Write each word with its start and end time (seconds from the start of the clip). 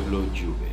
pueblo 0.00 0.26
Juve. 0.34 0.70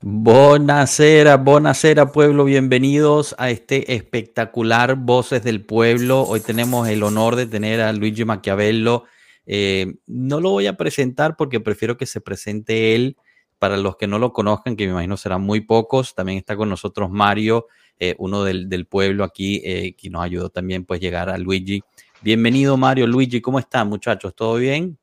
Bonacera, 0.00 1.36
bonacera 1.38 2.12
pueblo, 2.12 2.44
bienvenidos 2.44 3.34
a 3.38 3.50
este 3.50 3.94
espectacular 3.94 4.96
Voces 4.96 5.42
del 5.42 5.64
Pueblo. 5.64 6.22
Hoy 6.22 6.40
tenemos 6.40 6.86
el 6.88 7.02
honor 7.02 7.36
de 7.36 7.46
tener 7.46 7.80
a 7.80 7.92
Luigi 7.92 8.24
Maquiavelo. 8.24 9.04
Eh, 9.46 9.94
no 10.06 10.40
lo 10.40 10.50
voy 10.50 10.66
a 10.66 10.76
presentar 10.76 11.36
porque 11.36 11.58
prefiero 11.58 11.96
que 11.96 12.06
se 12.06 12.20
presente 12.20 12.94
él. 12.94 13.16
Para 13.58 13.76
los 13.76 13.96
que 13.96 14.06
no 14.06 14.18
lo 14.18 14.32
conozcan, 14.32 14.76
que 14.76 14.84
me 14.84 14.92
imagino 14.92 15.16
serán 15.16 15.42
muy 15.42 15.60
pocos, 15.62 16.14
también 16.14 16.38
está 16.38 16.56
con 16.56 16.68
nosotros 16.68 17.10
Mario, 17.10 17.66
eh, 17.98 18.14
uno 18.18 18.44
del, 18.44 18.68
del, 18.68 18.86
pueblo 18.86 19.24
aquí, 19.24 19.62
eh, 19.64 19.96
que 19.96 20.10
nos 20.10 20.22
ayudó 20.22 20.50
también 20.50 20.84
pues 20.84 21.00
llegar 21.00 21.30
a 21.30 21.38
Luigi. 21.38 21.82
Bienvenido 22.20 22.76
Mario, 22.76 23.06
Luigi, 23.06 23.40
¿cómo 23.40 23.58
están 23.58 23.88
muchachos? 23.88 24.34
¿Todo 24.34 24.56
bien? 24.56 24.98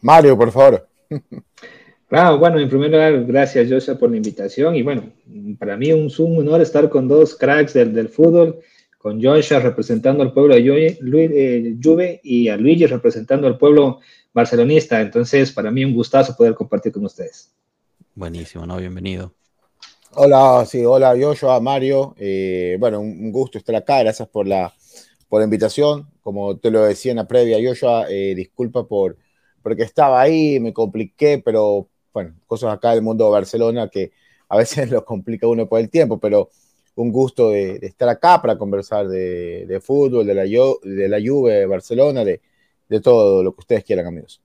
Mario, 0.00 0.38
por 0.38 0.52
favor. 0.52 0.88
Ah, 2.14 2.32
bueno, 2.34 2.60
en 2.60 2.68
primer 2.68 2.90
lugar, 2.90 3.24
gracias 3.24 3.70
Joshua 3.70 3.98
por 3.98 4.10
la 4.10 4.18
invitación 4.18 4.76
y 4.76 4.82
bueno, 4.82 5.10
para 5.58 5.78
mí 5.78 5.92
un, 5.92 6.12
un 6.18 6.38
honor 6.40 6.60
estar 6.60 6.90
con 6.90 7.08
dos 7.08 7.34
cracks 7.34 7.72
del, 7.72 7.94
del 7.94 8.10
fútbol, 8.10 8.60
con 8.98 9.22
Joshua 9.22 9.60
representando 9.60 10.22
al 10.22 10.34
pueblo 10.34 10.54
de 10.54 10.60
eh, 10.60 11.76
Juve 11.82 12.20
y 12.22 12.48
a 12.48 12.58
Luigi 12.58 12.84
representando 12.84 13.46
al 13.46 13.56
pueblo 13.56 14.00
barcelonista. 14.34 15.00
Entonces, 15.00 15.52
para 15.52 15.70
mí 15.70 15.86
un 15.86 15.94
gustazo 15.94 16.36
poder 16.36 16.54
compartir 16.54 16.92
con 16.92 17.06
ustedes. 17.06 17.50
Buenísimo, 18.14 18.66
¿no? 18.66 18.76
Bienvenido. 18.76 19.32
Hola, 20.10 20.66
sí, 20.66 20.84
hola 20.84 21.16
Joshua, 21.18 21.58
Mario. 21.60 22.14
Eh, 22.18 22.76
bueno, 22.78 23.00
un, 23.00 23.32
gusto 23.32 23.56
estar 23.56 23.74
acá. 23.74 24.00
Gracias 24.00 24.28
por 24.28 24.46
la, 24.46 24.70
por 25.30 25.40
la 25.40 25.44
invitación. 25.44 26.10
Como 26.20 26.58
te 26.58 26.70
lo 26.70 26.84
decía 26.84 27.12
en 27.12 27.16
la 27.16 27.26
previa, 27.26 27.56
Joshua, 27.66 28.04
eh, 28.10 28.34
disculpa 28.36 28.86
por 28.86 29.16
porque 29.62 29.84
estaba 29.84 30.20
ahí, 30.20 30.58
me 30.60 30.72
compliqué, 30.72 31.40
pero 31.42 31.88
bueno, 32.12 32.34
cosas 32.46 32.72
acá 32.72 32.92
del 32.92 33.02
mundo 33.02 33.24
de 33.24 33.30
Barcelona 33.30 33.88
que 33.88 34.12
a 34.48 34.56
veces 34.56 34.90
lo 34.90 35.04
complica 35.04 35.46
uno 35.46 35.68
por 35.68 35.80
el 35.80 35.90
tiempo, 35.90 36.18
pero 36.18 36.50
un 36.94 37.10
gusto 37.10 37.50
de, 37.50 37.78
estar 37.82 38.08
acá 38.08 38.40
para 38.40 38.58
conversar 38.58 39.08
de, 39.08 39.80
fútbol, 39.82 40.26
de 40.26 40.34
la, 40.34 40.42
de 40.42 41.08
la 41.08 41.18
Juve, 41.24 41.54
de 41.54 41.66
Barcelona, 41.66 42.24
de, 42.24 42.40
de 42.88 43.00
todo 43.00 43.42
lo 43.42 43.54
que 43.54 43.60
ustedes 43.60 43.84
quieran, 43.84 44.06
amigos. 44.06 44.42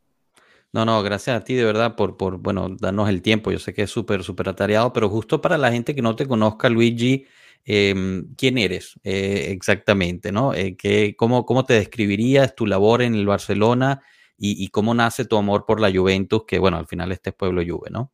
No, 0.73 0.85
no, 0.85 1.01
gracias 1.01 1.35
a 1.35 1.43
ti 1.43 1.55
de 1.55 1.65
verdad 1.65 1.95
por, 1.95 2.17
por 2.17 2.37
bueno, 2.37 2.69
darnos 2.79 3.09
el 3.09 3.21
tiempo. 3.21 3.51
Yo 3.51 3.59
sé 3.59 3.73
que 3.73 3.83
es 3.83 3.89
súper, 3.89 4.23
súper 4.23 4.49
atareado, 4.49 4.93
pero 4.93 5.09
justo 5.09 5.41
para 5.41 5.57
la 5.57 5.71
gente 5.71 5.95
que 5.95 6.01
no 6.01 6.15
te 6.15 6.27
conozca, 6.27 6.69
Luigi, 6.69 7.25
em, 7.65 8.33
¿quién 8.35 8.57
eres 8.57 8.99
eh, 9.03 9.47
exactamente? 9.51 10.31
¿no? 10.31 10.53
Eh, 10.53 10.77
cómo, 11.17 11.45
¿Cómo 11.45 11.65
te 11.65 11.73
describirías 11.73 12.55
tu 12.55 12.65
labor 12.65 13.01
en 13.01 13.15
el 13.15 13.25
Barcelona? 13.25 14.01
Y, 14.39 14.67
cómo 14.69 14.93
nace 14.93 15.25
tu 15.25 15.37
amor 15.37 15.65
por 15.65 15.79
la 15.79 15.91
Juventus, 15.91 16.43
que 16.45 16.59
bueno, 16.59 16.77
al 16.77 16.85
final 16.85 17.11
este 17.11 17.31
es 17.31 17.35
pueblo 17.35 17.61
Juve, 17.67 17.89
¿no? 17.89 18.11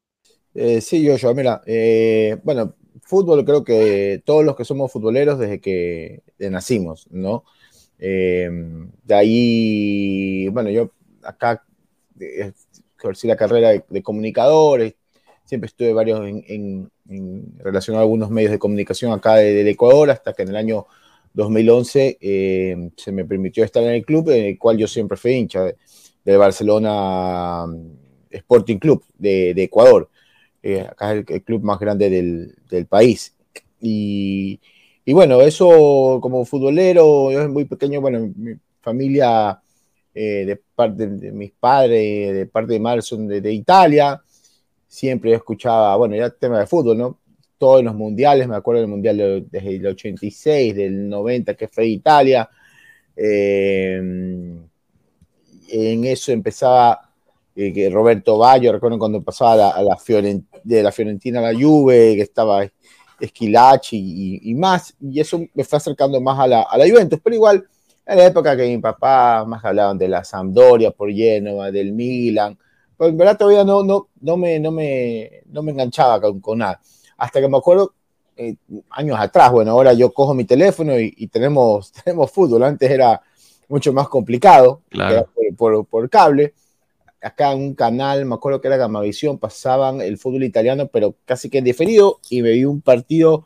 Eh, 0.55 0.81
sí, 0.81 1.03
yo, 1.03 1.17
yo, 1.17 1.33
mira, 1.33 1.61
eh, 1.65 2.38
bueno, 2.43 2.75
fútbol 3.02 3.43
creo 3.43 3.63
que 3.63 4.21
todos 4.23 4.45
los 4.45 4.55
que 4.55 4.65
somos 4.65 4.91
futboleros 4.91 5.39
desde 5.39 5.59
que 5.59 6.21
nacimos, 6.38 7.07
¿no? 7.11 7.43
Eh, 7.99 8.49
de 9.03 9.15
ahí, 9.15 10.47
bueno, 10.49 10.69
yo 10.69 10.91
acá 11.23 11.65
ejercí 12.19 13.27
la 13.27 13.35
carrera 13.35 13.69
de, 13.87 14.03
comunicador, 14.03 14.95
siempre 15.43 15.67
estuve 15.67 15.91
varios 15.91 16.21
en, 16.25 16.89
relación 17.58 17.97
a 17.97 17.99
algunos 17.99 18.30
medios 18.30 18.52
de 18.52 18.59
comunicación 18.59 19.11
acá 19.11 19.36
del 19.36 19.67
Ecuador, 19.67 20.09
hasta 20.09 20.33
que 20.33 20.43
en 20.43 20.49
el 20.49 20.55
año 20.55 20.86
2011 21.33 22.92
se 22.95 23.11
me 23.11 23.25
permitió 23.25 23.64
estar 23.65 23.83
en 23.83 23.89
el 23.89 24.05
club, 24.05 24.30
en 24.30 24.45
el 24.45 24.58
cual 24.58 24.77
yo 24.77 24.87
siempre 24.87 25.17
fui 25.17 25.33
hincha 25.33 25.65
del 26.23 26.38
Barcelona 26.38 27.66
mm, 27.67 28.04
Sporting 28.30 28.78
Club 28.78 29.04
de, 29.17 29.52
Ecuador. 29.52 30.10
Eh, 30.61 30.82
acá 30.82 31.14
es 31.14 31.26
el, 31.28 31.44
club 31.44 31.64
más 31.64 31.80
grande 31.80 32.10
del, 32.10 32.88
país. 32.88 33.36
Y, 33.82 34.60
bueno, 35.08 35.42
eso 35.42 36.20
como 36.22 36.45
futbolero, 36.45 37.32
yo 37.32 37.42
es 37.42 37.50
muy 37.50 37.66
pequeño, 37.66 38.00
bueno, 38.02 38.32
mi 38.36 38.54
familia 38.82 39.61
eh, 40.14 40.45
de 40.45 40.56
parte 40.76 41.08
de 41.08 41.32
mis 41.32 41.52
padres, 41.52 42.34
de 42.34 42.45
parte 42.45 42.73
de 42.73 42.80
madre 42.80 43.02
son 43.02 43.28
de, 43.28 43.54
Italia, 43.54 44.22
siempre 44.88 45.34
escuchaba, 45.34 45.95
bueno, 45.98 46.16
ya 46.16 46.30
tema 46.30 46.60
de 46.60 46.67
fútbol, 46.67 46.98
¿no? 46.98 47.20
Todos 47.58 47.84
los 47.84 47.95
mundiales, 47.95 48.48
me 48.48 48.55
acuerdo 48.55 48.82
del 48.82 48.90
mundial 48.90 49.48
desde 49.50 49.76
el 49.76 49.88
86, 49.88 50.76
del 50.76 51.10
90 51.10 51.55
que 51.55 51.67
fue 51.67 51.88
Italia. 51.88 52.50
Eh, 53.16 54.02
en 55.69 56.05
eso 56.05 56.31
empezaba 56.31 57.13
eh, 57.55 57.71
que 57.71 57.89
Roberto 57.89 58.37
Baggio, 58.37 58.71
recuerdo 58.71 58.97
cuando 58.97 59.21
pasaba 59.21 59.69
a 59.69 59.83
la, 59.83 59.97
de 60.63 60.83
la 60.83 60.91
Fiorentina 60.91 61.39
a 61.39 61.51
la 61.51 61.59
Juve, 61.59 62.15
que 62.15 62.21
estaba 62.21 62.65
Esquilachi 63.19 64.39
y, 64.41 64.55
más, 64.55 64.95
y 64.99 65.19
eso 65.19 65.39
me 65.53 65.63
fue 65.63 65.77
acercando 65.77 66.19
más 66.19 66.39
a 66.39 66.47
la, 66.47 66.61
a 66.63 66.77
la 66.77 66.89
Juventus, 66.89 67.19
pero 67.23 67.35
igual 67.35 67.67
en 68.05 68.17
la 68.17 68.25
época 68.25 68.57
que 68.57 68.67
mi 68.67 68.79
papá 68.79 69.45
más 69.45 69.63
hablaban 69.63 69.97
de 69.97 70.07
la 70.07 70.23
Sampdoria 70.23 70.91
por 70.91 71.11
Génova, 71.11 71.71
del 71.71 71.93
Milan, 71.93 72.57
pues 72.97 73.11
en 73.11 73.17
verdad 73.17 73.37
todavía 73.37 73.63
no, 73.63 73.83
no, 73.83 74.09
no, 74.19 74.37
me, 74.37 74.59
no, 74.59 74.71
me, 74.71 75.43
no 75.45 75.61
me 75.61 75.71
enganchaba 75.71 76.19
con, 76.41 76.57
nada. 76.57 76.81
Hasta 77.17 77.39
que 77.39 77.47
me 77.47 77.57
acuerdo 77.57 77.93
eh, 78.35 78.55
años 78.89 79.17
atrás, 79.19 79.51
bueno, 79.51 79.71
ahora 79.71 79.93
yo 79.93 80.11
cojo 80.11 80.33
mi 80.33 80.43
teléfono 80.43 80.99
y, 80.99 81.13
y, 81.17 81.27
tenemos, 81.27 81.91
tenemos 82.03 82.31
fútbol, 82.31 82.63
antes 82.63 82.89
era 82.89 83.21
mucho 83.67 83.93
más 83.93 84.07
complicado, 84.07 84.81
por, 85.57 86.09
cable. 86.09 86.53
Acá 87.21 87.53
en 87.53 87.59
un 87.59 87.73
canal, 87.73 88.25
me 88.25 88.35
acuerdo 88.35 88.59
que 88.59 88.67
era 88.67 88.77
Gamavisión, 88.77 89.37
pasaban 89.37 90.01
el 90.01 90.17
fútbol 90.17 90.43
italiano, 90.43 90.87
pero 90.87 91.15
casi 91.25 91.49
que 91.49 91.61
diferido, 91.61 92.19
y 92.29 92.41
me 92.41 92.51
vi 92.51 92.65
un 92.65 92.81
partido 92.81 93.45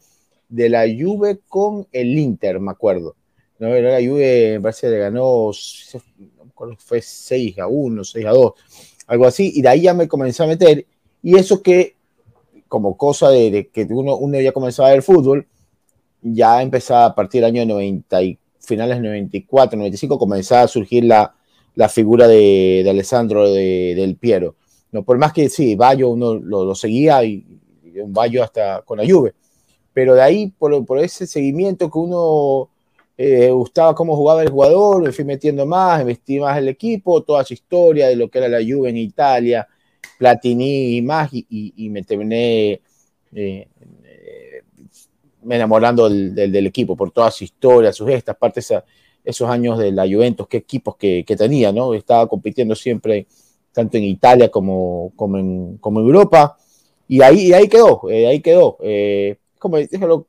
de 0.50 0.70
la 0.70 0.86
Juve 0.88 1.40
con 1.48 1.88
el 1.92 2.18
Inter, 2.18 2.60
me 2.60 2.72
acuerdo. 2.72 3.16
No, 3.60 3.70
la 3.70 3.98
Juve, 3.98 4.54
me 4.54 4.62
parece 4.62 4.90
que 4.90 4.98
ganó, 4.98 5.52
no 5.52 6.76
fue 6.78 7.02
6 7.02 7.60
a 7.60 7.68
1, 7.68 8.04
6 8.04 8.26
a 8.26 8.30
2, 8.32 8.54
algo 9.08 9.28
así, 9.28 9.52
y 9.54 9.62
de 9.62 9.70
ahí 9.70 9.82
ya 9.82 9.94
me 9.94 10.08
comencé 10.08 10.44
a 10.44 10.48
meter, 10.48 10.86
y 11.22 11.38
eso 11.38 11.62
que, 11.62 11.96
como 12.68 12.98
cosa 12.98 13.30
de, 13.30 13.70
que 13.72 13.84
uno, 13.92 14.18
uno 14.18 14.42
ya 14.42 14.52
comenzaba 14.52 14.90
a 14.90 14.94
ver 14.94 15.04
fútbol, 15.04 15.48
ya 16.22 16.64
empezaba 16.64 17.06
a 17.06 17.16
partir 17.16 17.42
del 17.42 17.52
año 17.52 17.66
94 17.66 18.47
finales 18.68 19.02
94, 19.02 19.78
95, 19.78 20.20
comenzaba 20.20 20.64
a 20.64 20.68
surgir 20.68 21.06
la, 21.06 21.34
la 21.76 21.88
figura 21.88 22.28
de, 22.28 22.82
de 22.84 22.90
Alessandro 22.90 23.50
del 23.52 24.18
Piero. 24.18 24.56
No, 24.92 25.04
por 25.04 25.18
más 25.18 25.34
que 25.34 25.50
sí, 25.50 25.76
Bayo 25.76 26.10
uno 26.10 26.36
lo, 26.36 26.76
seguía 26.76 27.24
y, 27.24 27.46
un 27.96 28.14
Bayo 28.14 28.44
hasta 28.44 28.82
con 28.82 28.98
la 28.98 29.06
Juve. 29.08 29.34
Pero 29.94 30.14
de 30.16 30.22
ahí, 30.22 30.48
por, 30.58 30.86
por 30.86 31.00
ese 31.00 31.26
seguimiento 31.26 31.90
que 31.90 31.98
uno 31.98 32.70
eh, 33.18 33.50
gustaba 33.50 33.96
cómo 33.96 34.16
jugaba 34.16 34.44
el 34.44 34.50
jugador, 34.50 35.02
me 35.02 35.12
fui 35.12 35.26
metiendo 35.26 35.66
más, 35.66 36.02
investigué 36.02 36.42
más 36.42 36.58
el 36.58 36.68
equipo, 36.68 37.24
toda 37.24 37.44
su 37.44 37.54
historia 37.54 38.08
de 38.08 38.16
lo 38.16 38.30
que 38.30 38.38
era 38.40 38.48
la 38.48 38.60
Juve 38.60 38.90
en 38.90 38.98
Italia, 38.98 39.68
Platini 40.20 40.98
y 40.98 41.02
más, 41.02 41.30
y, 41.32 41.90
me 41.90 42.04
terminé 42.04 42.82
eh, 43.34 43.68
enamorando 45.50 46.10
del, 46.10 46.34
del, 46.34 46.68
equipo 46.68 46.96
por 46.96 47.12
toda 47.12 47.32
su 47.32 47.44
historia, 47.44 47.94
sus 47.94 48.08
gestas, 48.08 48.36
aparte 48.36 48.60
esa, 48.60 48.84
esos 49.24 49.50
años 49.50 49.78
de 49.78 49.92
la 49.92 50.04
Juventus, 50.04 50.48
qué 50.48 50.58
equipos 50.58 50.96
que, 50.96 51.24
que, 51.26 51.36
tenía, 51.36 51.72
¿no? 51.72 51.94
Estaba 51.94 52.28
compitiendo 52.28 52.76
siempre 52.76 53.28
tanto 53.72 53.98
en 53.98 54.06
Italia 54.06 54.50
como, 54.50 55.12
como, 55.16 55.38
en, 55.38 55.78
como 55.78 56.00
en 56.00 56.06
Europa, 56.08 56.58
y 57.08 57.22
ahí, 57.22 57.48
y 57.48 57.54
ahí 57.54 57.68
quedó, 57.68 58.10
eh, 58.10 58.28
ahí 58.28 58.42
quedó. 58.42 58.78
Eh, 58.82 59.38
como, 59.60 59.78
déjalo, 59.78 60.28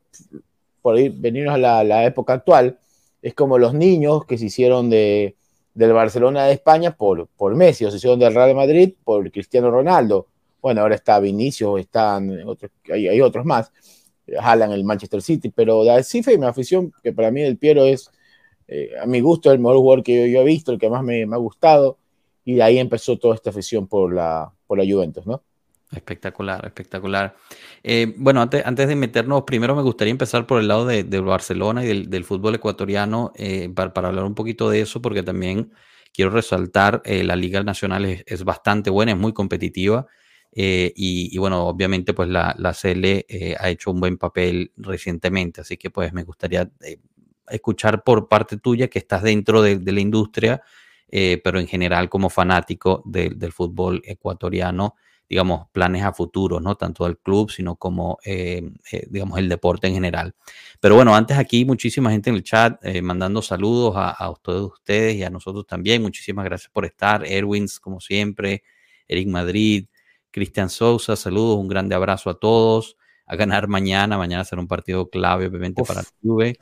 por 0.81 0.99
ir, 0.99 1.13
venirnos 1.15 1.55
a 1.55 1.57
la, 1.57 1.83
la, 1.83 2.05
época 2.05 2.33
actual, 2.33 2.77
es 3.21 3.33
como 3.33 3.57
los 3.57 3.73
niños 3.73 4.25
que 4.25 4.37
se 4.37 4.45
hicieron 4.45 4.89
de, 4.89 5.35
del 5.73 5.93
Barcelona 5.93 6.45
de 6.45 6.53
España 6.53 6.95
por, 6.95 7.27
por 7.27 7.55
Messi, 7.55 7.85
o 7.85 7.91
se 7.91 7.97
hicieron 7.97 8.19
del 8.19 8.35
Real 8.35 8.55
Madrid 8.55 8.93
por 9.03 9.29
Cristiano 9.31 9.71
Ronaldo. 9.71 10.27
Bueno, 10.61 10.81
ahora 10.81 10.95
está 10.95 11.19
Vinicius, 11.19 11.79
están 11.79 12.43
otros, 12.45 12.71
hay, 12.91 13.07
hay 13.07 13.21
otros 13.21 13.45
más 13.45 13.71
jalan 14.39 14.71
el 14.71 14.83
Manchester 14.83 15.21
City, 15.21 15.49
pero 15.49 15.83
la 15.83 15.99
y 15.99 16.37
mi 16.37 16.45
afición, 16.45 16.91
que 17.03 17.13
para 17.13 17.31
mí 17.31 17.41
el 17.41 17.57
Piero 17.57 17.85
es, 17.85 18.11
eh, 18.67 18.91
a 19.01 19.05
mi 19.05 19.19
gusto, 19.21 19.51
el 19.51 19.59
mejor 19.59 19.77
jugador 19.77 20.03
que 20.03 20.31
yo, 20.31 20.41
he 20.41 20.43
visto, 20.43 20.71
el 20.71 20.79
que 20.79 20.89
más 20.89 21.03
me, 21.03 21.23
ha 21.23 21.37
gustado, 21.37 21.97
y 22.45 22.55
de 22.55 22.63
ahí 22.63 22.77
empezó 22.77 23.17
toda 23.17 23.35
esta 23.35 23.49
afición 23.49 23.87
por 23.87 24.13
la, 24.13 24.51
por 24.67 24.77
la 24.77 24.91
Juventus, 24.91 25.25
¿no? 25.25 25.43
Espectacular, 25.91 26.63
espectacular. 26.65 27.35
Eh, 27.81 28.13
bueno, 28.17 28.41
antes, 28.41 28.63
antes, 28.63 28.87
de 28.87 28.95
meternos, 28.95 29.43
primero 29.43 29.75
me 29.75 29.81
gustaría 29.81 30.11
empezar 30.11 30.45
por 30.45 30.59
el 30.59 30.67
lado 30.67 30.85
de, 30.85 31.03
Barcelona 31.19 31.83
y 31.83 32.05
del, 32.05 32.23
fútbol 32.23 32.55
ecuatoriano 32.55 33.31
eh, 33.35 33.69
para, 33.73 33.91
hablar 34.07 34.25
un 34.25 34.35
poquito 34.35 34.69
de 34.69 34.81
eso, 34.81 35.01
porque 35.01 35.23
también 35.23 35.71
quiero 36.13 36.29
resaltar, 36.29 37.01
la 37.05 37.35
Liga 37.35 37.63
Nacional 37.63 38.05
es, 38.05 38.23
es, 38.27 38.43
bastante 38.43 38.91
buena, 38.91 39.13
es 39.13 39.17
muy 39.17 39.33
competitiva. 39.33 40.05
Eh, 40.51 40.91
y, 40.95 41.37
bueno, 41.37 41.67
obviamente 41.67 42.13
pues 42.13 42.27
la, 42.29 42.55
la 42.57 42.73
CL 42.73 43.05
eh, 43.05 43.55
ha 43.59 43.69
hecho 43.69 43.91
un 43.91 43.99
buen 43.99 44.17
papel 44.17 44.71
recientemente, 44.77 45.61
así 45.61 45.77
que 45.77 45.89
pues 45.91 46.11
me 46.11 46.23
gustaría 46.23 46.69
eh, 46.81 46.99
escuchar 47.47 48.03
por 48.03 48.27
parte 48.27 48.57
tuya 48.57 48.87
que 48.87 48.99
estás 48.99 49.23
dentro 49.23 49.61
de, 49.61 49.79
la 49.79 49.99
industria, 49.99 50.61
pero 51.11 51.59
en 51.59 51.67
general 51.67 52.07
como 52.07 52.29
fanático 52.29 53.01
del 53.05 53.51
fútbol 53.51 53.99
ecuatoriano, 54.05 54.95
digamos, 55.27 55.67
planes 55.71 56.03
a 56.03 56.13
futuro, 56.13 56.59
¿no? 56.59 56.75
Tanto 56.75 57.05
del 57.05 57.17
club, 57.17 57.49
sino 57.49 57.75
como, 57.77 58.19
digamos, 59.09 59.39
el 59.39 59.49
deporte 59.49 59.87
en 59.87 59.95
general. 59.95 60.35
Pero 60.79 60.93
bueno, 60.93 61.15
antes 61.15 61.35
aquí 61.39 61.65
muchísima 61.65 62.11
gente 62.11 62.29
en 62.29 62.35
el 62.35 62.43
chat 62.43 62.79
mandando 63.01 63.41
saludos 63.41 63.95
a, 63.97 64.31
todos 64.43 64.73
ustedes 64.73 65.15
y 65.15 65.23
a 65.23 65.31
nosotros 65.31 65.65
también. 65.65 66.03
Muchísimas 66.03 66.45
gracias 66.45 66.69
por 66.71 66.85
estar. 66.85 67.25
Erwins, 67.25 67.79
como 67.79 67.99
siempre, 67.99 68.61
Eric 69.07 69.27
Madrid, 69.29 69.87
Cristian 70.31 70.69
Sousa, 70.69 71.15
saludos, 71.15 71.57
un 71.57 71.67
grande 71.67 71.95
abrazo 71.95 72.29
a 72.29 72.39
todos. 72.39 72.97
A 73.25 73.35
ganar 73.35 73.67
mañana, 73.67 74.17
mañana 74.17 74.43
será 74.43 74.61
un 74.61 74.67
partido 74.67 75.09
clave, 75.09 75.47
obviamente, 75.47 75.83
para 75.83 76.03
Juve. 76.23 76.57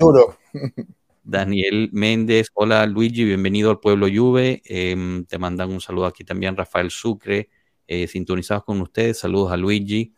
Daniel 1.24 1.90
Méndez, 1.92 2.48
hola 2.54 2.86
Luigi, 2.86 3.26
bienvenido 3.26 3.70
al 3.70 3.80
pueblo 3.80 4.08
Juve. 4.14 4.62
Em, 4.64 5.26
te 5.26 5.38
mandan 5.38 5.72
un 5.72 5.82
saludo 5.82 6.06
aquí 6.06 6.24
también 6.24 6.56
Rafael 6.56 6.90
Sucre, 6.90 7.50
eh, 7.86 8.08
sintonizados 8.08 8.64
con 8.64 8.80
ustedes. 8.80 9.20
Saludos 9.20 9.52
a 9.52 9.58
Luigi. 9.58 10.14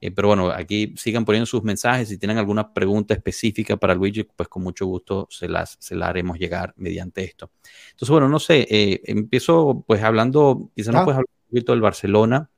Eh, 0.00 0.10
pero 0.10 0.28
bueno, 0.28 0.50
aquí 0.50 0.94
sigan 0.96 1.24
poniendo 1.24 1.46
sus 1.46 1.64
mensajes. 1.64 2.08
Si 2.08 2.18
tienen 2.18 2.38
alguna 2.38 2.72
pregunta 2.72 3.14
específica 3.14 3.76
para 3.76 3.94
Luigi, 3.94 4.24
pues 4.24 4.48
con 4.48 4.62
mucho 4.62 4.86
gusto 4.86 5.26
se 5.30 5.48
las, 5.48 5.76
se 5.80 5.96
la 5.96 6.08
haremos 6.08 6.38
llegar 6.38 6.74
mediante 6.76 7.24
esto. 7.24 7.50
Entonces, 7.90 8.10
bueno, 8.10 8.28
no 8.28 8.38
sé, 8.38 8.66
eh, 8.70 9.00
empiezo 9.04 9.84
pues 9.86 10.02
hablando, 10.02 10.70
quizás 10.74 10.94
no 10.94 11.04
puedes 11.04 11.18
hablar 11.18 11.28
un 11.28 11.50
poquito 11.50 11.72
del 11.72 11.80
Barcelona. 11.80 12.50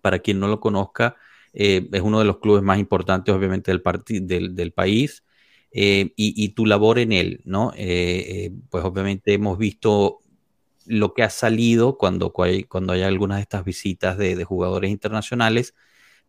Para 0.00 0.20
quien 0.20 0.40
no 0.40 0.48
lo 0.48 0.60
conozca, 0.60 1.16
es 1.52 2.02
uno 2.02 2.18
de 2.18 2.24
los 2.24 2.38
clubes 2.38 2.62
más 2.62 2.78
importantes, 2.78 3.34
obviamente, 3.34 3.72
del, 3.72 4.72
país. 4.72 5.24
y, 5.72 6.12
y, 6.16 6.48
tu 6.50 6.66
labor 6.66 6.98
en 6.98 7.12
él, 7.12 7.40
¿no? 7.44 7.72
pues 8.70 8.84
obviamente 8.84 9.34
hemos 9.34 9.58
visto 9.58 10.22
lo 10.88 11.14
que 11.14 11.22
ha 11.22 11.30
salido 11.30 11.96
cuando, 11.96 12.32
cuando 12.32 12.92
hay 12.92 13.02
algunas 13.02 13.38
de 13.38 13.42
estas 13.42 13.64
visitas 13.64 14.16
de, 14.16 14.42
jugadores 14.44 14.90
internacionales, 14.90 15.74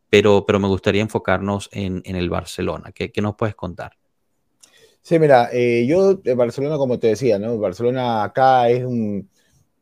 pero, 0.09 0.45
pero 0.45 0.59
me 0.59 0.67
gustaría 0.67 1.01
enfocarnos 1.01 1.69
en, 1.71 2.01
el 2.03 2.29
Barcelona. 2.29 2.91
¿Qué, 2.91 3.11
nos 3.21 3.35
puedes 3.35 3.55
contar? 3.55 3.93
Sí, 5.01 5.17
mira, 5.17 5.49
eh, 5.53 5.85
yo 5.87 6.15
de 6.15 6.35
Barcelona, 6.35 6.77
como 6.77 6.99
te 6.99 7.07
decía, 7.07 7.39
¿no? 7.39 7.57
Barcelona 7.57 8.23
acá 8.23 8.69
es 8.69 8.83
un 8.83 9.29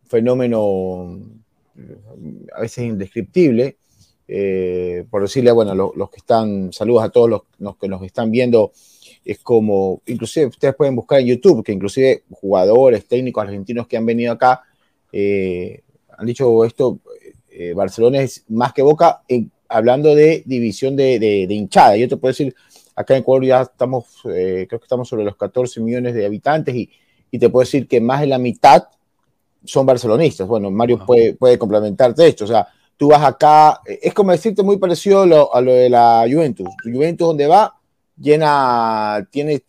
fenómeno 0.06 1.19
a 2.53 2.62
veces 2.62 2.85
indescriptible. 2.85 3.77
Eh, 4.29 5.06
por 5.09 5.21
decirle, 5.21 5.51
bueno, 5.51 5.74
los 5.74 6.09
que 6.09 6.18
están, 6.18 6.74
saludos 6.74 7.03
a 7.03 7.09
todos 7.09 7.29
los, 7.29 7.77
que 7.77 7.88
nos 7.88 8.03
están 8.03 8.29
viendo, 8.29 8.74
es 9.24 9.39
como, 9.39 10.01
inclusive 10.06 10.47
ustedes 10.47 10.75
pueden 10.75 10.95
buscar 10.95 11.21
en 11.21 11.27
YouTube, 11.27 11.63
que 11.63 11.71
inclusive 11.71 12.24
jugadores, 12.31 13.07
técnicos 13.07 13.44
argentinos 13.44 13.88
que 13.88 13.95
han 13.95 14.06
venido 14.06 14.33
acá, 14.33 14.63
eh, 15.12 15.81
han 16.18 16.25
dicho 16.25 16.65
esto, 16.65 17.00
eh, 17.50 17.74
Barcelona 17.74 18.21
es 18.21 18.44
más 18.50 18.73
que 18.73 18.81
Boca, 18.81 19.21
hablando 19.69 20.13
de 20.13 20.44
división 20.45 20.95
de, 20.95 21.47
hinchada. 21.50 21.95
Yo 21.95 22.07
te 22.09 22.18
puedo 22.18 22.31
decir, 22.31 22.53
acá 22.95 23.15
en 23.15 23.21
Ecuador 23.21 23.45
ya 23.45 23.62
estamos, 23.62 24.19
creo 24.23 24.68
que 24.68 24.75
estamos 24.75 25.07
sobre 25.07 25.23
los 25.23 25.38
14 25.38 25.80
millones 25.80 26.13
de 26.13 26.25
habitantes 26.25 26.75
y, 26.75 26.89
te 27.39 27.50
puedo 27.50 27.63
decir 27.63 27.88
que 27.88 28.01
más 28.01 28.21
de 28.21 28.27
la 28.27 28.39
mitad 28.39 28.88
son 29.68 29.86
barcelonistas. 29.86 30.48
Bueno, 30.48 30.72
Mario 30.72 31.06
puede, 31.06 31.34
puede 31.34 31.58
complementarte 31.58 32.28
esto. 32.28 32.46
O 32.46 32.48
sea, 32.48 32.68
tú 32.98 33.10
vas 33.10 33.24
acá, 33.24 33.81
es 33.86 34.14
como 34.14 34.31
decirte 34.31 34.64
muy 34.64 34.78
parecido 34.78 35.22
a 35.54 35.62
lo, 35.62 35.74
de 35.74 35.90
la 35.90 36.25
Juventus. 36.30 36.69
Juventus 36.84 37.28
donde 37.28 37.48
va, 37.48 37.80
llena, 38.19 39.28
tiene 39.31 39.64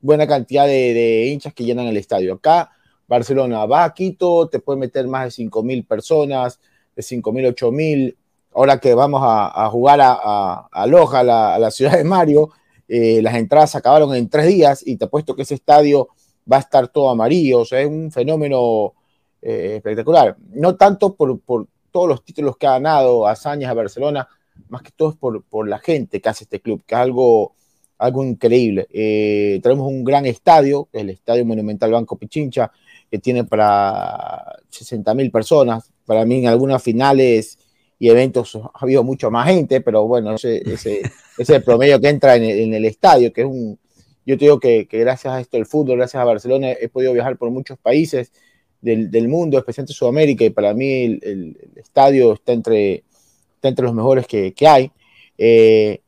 buena 0.00 0.26
cantidad 0.26 0.66
de, 0.66 0.94
de 0.94 1.26
hinchas 1.26 1.52
que 1.52 1.64
llenan 1.64 1.86
el 1.86 1.96
estadio. 1.96 2.34
Acá 2.34 2.70
Barcelona 3.10 3.66
va 3.66 3.82
a 3.82 3.92
Quito, 3.92 4.48
te 4.48 4.60
puede 4.60 4.78
meter 4.78 5.08
más 5.08 5.36
de 5.36 5.44
5.000 5.44 5.84
personas, 5.84 6.60
de 6.94 7.02
5.000, 7.02 7.56
8.000. 7.56 8.16
Ahora 8.54 8.78
que 8.78 8.94
vamos 8.94 9.20
a, 9.24 9.68
jugar 9.68 9.98
a, 10.00 10.86
Loja, 10.86 11.20
a 11.20 11.58
la, 11.58 11.70
ciudad 11.72 11.96
de 11.98 12.04
Mario, 12.04 12.50
eh, 12.86 13.20
las 13.20 13.34
entradas 13.34 13.74
acabaron 13.74 14.14
en 14.14 14.28
tres 14.28 14.46
días 14.46 14.86
y 14.86 14.96
te 14.96 15.06
apuesto 15.06 15.34
que 15.34 15.42
ese 15.42 15.54
estadio 15.54 16.08
va 16.50 16.58
a 16.58 16.60
estar 16.60 16.86
todo 16.86 17.10
amarillo. 17.10 17.60
O 17.60 17.64
sea, 17.64 17.80
es 17.80 17.88
un 17.88 18.12
fenómeno 18.12 18.94
eh, 19.42 19.76
espectacular. 19.76 20.36
No 20.52 20.76
tanto 20.76 21.14
por, 21.14 21.40
todos 21.90 22.08
los 22.08 22.24
títulos 22.24 22.56
que 22.56 22.66
ha 22.66 22.72
ganado 22.72 23.26
hazañas 23.26 23.70
a 23.70 23.74
Barcelona, 23.74 24.28
más 24.68 24.82
que 24.82 24.90
todo 24.94 25.10
es 25.10 25.16
por, 25.16 25.68
la 25.68 25.78
gente 25.78 26.20
que 26.20 26.28
hace 26.28 26.44
este 26.44 26.60
club, 26.60 26.82
que 26.86 26.94
es 26.94 27.00
algo, 27.00 27.54
algo 27.98 28.24
increíble. 28.24 28.86
Eh, 28.92 29.60
tenemos 29.62 29.88
un 29.88 30.04
gran 30.04 30.26
estadio, 30.26 30.88
el 30.92 31.10
Estadio 31.10 31.44
Monumental 31.44 31.90
Banco 31.90 32.16
Pichincha, 32.16 32.70
que 33.10 33.18
tiene 33.18 33.44
para 33.44 34.56
60 34.68 35.14
mil 35.14 35.30
personas. 35.30 35.90
Para 36.04 36.24
mí 36.24 36.38
en 36.38 36.46
algunas 36.46 36.82
finales 36.82 37.58
y 37.98 38.08
eventos 38.08 38.56
ha 38.56 38.70
habido 38.74 39.02
mucho 39.04 39.30
más 39.30 39.48
gente, 39.48 39.80
pero 39.80 40.06
bueno, 40.06 40.34
ese, 40.34 40.62
ese, 40.70 41.02
es 41.38 41.50
el 41.50 41.62
promedio 41.62 42.00
que 42.00 42.08
entra 42.08 42.36
en 42.36 42.74
el, 42.74 42.84
estadio, 42.84 43.32
que 43.32 43.42
es 43.42 43.46
un... 43.46 43.78
Yo 44.24 44.38
te 44.38 44.44
digo 44.44 44.60
que, 44.60 44.86
gracias 44.90 45.34
a 45.34 45.40
esto 45.40 45.56
el 45.56 45.66
fútbol, 45.66 45.96
gracias 45.96 46.20
a 46.20 46.24
Barcelona, 46.24 46.70
he 46.72 46.88
podido 46.88 47.12
viajar 47.12 47.36
por 47.36 47.50
muchos 47.50 47.78
países 47.78 48.32
del, 48.80 49.28
mundo, 49.28 49.58
especialmente 49.58 49.92
Sudamérica, 49.92 50.44
y 50.44 50.50
para 50.50 50.74
mí 50.74 51.18
el, 51.22 51.56
estadio 51.76 52.34
está 52.34 52.52
entre, 52.52 53.04
entre 53.62 53.84
los 53.84 53.94
mejores 53.94 54.26
que, 54.26 54.54
hay. 54.66 54.90
Eh, 55.38 56.00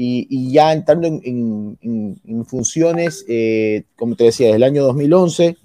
y, 0.00 0.52
ya 0.52 0.72
entrando 0.72 1.08
en, 1.08 2.46
funciones, 2.46 3.24
eh, 3.28 3.82
como 3.96 4.14
te 4.14 4.24
decía, 4.24 4.46
desde 4.46 4.58
el 4.58 4.62
año 4.62 4.84
2011, 4.84 5.56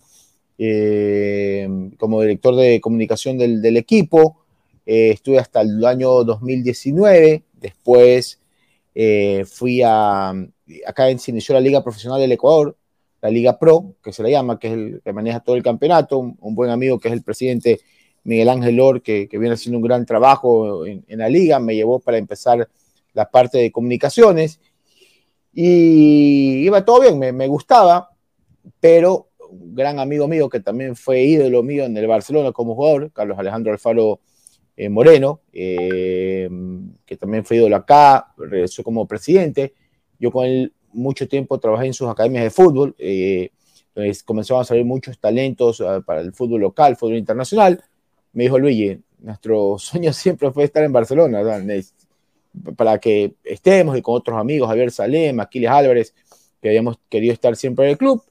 eh, 0.57 1.67
como 1.99 2.21
director 2.21 2.55
de 2.55 2.81
comunicación 2.81 3.37
del, 3.37 3.77
equipo. 3.77 4.39
Eh, 4.87 5.11
estuve 5.11 5.37
hasta 5.37 5.61
el 5.61 5.85
año 5.85 6.23
2019. 6.23 7.43
Después 7.53 8.39
fui 9.45 9.83
a. 9.83 10.33
Acá 10.87 11.17
se 11.19 11.31
inició 11.31 11.53
la 11.53 11.61
Liga 11.61 11.83
Profesional 11.83 12.19
del 12.19 12.31
Ecuador, 12.31 12.75
la 13.23 13.29
Liga 13.29 13.57
Pro, 13.57 13.95
que 14.03 14.11
se 14.11 14.21
la 14.21 14.29
llama, 14.29 14.59
que 14.59 14.67
es 14.67 14.73
el 14.73 15.01
que 15.01 15.13
maneja 15.13 15.39
todo 15.39 15.55
el 15.55 15.63
campeonato. 15.63 16.19
Un, 16.19 16.55
buen 16.55 16.69
amigo 16.69 16.99
que 16.99 17.07
es 17.07 17.13
el 17.13 17.23
presidente 17.23 17.79
Miguel 18.25 18.49
Ángel 18.49 18.77
Or, 18.81 19.01
que, 19.01 19.29
viene 19.31 19.53
haciendo 19.53 19.77
un 19.77 19.83
gran 19.83 20.05
trabajo 20.05 20.85
en, 20.85 21.05
la 21.07 21.29
liga, 21.29 21.57
me 21.57 21.73
llevó 21.73 22.01
para 22.01 22.17
empezar 22.17 22.67
la 23.13 23.31
parte 23.31 23.59
de 23.59 23.71
comunicaciones. 23.71 24.59
Y 25.53 26.65
iba 26.65 26.83
todo 26.83 26.99
bien, 26.99 27.17
me, 27.17 27.47
gustaba, 27.47 28.09
pero 28.81 29.29
un 29.49 29.73
gran 29.73 29.99
amigo 29.99 30.27
mío 30.27 30.49
que 30.49 30.59
también 30.59 30.97
fue 30.97 31.21
ídolo 31.21 31.63
mío 31.63 31.85
en 31.85 31.95
el 31.95 32.07
Barcelona 32.07 32.51
como 32.51 32.75
jugador, 32.75 33.09
Carlos 33.13 33.39
Alejandro 33.39 33.71
Alfaro 33.71 34.19
eh, 34.75 34.89
Moreno, 34.89 35.39
eh, 35.53 36.49
que 37.05 37.15
también 37.15 37.45
fue 37.45 37.55
ídolo 37.55 37.77
acá, 37.77 38.33
regresó 38.35 38.83
como 38.83 39.07
presidente. 39.07 39.75
Yo 40.19 40.29
con 40.29 40.43
él 40.43 40.73
mucho 40.93 41.27
tiempo 41.27 41.59
trabajé 41.59 41.87
en 41.87 41.93
sus 41.93 42.09
academias 42.09 42.43
de 42.43 42.49
fútbol, 42.49 42.95
eh, 42.97 43.51
pues 43.93 44.23
a 44.51 44.63
salir 44.63 44.85
muchos 44.85 45.19
talentos 45.19 45.81
ah, 45.81 46.01
para 46.05 46.21
el 46.21 46.33
fútbol 46.33 46.61
local, 46.61 46.95
fútbol 46.95 47.17
internacional. 47.17 47.83
Me 48.33 48.43
dijo 48.43 48.57
Luigi, 48.57 48.99
nuestro 49.19 49.77
sueño 49.79 50.13
siempre 50.13 50.51
fue 50.51 50.65
estar 50.65 50.83
en 50.83 50.91
Barcelona, 50.91 51.41
para 52.75 52.99
que 52.99 53.33
estemos 53.43 53.97
y 53.97 54.01
con 54.01 54.15
otros 54.15 54.37
amigos, 54.37 54.67
Javier 54.67 54.91
Salem, 54.91 55.39
Aquiles 55.39 55.69
Álvarez, 55.69 56.13
que 56.61 56.69
habíamos 56.69 56.97
querido 57.09 57.33
estar 57.33 57.55
siempre 57.55 57.85
en 57.85 57.91
el 57.91 57.97
club. 57.97 58.23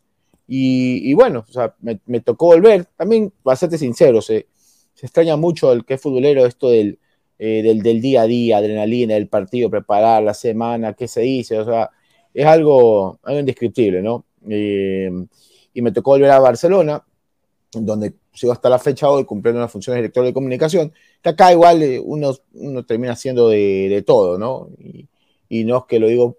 Y, 0.54 1.14
bueno, 1.14 1.46
o 1.48 1.52
sea, 1.52 1.74
me, 1.80 2.20
tocó 2.20 2.46
volver. 2.46 2.84
También, 2.96 3.32
bastante 3.42 3.78
sincero, 3.78 4.20
se, 4.20 4.48
se 4.92 5.06
extraña 5.06 5.36
mucho 5.36 5.72
el 5.72 5.84
que 5.84 5.94
es 5.94 6.00
futbolero 6.00 6.44
esto 6.44 6.68
del, 6.68 6.98
eh, 7.38 7.62
del, 7.62 7.82
del, 7.82 8.02
día 8.02 8.22
a 8.22 8.26
día, 8.26 8.58
adrenalina, 8.58 9.14
del 9.14 9.28
partido, 9.28 9.70
preparar 9.70 10.22
la 10.22 10.34
semana, 10.34 10.92
qué 10.92 11.08
se 11.08 11.22
dice, 11.22 11.58
o 11.58 11.64
sea, 11.64 11.90
es 12.34 12.46
algo, 12.46 13.18
algo 13.22 13.40
indescriptible, 13.40 14.02
¿no? 14.02 14.24
Eh, 14.48 15.10
y 15.74 15.82
me 15.82 15.92
tocó 15.92 16.10
volver 16.12 16.30
a 16.30 16.38
Barcelona, 16.38 17.04
donde 17.72 18.14
sigo 18.32 18.52
hasta 18.52 18.68
la 18.68 18.78
fecha 18.78 19.08
hoy 19.08 19.24
cumpliendo 19.24 19.60
una 19.60 19.68
función 19.68 19.94
de 19.94 20.02
director 20.02 20.24
de 20.24 20.32
comunicación, 20.32 20.92
que 21.22 21.30
acá 21.30 21.52
igual 21.52 21.82
eh, 21.82 22.00
uno, 22.00 22.34
uno 22.54 22.84
termina 22.84 23.12
haciendo 23.12 23.48
de, 23.48 23.88
de 23.88 24.02
todo, 24.02 24.38
¿no? 24.38 24.68
Y, 24.78 25.08
y, 25.48 25.64
no 25.64 25.78
es 25.78 25.84
que 25.88 25.98
lo 25.98 26.08
digo 26.08 26.36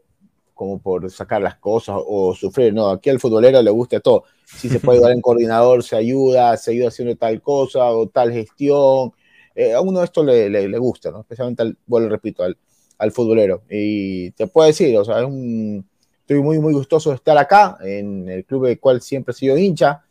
como 0.53 0.79
por 0.79 1.09
sacar 1.09 1.41
las 1.41 1.55
cosas 1.55 1.97
o 1.99 2.33
sufrir, 2.35 2.73
no, 2.73 2.89
aquí 2.89 3.09
al 3.09 3.19
futbolero 3.19 3.61
le 3.61 3.71
gusta 3.71 3.99
todo. 3.99 4.23
Si 4.45 4.69
se 4.69 4.79
puede 4.79 4.97
ayudar 4.99 5.13
en 5.13 5.21
coordinador, 5.21 5.83
se 5.83 5.95
ayuda, 5.95 6.55
se 6.57 6.71
ayuda 6.71 6.89
haciendo 6.89 7.15
tal 7.15 7.41
cosa 7.41 7.91
o 7.91 8.07
tal 8.07 8.31
gestión. 8.31 9.11
Eh, 9.55 9.73
a 9.73 9.81
uno 9.81 10.03
esto 10.03 10.23
le, 10.23 10.49
le, 10.49 10.77
gusta, 10.77 11.11
¿no? 11.11 11.21
Especialmente, 11.21 11.63
al, 11.63 11.77
bueno, 11.85 12.09
repito, 12.09 12.43
al, 12.43 12.57
al, 12.97 13.11
futbolero. 13.11 13.63
Y 13.69 14.31
te 14.31 14.47
puedo 14.47 14.67
decir, 14.67 14.97
o 14.97 15.05
sea, 15.05 15.19
es 15.19 15.25
un, 15.25 15.85
estoy 16.21 16.41
muy, 16.41 16.59
muy 16.59 16.73
gustoso 16.73 17.09
de 17.09 17.17
estar 17.17 17.37
acá, 17.37 17.77
en 17.83 18.29
el 18.29 18.45
club 18.45 18.67
del 18.67 18.79
cual 18.79 19.01
siempre 19.01 19.31
he 19.31 19.35
sido 19.35 19.57
hincha, 19.57 20.03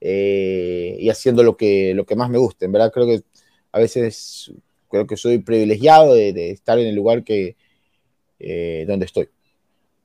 eh, 0.00 0.96
y 1.00 1.08
haciendo 1.08 1.42
lo 1.42 1.56
que, 1.56 1.94
lo 1.94 2.04
que 2.04 2.16
más 2.16 2.30
me 2.30 2.38
gusta. 2.38 2.64
En 2.64 2.72
verdad, 2.72 2.92
creo 2.92 3.06
que 3.06 3.22
a 3.72 3.78
veces 3.78 4.52
creo 4.88 5.06
que 5.06 5.16
soy 5.16 5.38
privilegiado 5.38 6.14
de, 6.14 6.32
de 6.32 6.50
estar 6.50 6.78
en 6.78 6.86
el 6.86 6.94
lugar 6.94 7.24
que, 7.24 7.56
eh, 8.38 8.84
donde 8.86 9.06
estoy. 9.06 9.28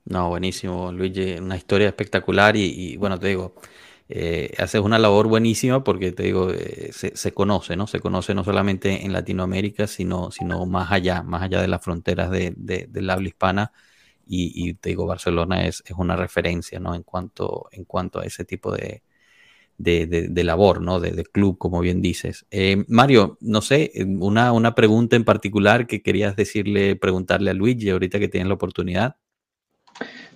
No, 0.05 0.29
buenísimo, 0.29 0.91
Luigi, 0.91 1.33
una 1.33 1.57
historia 1.57 1.87
espectacular 1.87 2.55
y, 2.55 2.95
bueno, 2.97 3.19
te 3.19 3.27
digo, 3.27 3.53
eh, 4.11 4.53
haces 4.57 4.81
una 4.81 4.97
labor 4.97 5.27
buenísima 5.27 5.83
porque 5.83 6.11
te 6.11 6.23
digo, 6.23 6.49
eh, 6.51 6.91
se, 6.91 7.31
conoce, 7.31 7.75
¿no? 7.75 7.85
Se 7.85 7.99
conoce 7.99 8.33
no 8.33 8.43
solamente 8.43 9.05
en 9.05 9.13
Latinoamérica, 9.13 9.85
sino, 9.85 10.31
sino 10.31 10.65
más 10.65 10.91
allá, 10.91 11.21
más 11.21 11.43
allá 11.43 11.61
de 11.61 11.67
las 11.67 11.83
fronteras 11.83 12.31
de, 12.31 12.53
del 12.57 13.09
habla 13.09 13.27
hispana. 13.27 13.71
Y, 14.31 14.75
te 14.75 14.89
digo, 14.89 15.07
Barcelona 15.07 15.65
es, 15.65 15.83
es, 15.87 15.93
una 15.97 16.15
referencia, 16.15 16.79
¿no? 16.79 16.93
En 16.95 17.03
cuanto, 17.03 17.67
en 17.71 17.85
cuanto 17.85 18.19
a 18.19 18.25
ese 18.25 18.45
tipo 18.45 18.71
de, 18.71 19.01
de, 19.77 20.43
labor, 20.43 20.81
¿no? 20.81 20.99
De, 20.99 21.23
club, 21.25 21.57
como 21.57 21.79
bien 21.81 22.01
dices. 22.01 22.45
Eh, 22.51 22.85
Mario, 22.87 23.37
no 23.41 23.61
sé, 23.61 23.91
una, 24.05 24.51
una 24.53 24.75
pregunta 24.75 25.15
en 25.15 25.25
particular 25.25 25.87
que 25.87 26.01
querías 26.03 26.35
decirle, 26.35 26.95
preguntarle 26.95 27.51
a 27.51 27.53
Luigi 27.53 27.89
ahorita 27.89 28.19
que 28.19 28.27
tienes 28.27 28.47
la 28.49 28.55
oportunidad. 28.55 29.17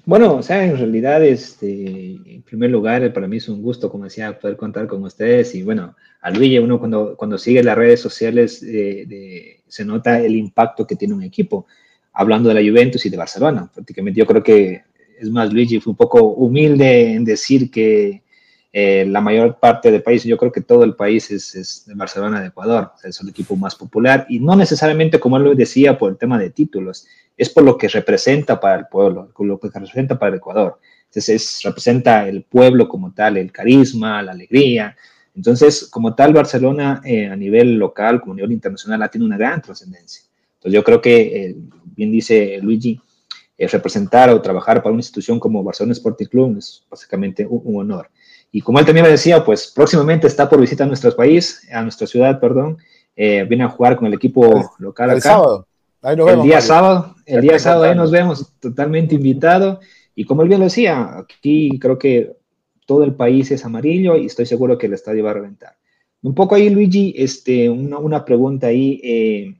Bueno, 0.06 0.36
o 0.36 0.44
sea, 0.44 0.66
en 0.66 0.78
realidad, 0.78 1.24
este, 1.24 2.18
en 2.26 2.42
primer 2.42 2.70
lugar, 2.70 3.14
para 3.14 3.28
mí 3.28 3.38
es 3.38 3.48
un 3.48 3.62
gusto, 3.62 3.90
como 3.90 4.04
decía, 4.04 4.38
poder 4.38 4.58
contar 4.58 4.86
con 4.86 5.02
ustedes. 5.04 5.56
Y 5.56 5.64
bueno, 5.64 5.96
a 6.20 6.30
Luigi, 6.30 6.60
uno 6.60 6.78
cuando, 6.78 7.16
cuando 7.16 7.38
sigue 7.38 7.64
las 7.64 7.78
redes 7.78 8.02
sociales, 8.02 8.62
eh, 8.68 9.62
se 9.68 9.86
nota 9.86 10.20
el 10.20 10.36
impacto 10.36 10.86
que 10.86 10.98
tiene 10.98 11.14
un 11.14 11.24
equipo. 11.24 11.68
Hablando 12.12 12.50
de 12.50 12.56
la 12.56 12.70
Juventus 12.70 13.06
y 13.06 13.10
de 13.10 13.18
Barcelona, 13.18 13.72
prácticamente 13.74 14.20
yo 14.20 14.26
creo 14.26 14.44
que, 14.44 14.84
es 15.20 15.30
más, 15.32 15.54
Luigi 15.54 15.80
fue 15.80 15.92
un 15.92 15.98
poco 15.98 16.22
humilde 16.22 17.14
en 17.14 17.24
decir 17.24 17.72
que 17.72 18.24
eh, 18.76 19.06
la 19.08 19.22
mayor 19.22 19.60
parte 19.60 19.92
del 19.92 20.02
país, 20.02 20.24
yo 20.24 20.36
creo 20.36 20.52
que 20.52 20.62
todo 20.62 20.84
el 20.84 20.96
país 20.96 21.30
es, 21.30 21.86
de 21.86 21.94
Barcelona 21.94 22.42
de 22.42 22.48
Ecuador, 22.48 22.92
es 23.04 23.22
el 23.22 23.30
equipo 23.30 23.56
más 23.56 23.76
popular 23.76 24.26
y 24.30 24.40
no 24.40 24.56
necesariamente, 24.56 25.20
como 25.20 25.38
él 25.38 25.44
lo 25.44 25.54
decía, 25.54 25.96
por 25.96 26.10
el 26.10 26.18
tema 26.18 26.40
de 26.40 26.50
títulos, 26.50 27.06
es 27.38 27.52
por 27.52 27.64
lo 27.64 27.78
que 27.78 27.88
representa 27.88 28.60
para 28.60 28.80
el 28.80 28.88
pueblo, 28.88 29.32
lo 29.38 29.60
que 29.60 29.70
representa 29.70 30.18
para 30.18 30.32
el 30.32 30.38
Ecuador. 30.38 30.80
Entonces, 31.06 31.60
representa 31.64 32.28
el 32.28 32.46
pueblo 32.46 32.90
como 32.90 33.14
tal, 33.14 33.38
el 33.38 33.52
carisma, 33.52 34.24
la 34.24 34.32
alegría. 34.32 34.98
Entonces, 35.36 35.88
como 35.92 36.16
tal, 36.16 36.34
Barcelona 36.34 37.00
eh, 37.06 37.28
a 37.28 37.36
nivel 37.36 37.76
local, 37.76 38.22
como 38.22 38.34
a 38.34 38.36
nivel 38.38 38.54
internacional, 38.54 39.08
tiene 39.12 39.28
una 39.28 39.38
gran 39.38 39.62
trascendencia. 39.62 40.24
Entonces, 40.56 40.74
yo 40.74 40.84
creo 40.84 41.00
que, 41.00 41.22
eh, 41.22 41.56
bien 41.96 42.12
dice 42.12 42.58
Luigi, 42.60 43.00
representar 43.60 44.32
o 44.32 44.42
trabajar 44.42 44.82
para 44.82 44.92
una 44.92 45.00
institución 45.00 45.40
como 45.40 45.64
Barcelona 45.64 45.94
Sporting 45.94 46.26
Club 46.26 46.58
es 46.58 46.84
básicamente 46.90 47.46
un 47.48 47.80
honor. 47.80 48.10
Y 48.56 48.62
como 48.62 48.78
él 48.78 48.86
también 48.86 49.04
me 49.04 49.12
decía, 49.12 49.44
pues 49.44 49.74
próximamente 49.76 50.28
está 50.28 50.48
por 50.48 50.62
visitar 50.62 50.88
nuestro 50.88 51.14
país, 51.16 51.68
a 51.74 51.82
nuestra 51.82 52.06
ciudad, 52.06 52.40
perdón. 52.40 52.78
Eh, 53.16 53.46
viene 53.50 53.64
a 53.64 53.70
jugar 53.70 53.96
con 53.98 54.06
el 54.06 54.14
equipo 54.14 54.72
local 54.78 55.10
el 55.10 55.22
Sábado. 55.22 55.68
Ahí 56.04 56.16
nos 56.16 56.28
vemos, 56.28 56.44
el 56.44 56.50
día 56.50 56.62
sábado. 56.62 57.16
El 57.26 57.42
día 57.42 57.58
sábado 57.58 57.84
ahí 57.86 57.96
nos 57.96 58.12
vemos 58.12 58.54
totalmente 58.60 59.16
invitado. 59.16 59.80
Y 60.14 60.26
como 60.26 60.44
él 60.44 60.50
bien 60.50 60.60
lo 60.60 60.66
decía, 60.66 61.18
aquí 61.18 61.80
creo 61.80 61.98
que 61.98 62.38
todo 62.86 63.04
el 63.04 63.16
país 63.16 63.50
es 63.50 63.66
amarillo 63.66 64.18
y 64.18 64.28
estoy 64.28 64.46
seguro 64.46 64.78
que 64.78 64.86
el 64.86 64.94
estadio 64.94 65.24
va 65.24 65.32
a 65.32 65.36
reventar. 65.36 65.76
Un 66.22 66.36
poco 66.36 66.54
ahí, 66.54 66.70
Luigi, 66.70 67.16
este, 67.18 67.70
una, 67.72 67.98
una 67.98 68.24
pregunta 68.24 68.68
ahí. 68.68 69.02
Eh, 69.04 69.56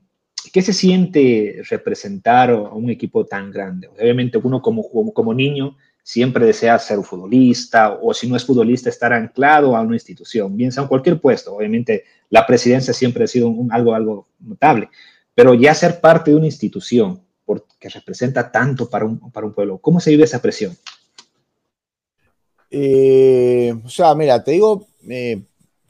¿Qué 0.52 0.62
se 0.62 0.72
siente 0.72 1.62
representar 1.68 2.50
a 2.50 2.58
un 2.74 2.90
equipo 2.90 3.24
tan 3.24 3.50
grande? 3.50 3.88
Obviamente 3.88 4.38
uno 4.38 4.62
como, 4.62 4.88
como 5.12 5.34
niño 5.34 5.76
siempre 6.04 6.44
desea 6.44 6.78
ser 6.78 7.02
futbolista 7.02 7.98
o 8.00 8.12
si 8.12 8.28
no 8.28 8.36
es 8.36 8.44
futbolista 8.44 8.90
estar 8.90 9.12
anclado 9.14 9.74
a 9.74 9.80
una 9.80 9.96
institución, 9.96 10.54
bien 10.54 10.70
sea 10.70 10.82
en 10.82 10.88
cualquier 10.88 11.18
puesto. 11.18 11.56
Obviamente 11.56 12.04
la 12.28 12.46
presidencia 12.46 12.92
siempre 12.92 13.24
ha 13.24 13.26
sido 13.26 13.52
algo, 13.70 13.94
algo 13.94 14.26
notable, 14.38 14.90
pero 15.34 15.54
ya 15.54 15.74
ser 15.74 16.00
parte 16.00 16.30
de 16.30 16.36
una 16.36 16.46
institución 16.46 17.22
que 17.78 17.88
representa 17.88 18.50
tanto 18.52 18.88
para 18.88 19.06
un, 19.06 19.30
para 19.30 19.46
un 19.46 19.54
pueblo, 19.54 19.78
¿cómo 19.78 19.98
se 19.98 20.10
vive 20.10 20.24
esa 20.24 20.40
presión? 20.40 20.76
Eh, 22.70 23.74
o 23.84 23.88
sea, 23.88 24.14
mira, 24.14 24.42
te 24.42 24.52
digo, 24.52 24.86
eh, 25.08 25.42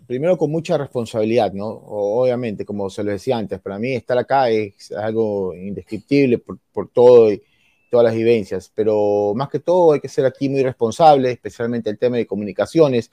primero 0.06 0.36
con 0.36 0.50
mucha 0.50 0.76
responsabilidad, 0.78 1.52
¿no? 1.52 1.66
Obviamente, 1.66 2.64
como 2.64 2.88
se 2.90 3.02
lo 3.02 3.10
decía 3.10 3.36
antes, 3.36 3.60
para 3.60 3.78
mí 3.78 3.94
estar 3.94 4.18
acá 4.18 4.48
es 4.50 4.92
algo 4.92 5.54
indescriptible 5.54 6.38
por, 6.38 6.58
por 6.72 6.88
todo. 6.88 7.32
Y, 7.32 7.42
todas 7.94 8.06
las 8.06 8.16
vivencias, 8.16 8.72
pero 8.74 9.34
más 9.36 9.48
que 9.48 9.60
todo 9.60 9.92
hay 9.92 10.00
que 10.00 10.08
ser 10.08 10.26
aquí 10.26 10.48
muy 10.48 10.64
responsable, 10.64 11.30
especialmente 11.30 11.88
el 11.90 11.96
tema 11.96 12.16
de 12.16 12.26
comunicaciones. 12.26 13.08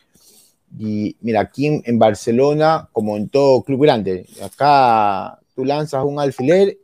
Y 0.75 1.15
mira, 1.21 1.41
aquí 1.41 1.67
en, 1.67 1.99
Barcelona, 1.99 2.89
como 2.91 3.15
en 3.15 3.29
todo 3.29 3.61
club 3.61 3.83
grande, 3.83 4.25
acá 4.41 5.37
tú 5.53 5.65
lanzas 5.65 6.03
un 6.03 6.19
alfiler 6.19 6.79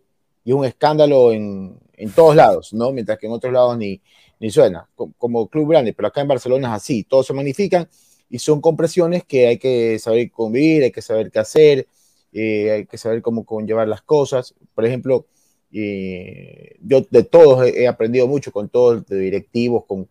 y 0.45 0.51
un 0.51 0.63
escándalo 0.63 1.31
en, 1.33 1.75
en 1.93 2.11
todos 2.11 2.35
lados, 2.35 2.71
¿no? 2.71 2.91
Mientras 2.91 3.17
que 3.17 3.25
en 3.25 3.31
otros 3.31 3.51
lados 3.51 3.75
ni, 3.79 3.99
ni 4.39 4.51
suena, 4.51 4.87
como, 5.17 5.47
club 5.47 5.71
grande, 5.71 5.93
pero 5.93 6.09
acá 6.09 6.21
en 6.21 6.27
Barcelona 6.27 6.67
es 6.67 6.83
así, 6.83 7.03
todos 7.03 7.25
se 7.25 7.33
magnifican 7.33 7.89
y 8.29 8.37
son 8.37 8.61
compresiones 8.61 9.23
que 9.23 9.47
hay 9.47 9.57
que 9.57 9.97
saber 9.97 10.29
convivir, 10.29 10.83
hay 10.83 10.91
que 10.91 11.01
saber 11.01 11.31
qué 11.31 11.39
hacer, 11.39 11.87
eh, 12.31 12.69
hay 12.69 12.85
que 12.85 12.99
saber 12.99 13.23
cómo 13.23 13.43
conllevar 13.43 13.87
las 13.87 14.03
cosas. 14.03 14.53
Por 14.75 14.85
ejemplo, 14.85 15.25
y 15.69 16.77
yo 16.81 17.01
de 17.09 17.23
todos 17.23 17.67
he, 17.67 17.87
aprendido 17.87 18.27
mucho 18.27 18.51
con 18.51 18.69
todos 18.69 18.95
los 18.95 19.07
directivos, 19.07 19.83
con, 19.85 20.07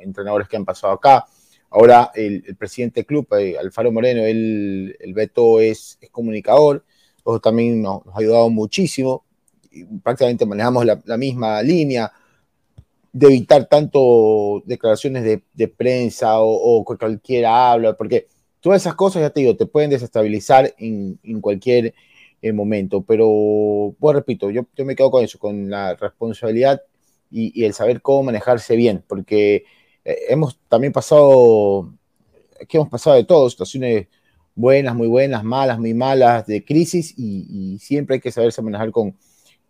entrenadores 0.00 0.48
que 0.48 0.56
han 0.56 0.64
pasado 0.64 0.94
acá. 0.94 1.26
Ahora 1.70 2.10
el, 2.14 2.56
presidente 2.56 3.00
del 3.00 3.06
club, 3.06 3.26
eh, 3.38 3.56
Alfaro 3.58 3.92
Moreno, 3.92 4.22
él, 4.22 4.96
el 5.00 5.12
Beto 5.12 5.60
es, 5.60 5.98
comunicador, 6.10 6.84
eso 7.18 7.40
también 7.40 7.82
nos, 7.82 8.02
ha 8.14 8.18
ayudado 8.18 8.48
muchísimo. 8.48 9.24
Prácticamente 10.02 10.46
manejamos 10.46 10.86
la, 10.86 11.16
misma 11.16 11.60
línea 11.62 12.12
de 13.12 13.26
evitar 13.26 13.66
tanto 13.66 14.62
declaraciones 14.64 15.24
de, 15.24 15.68
prensa 15.68 16.40
o, 16.40 16.78
o, 16.78 16.84
que 16.84 16.96
cualquiera 16.96 17.72
habla, 17.72 17.96
porque 17.96 18.28
todas 18.60 18.82
esas 18.82 18.94
cosas, 18.94 19.22
ya 19.22 19.30
te 19.30 19.40
digo, 19.40 19.56
te 19.56 19.66
pueden 19.66 19.90
desestabilizar 19.90 20.74
en, 20.78 21.18
en 21.24 21.40
cualquier 21.40 21.94
momento. 22.52 23.02
Pero, 23.02 23.94
pues 23.98 24.16
repito, 24.16 24.50
yo, 24.50 24.66
yo 24.76 24.84
me 24.84 24.94
quedo 24.96 25.10
con 25.10 25.24
eso, 25.24 25.38
con 25.38 25.70
la 25.70 25.94
responsabilidad 25.94 26.82
y, 27.30 27.64
el 27.64 27.74
saber 27.74 28.00
cómo 28.02 28.24
manejarse 28.24 28.76
bien, 28.76 29.04
porque 29.06 29.64
eh, 30.04 30.16
hemos 30.28 30.58
también 30.68 30.92
pasado, 30.92 31.92
que 32.68 32.76
hemos 32.76 32.88
pasado 32.88 33.16
de 33.16 33.24
todo, 33.24 33.50
situaciones 33.50 34.08
buenas, 34.54 34.94
muy 34.94 35.08
buenas, 35.08 35.42
malas, 35.44 35.78
muy 35.78 35.94
malas, 35.94 36.46
de 36.46 36.64
crisis, 36.64 37.14
y, 37.16 37.78
siempre 37.80 38.14
hay 38.16 38.20
que 38.20 38.30
saberse 38.30 38.62
manejar 38.62 38.90
con 38.92 39.16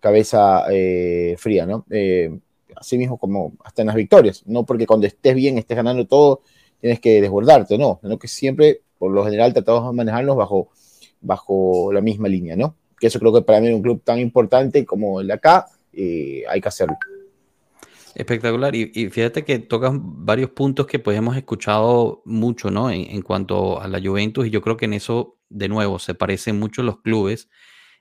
cabeza 0.01 0.65
eh, 0.71 1.37
fría, 1.39 1.67
¿no? 1.67 1.87
Eh, 1.91 2.39
así 2.77 2.99
mismo 2.99 3.19
como 3.19 3.53
hasta 3.65 3.83
en 3.83 3.87
las 3.87 3.97
victorias, 3.97 4.43
no 4.47 4.67
porque 4.67 4.87
cuando 4.87 5.07
estés 5.07 5.35
bien, 5.35 5.57
estés 5.59 5.77
ganando 5.77 6.07
todo, 6.07 6.43
tienes 6.81 7.01
que 7.01 7.21
desbordarte, 7.23 7.79
no, 7.79 7.99
sino 8.03 8.19
que 8.19 8.29
siempre, 8.29 8.83
por 8.99 9.13
lo 9.13 9.25
general, 9.25 9.55
tratamos 9.55 9.91
de 9.91 9.97
manejarnos 9.97 10.37
bajo 10.37 10.69
bajo 11.25 11.93
la 11.93 12.01
misma 12.01 12.29
línea, 12.29 12.57
¿no? 12.57 12.77
Que 12.99 13.09
eso 13.09 13.19
creo 13.19 13.33
que 13.33 13.43
para 13.43 13.61
mí 13.61 13.69
un 13.69 13.83
club 13.83 14.03
tan 14.05 14.19
importante 14.19 14.85
como 14.85 15.21
el 15.21 15.27
de 15.27 15.33
acá, 15.33 15.67
eh, 15.93 16.45
hay 16.49 16.61
que 16.61 16.69
hacerlo. 16.69 16.97
Espectacular. 18.15 18.75
Y, 18.77 18.87
fíjate 19.11 19.45
que 19.45 19.59
tocas 19.59 19.93
varios 19.95 20.51
puntos 20.51 20.87
que 20.87 21.01
pues 21.01 21.19
hemos 21.19 21.37
escuchado 21.37 22.23
mucho, 22.25 22.71
¿no? 22.71 22.91
En, 22.91 23.23
cuanto 23.23 23.81
a 23.81 23.89
la 23.89 24.01
Juventus, 24.01 24.47
y 24.47 24.51
yo 24.51 24.63
creo 24.63 24.77
que 24.77 24.85
en 24.85 24.93
eso, 24.93 25.39
de 25.49 25.69
nuevo, 25.69 25.99
se 25.99 26.15
parecen 26.15 26.59
mucho 26.59 26.83
los 26.85 27.01
clubes. 27.01 27.49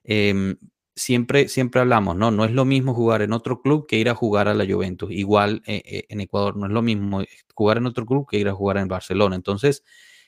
Em, 0.03 0.57
siempre, 0.95 1.47
siempre 1.47 1.81
hablamos, 1.81 2.15
¿no? 2.15 2.29
No 2.29 2.45
es 2.45 2.51
lo 2.51 2.63
mismo 2.63 2.93
jugar 2.93 3.23
en 3.23 3.33
otro 3.33 3.61
club 3.61 3.87
que 3.87 3.97
ir 3.97 4.09
a 4.09 4.15
jugar 4.15 4.47
a 4.47 4.53
la 4.53 4.65
Juventus. 4.71 5.11
Igual 5.11 5.63
eh, 5.65 5.81
eh, 5.83 6.05
en 6.09 6.21
Ecuador 6.21 6.57
no 6.57 6.67
es 6.67 6.71
lo 6.71 6.83
mismo 6.83 7.23
jugar 7.55 7.77
en 7.77 7.87
otro 7.87 8.05
club 8.05 8.27
que 8.29 8.37
ir 8.37 8.47
a 8.47 8.53
jugar 8.53 8.77
en 8.77 8.87
Barcelona. 8.87 9.35
Entonces, 9.35 9.83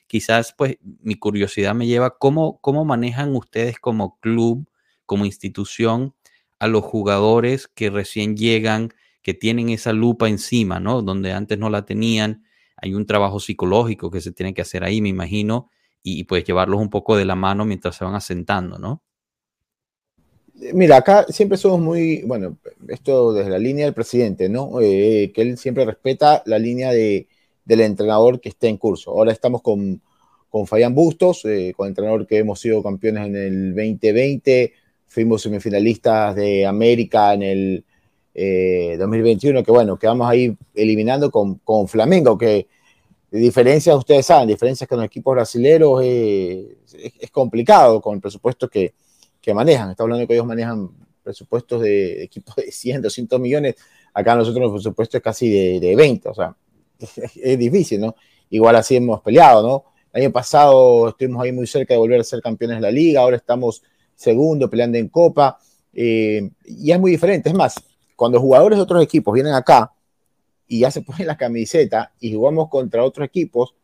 quizás 0.06 0.54
pues 0.56 0.78
mi 0.82 1.16
curiosidad 1.16 1.74
me 1.74 1.86
lleva, 1.86 2.18
¿cómo, 2.18 2.60
cómo 2.60 2.84
manejan 2.84 3.34
ustedes 3.34 3.78
como 3.78 4.18
club, 4.20 4.68
como 5.04 5.24
institución, 5.24 6.14
a 6.58 6.68
los 6.68 6.84
jugadores 6.84 7.68
que 7.68 7.90
recién 7.90 8.36
llegan, 8.36 8.92
que 9.22 9.34
tienen 9.34 9.68
esa 9.70 9.92
lupa 9.92 10.28
encima, 10.28 10.80
¿no? 10.80 11.02
Donde 11.02 11.32
antes 11.32 11.58
no 11.58 11.68
la 11.68 11.84
tenían. 11.84 12.44
Hay 12.76 12.94
un 12.94 13.06
trabajo 13.06 13.40
psicológico 13.40 14.10
que 14.10 14.20
se 14.20 14.32
tiene 14.32 14.54
que 14.54 14.62
hacer 14.62 14.84
ahí, 14.84 15.00
me 15.00 15.08
imagino, 15.08 15.70
y, 16.02 16.24
pues 16.24 16.44
llevarlos 16.44 16.80
un 16.80 16.90
poco 16.90 17.16
de 17.16 17.24
la 17.24 17.34
mano 17.34 17.64
mientras 17.64 17.96
se 17.96 18.04
van 18.04 18.14
asentando, 18.14 18.78
¿no? 18.78 19.02
Mira, 20.72 20.96
acá 20.96 21.26
siempre 21.28 21.58
somos 21.58 21.80
muy, 21.80 22.22
bueno, 22.22 22.56
esto 22.88 23.32
desde 23.32 23.50
la 23.50 23.58
línea 23.58 23.84
del 23.84 23.94
presidente, 23.94 24.48
¿no? 24.48 24.80
Eh, 24.80 25.32
que 25.34 25.42
él 25.42 25.58
siempre 25.58 25.84
respeta 25.84 26.42
la 26.46 26.58
línea 26.58 26.92
de, 26.92 27.28
del 27.66 27.82
entrenador 27.82 28.40
que 28.40 28.48
esté 28.48 28.68
en 28.68 28.78
curso. 28.78 29.10
Ahora 29.10 29.32
estamos 29.32 29.60
con, 29.60 30.00
con 30.48 30.66
Fabián 30.66 30.94
Bustos, 30.94 31.44
eh, 31.44 31.74
con 31.76 31.86
el 31.86 31.90
entrenador 31.90 32.26
que 32.26 32.38
hemos 32.38 32.58
sido 32.58 32.82
campeones 32.82 33.26
en 33.26 33.36
el 33.36 33.74
2020, 33.74 34.72
fuimos 35.06 35.42
semifinalistas 35.42 36.34
de 36.34 36.64
América 36.64 37.34
en 37.34 37.42
el 37.42 37.84
2021, 38.98 39.60
eh, 39.60 39.64
que 39.64 39.70
bueno, 39.70 39.98
quedamos 39.98 40.28
ahí 40.28 40.56
eliminando 40.74 41.30
con, 41.30 41.56
con 41.56 41.88
Flamengo, 41.88 42.36
que 42.36 42.68
diferencias, 43.30 43.96
ustedes 43.96 44.26
saben, 44.26 44.48
diferencias 44.48 44.88
con 44.88 44.98
los 44.98 45.06
equipos 45.06 45.34
brasileños 45.34 46.00
eh, 46.02 46.76
es, 47.18 47.30
complicado 47.30 48.00
con 48.00 48.14
el 48.14 48.20
presupuesto 48.20 48.68
que, 48.68 48.94
que 49.40 49.54
manejan. 49.54 49.90
Está 49.90 50.02
hablando 50.02 50.26
que 50.26 50.34
ellos 50.34 50.46
manejan 50.46 50.90
presupuestos 51.22 51.82
de, 51.82 52.22
equipos 52.22 52.54
de 52.56 52.70
100, 52.70 53.02
200 53.02 53.40
millones. 53.40 53.74
Acá 54.14 54.34
nosotros 54.34 54.64
el 54.66 54.72
presupuesto 54.72 55.16
es 55.16 55.22
casi 55.22 55.50
de, 55.50 55.80
de 55.80 55.96
20, 55.96 56.28
o 56.28 56.34
sea, 56.34 56.54
es 57.42 57.58
difícil, 57.58 58.00
¿no? 58.00 58.14
igual 58.50 58.76
así 58.76 58.96
hemos 58.96 59.20
peleado, 59.22 59.62
¿no? 59.62 59.84
El 60.12 60.22
año 60.22 60.32
pasado 60.32 61.08
estuvimos 61.08 61.42
ahí 61.42 61.52
muy 61.52 61.66
cerca 61.66 61.94
de 61.94 61.98
volver 61.98 62.20
a 62.20 62.24
ser 62.24 62.40
campeones 62.40 62.78
de 62.78 62.82
la 62.82 62.90
liga, 62.90 63.20
ahora 63.20 63.36
estamos 63.36 63.82
segundo 64.14 64.70
peleando 64.70 64.96
en 64.98 65.08
Copa, 65.08 65.58
eh, 65.92 66.48
y 66.64 66.90
es 66.90 66.98
muy 66.98 67.10
diferente. 67.10 67.50
Es 67.50 67.54
más, 67.54 67.74
cuando 68.14 68.40
jugadores 68.40 68.78
de 68.78 68.82
otros 68.82 69.02
equipos 69.02 69.34
vienen 69.34 69.52
acá 69.52 69.92
y 70.66 70.80
ya 70.80 70.90
se 70.90 71.02
ponen 71.02 71.26
la 71.26 71.36
camiseta 71.36 72.12
y 72.18 72.34
jugamos 72.34 72.68
contra 72.68 73.04
otros 73.04 73.26
equipos, 73.26 73.74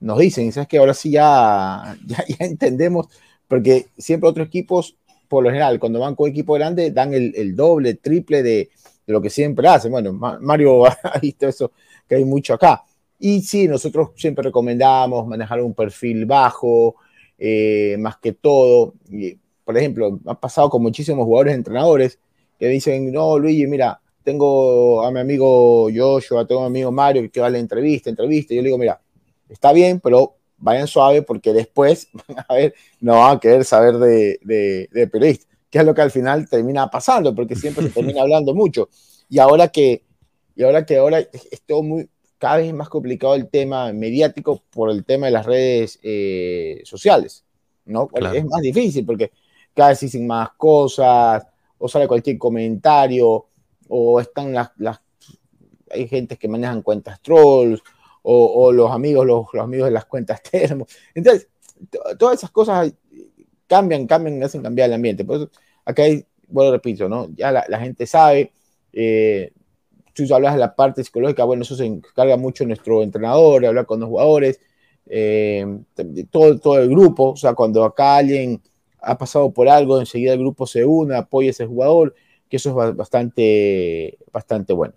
nos 0.00 0.18
dicen, 0.18 0.50
¿sabes 0.52 0.68
que 0.68 0.78
Ahora 0.78 0.94
sí 0.94 1.10
ya, 1.12 1.96
ya, 2.06 2.24
entendemos, 2.40 3.06
porque 3.46 3.86
siempre 3.96 4.28
otros 4.28 4.46
equipos, 4.48 4.96
por 5.28 5.44
lo 5.44 5.50
general, 5.50 5.78
cuando 5.78 6.00
van 6.00 6.16
con 6.16 6.28
equipo 6.28 6.54
grande, 6.54 6.90
dan 6.90 7.14
el, 7.14 7.32
el 7.36 7.54
doble, 7.54 7.94
triple 7.94 8.42
de, 8.42 8.70
de, 9.06 9.12
lo 9.12 9.20
que 9.20 9.30
siempre 9.30 9.66
hacen. 9.68 9.92
Bueno, 9.92 10.12
Mario 10.12 10.86
ha 10.86 11.18
visto 11.20 11.48
eso, 11.48 11.72
que 12.08 12.16
hay 12.16 12.24
mucho 12.24 12.54
acá. 12.54 12.82
Y 13.18 13.42
sí, 13.42 13.68
nosotros 13.68 14.10
siempre 14.16 14.44
recomendamos 14.44 15.26
manejar 15.26 15.60
un 15.60 15.74
perfil 15.74 16.24
bajo, 16.26 16.96
eh, 17.38 17.96
más 17.98 18.16
que 18.18 18.32
todo. 18.32 18.94
Por 19.64 19.76
ejemplo, 19.76 20.18
ha 20.26 20.38
pasado 20.38 20.70
con 20.70 20.82
muchísimos 20.82 21.24
jugadores 21.24 21.54
entrenadores 21.54 22.18
que 22.58 22.68
dicen, 22.68 23.12
no, 23.12 23.38
Luigi, 23.38 23.66
mira, 23.66 24.00
tengo 24.22 25.02
a 25.04 25.10
mi 25.10 25.20
amigo 25.20 25.88
Joshua, 25.94 26.46
tengo 26.46 26.64
a 26.64 26.70
mi 26.70 26.78
amigo 26.78 26.92
Mario 26.92 27.30
que 27.30 27.40
va 27.40 27.46
a 27.48 27.50
la 27.50 27.58
entrevista, 27.58 28.10
entrevista. 28.10 28.54
Yo 28.54 28.62
le 28.62 28.66
digo, 28.66 28.78
mira, 28.78 29.00
está 29.48 29.72
bien, 29.72 30.00
pero 30.00 30.36
vayan 30.58 30.86
suave 30.86 31.22
porque 31.22 31.52
después 31.52 32.08
a 32.48 32.54
ver, 32.54 32.74
no 33.00 33.14
van 33.14 33.36
a 33.36 33.40
querer 33.40 33.64
saber 33.64 33.96
de, 33.98 34.38
de, 34.42 34.88
de 34.92 35.06
periodista, 35.06 35.46
que 35.70 35.78
es 35.78 35.84
lo 35.84 35.94
que 35.94 36.02
al 36.02 36.10
final 36.10 36.48
termina 36.48 36.90
pasando, 36.90 37.34
porque 37.34 37.54
siempre 37.54 37.84
se 37.84 37.90
termina 37.90 38.22
hablando 38.22 38.54
mucho. 38.54 38.88
Y 39.28 39.38
ahora 39.38 39.68
que, 39.68 40.04
y 40.56 40.62
ahora 40.64 40.84
que 40.84 40.98
ahora 40.98 41.20
es 41.20 41.62
todo 41.64 41.82
muy, 41.82 42.08
cada 42.38 42.56
vez 42.56 42.68
es 42.68 42.74
más 42.74 42.88
complicado 42.88 43.34
el 43.34 43.48
tema 43.48 43.92
mediático 43.92 44.62
por 44.70 44.90
el 44.90 45.04
tema 45.04 45.26
de 45.26 45.32
las 45.32 45.46
redes 45.46 46.00
eh, 46.02 46.80
sociales, 46.84 47.44
¿no? 47.84 48.08
Es 48.32 48.44
más 48.46 48.62
difícil 48.62 49.04
porque 49.04 49.30
cada 49.74 49.90
vez 49.90 50.00
dicen 50.00 50.26
más 50.26 50.50
cosas, 50.56 51.46
o 51.78 51.88
sale 51.88 52.08
cualquier 52.08 52.38
comentario, 52.38 53.46
o 53.88 54.20
están 54.20 54.52
las, 54.52 54.70
las 54.78 55.00
hay 55.90 56.08
gente 56.08 56.36
que 56.36 56.48
manejan 56.48 56.82
cuentas 56.82 57.20
trolls, 57.20 57.82
o, 58.22 58.72
los 58.72 58.90
amigos, 58.90 59.26
los, 59.26 59.46
amigos 59.60 59.86
de 59.88 59.92
las 59.92 60.04
cuentas 60.04 60.42
termos. 60.50 60.88
Entonces, 61.14 61.48
todas 62.18 62.38
esas 62.38 62.50
cosas 62.50 62.92
cambian, 63.70 64.08
cambian, 64.08 64.42
hacen 64.42 64.62
cambiar 64.62 64.88
el 64.88 64.94
ambiente. 64.94 65.24
Por 65.24 65.36
eso, 65.36 65.50
acá 65.84 66.02
hay, 66.02 66.26
bueno, 66.48 66.72
repito, 66.72 67.08
¿no? 67.08 67.28
Ya 67.36 67.52
la, 67.52 67.78
gente 67.78 68.04
sabe, 68.04 68.50
eh, 68.92 69.52
tú 70.12 70.24
hablas 70.34 70.54
de 70.54 70.60
la 70.60 70.74
parte 70.74 71.04
psicológica, 71.04 71.44
bueno, 71.44 71.62
eso 71.62 71.76
se 71.76 71.86
encarga 71.86 72.36
mucho 72.36 72.66
nuestro 72.66 73.04
entrenador, 73.04 73.64
hablar 73.64 73.86
con 73.86 74.00
los 74.00 74.08
jugadores, 74.08 74.58
eh, 75.06 75.64
todo, 76.30 76.78
el 76.78 76.88
grupo, 76.88 77.30
o 77.30 77.36
sea, 77.36 77.54
cuando 77.54 77.84
acá 77.84 78.16
alguien 78.16 78.60
ha 79.00 79.16
pasado 79.16 79.52
por 79.52 79.68
algo, 79.68 80.00
enseguida 80.00 80.32
el 80.32 80.40
grupo 80.40 80.66
se 80.66 80.84
une, 80.84 81.14
apoya 81.14 81.48
a 81.48 81.50
ese 81.50 81.66
jugador, 81.66 82.16
que 82.48 82.56
eso 82.56 82.70
es 82.70 82.96
bastante, 82.96 84.18
bastante 84.32 84.72
bueno. 84.72 84.94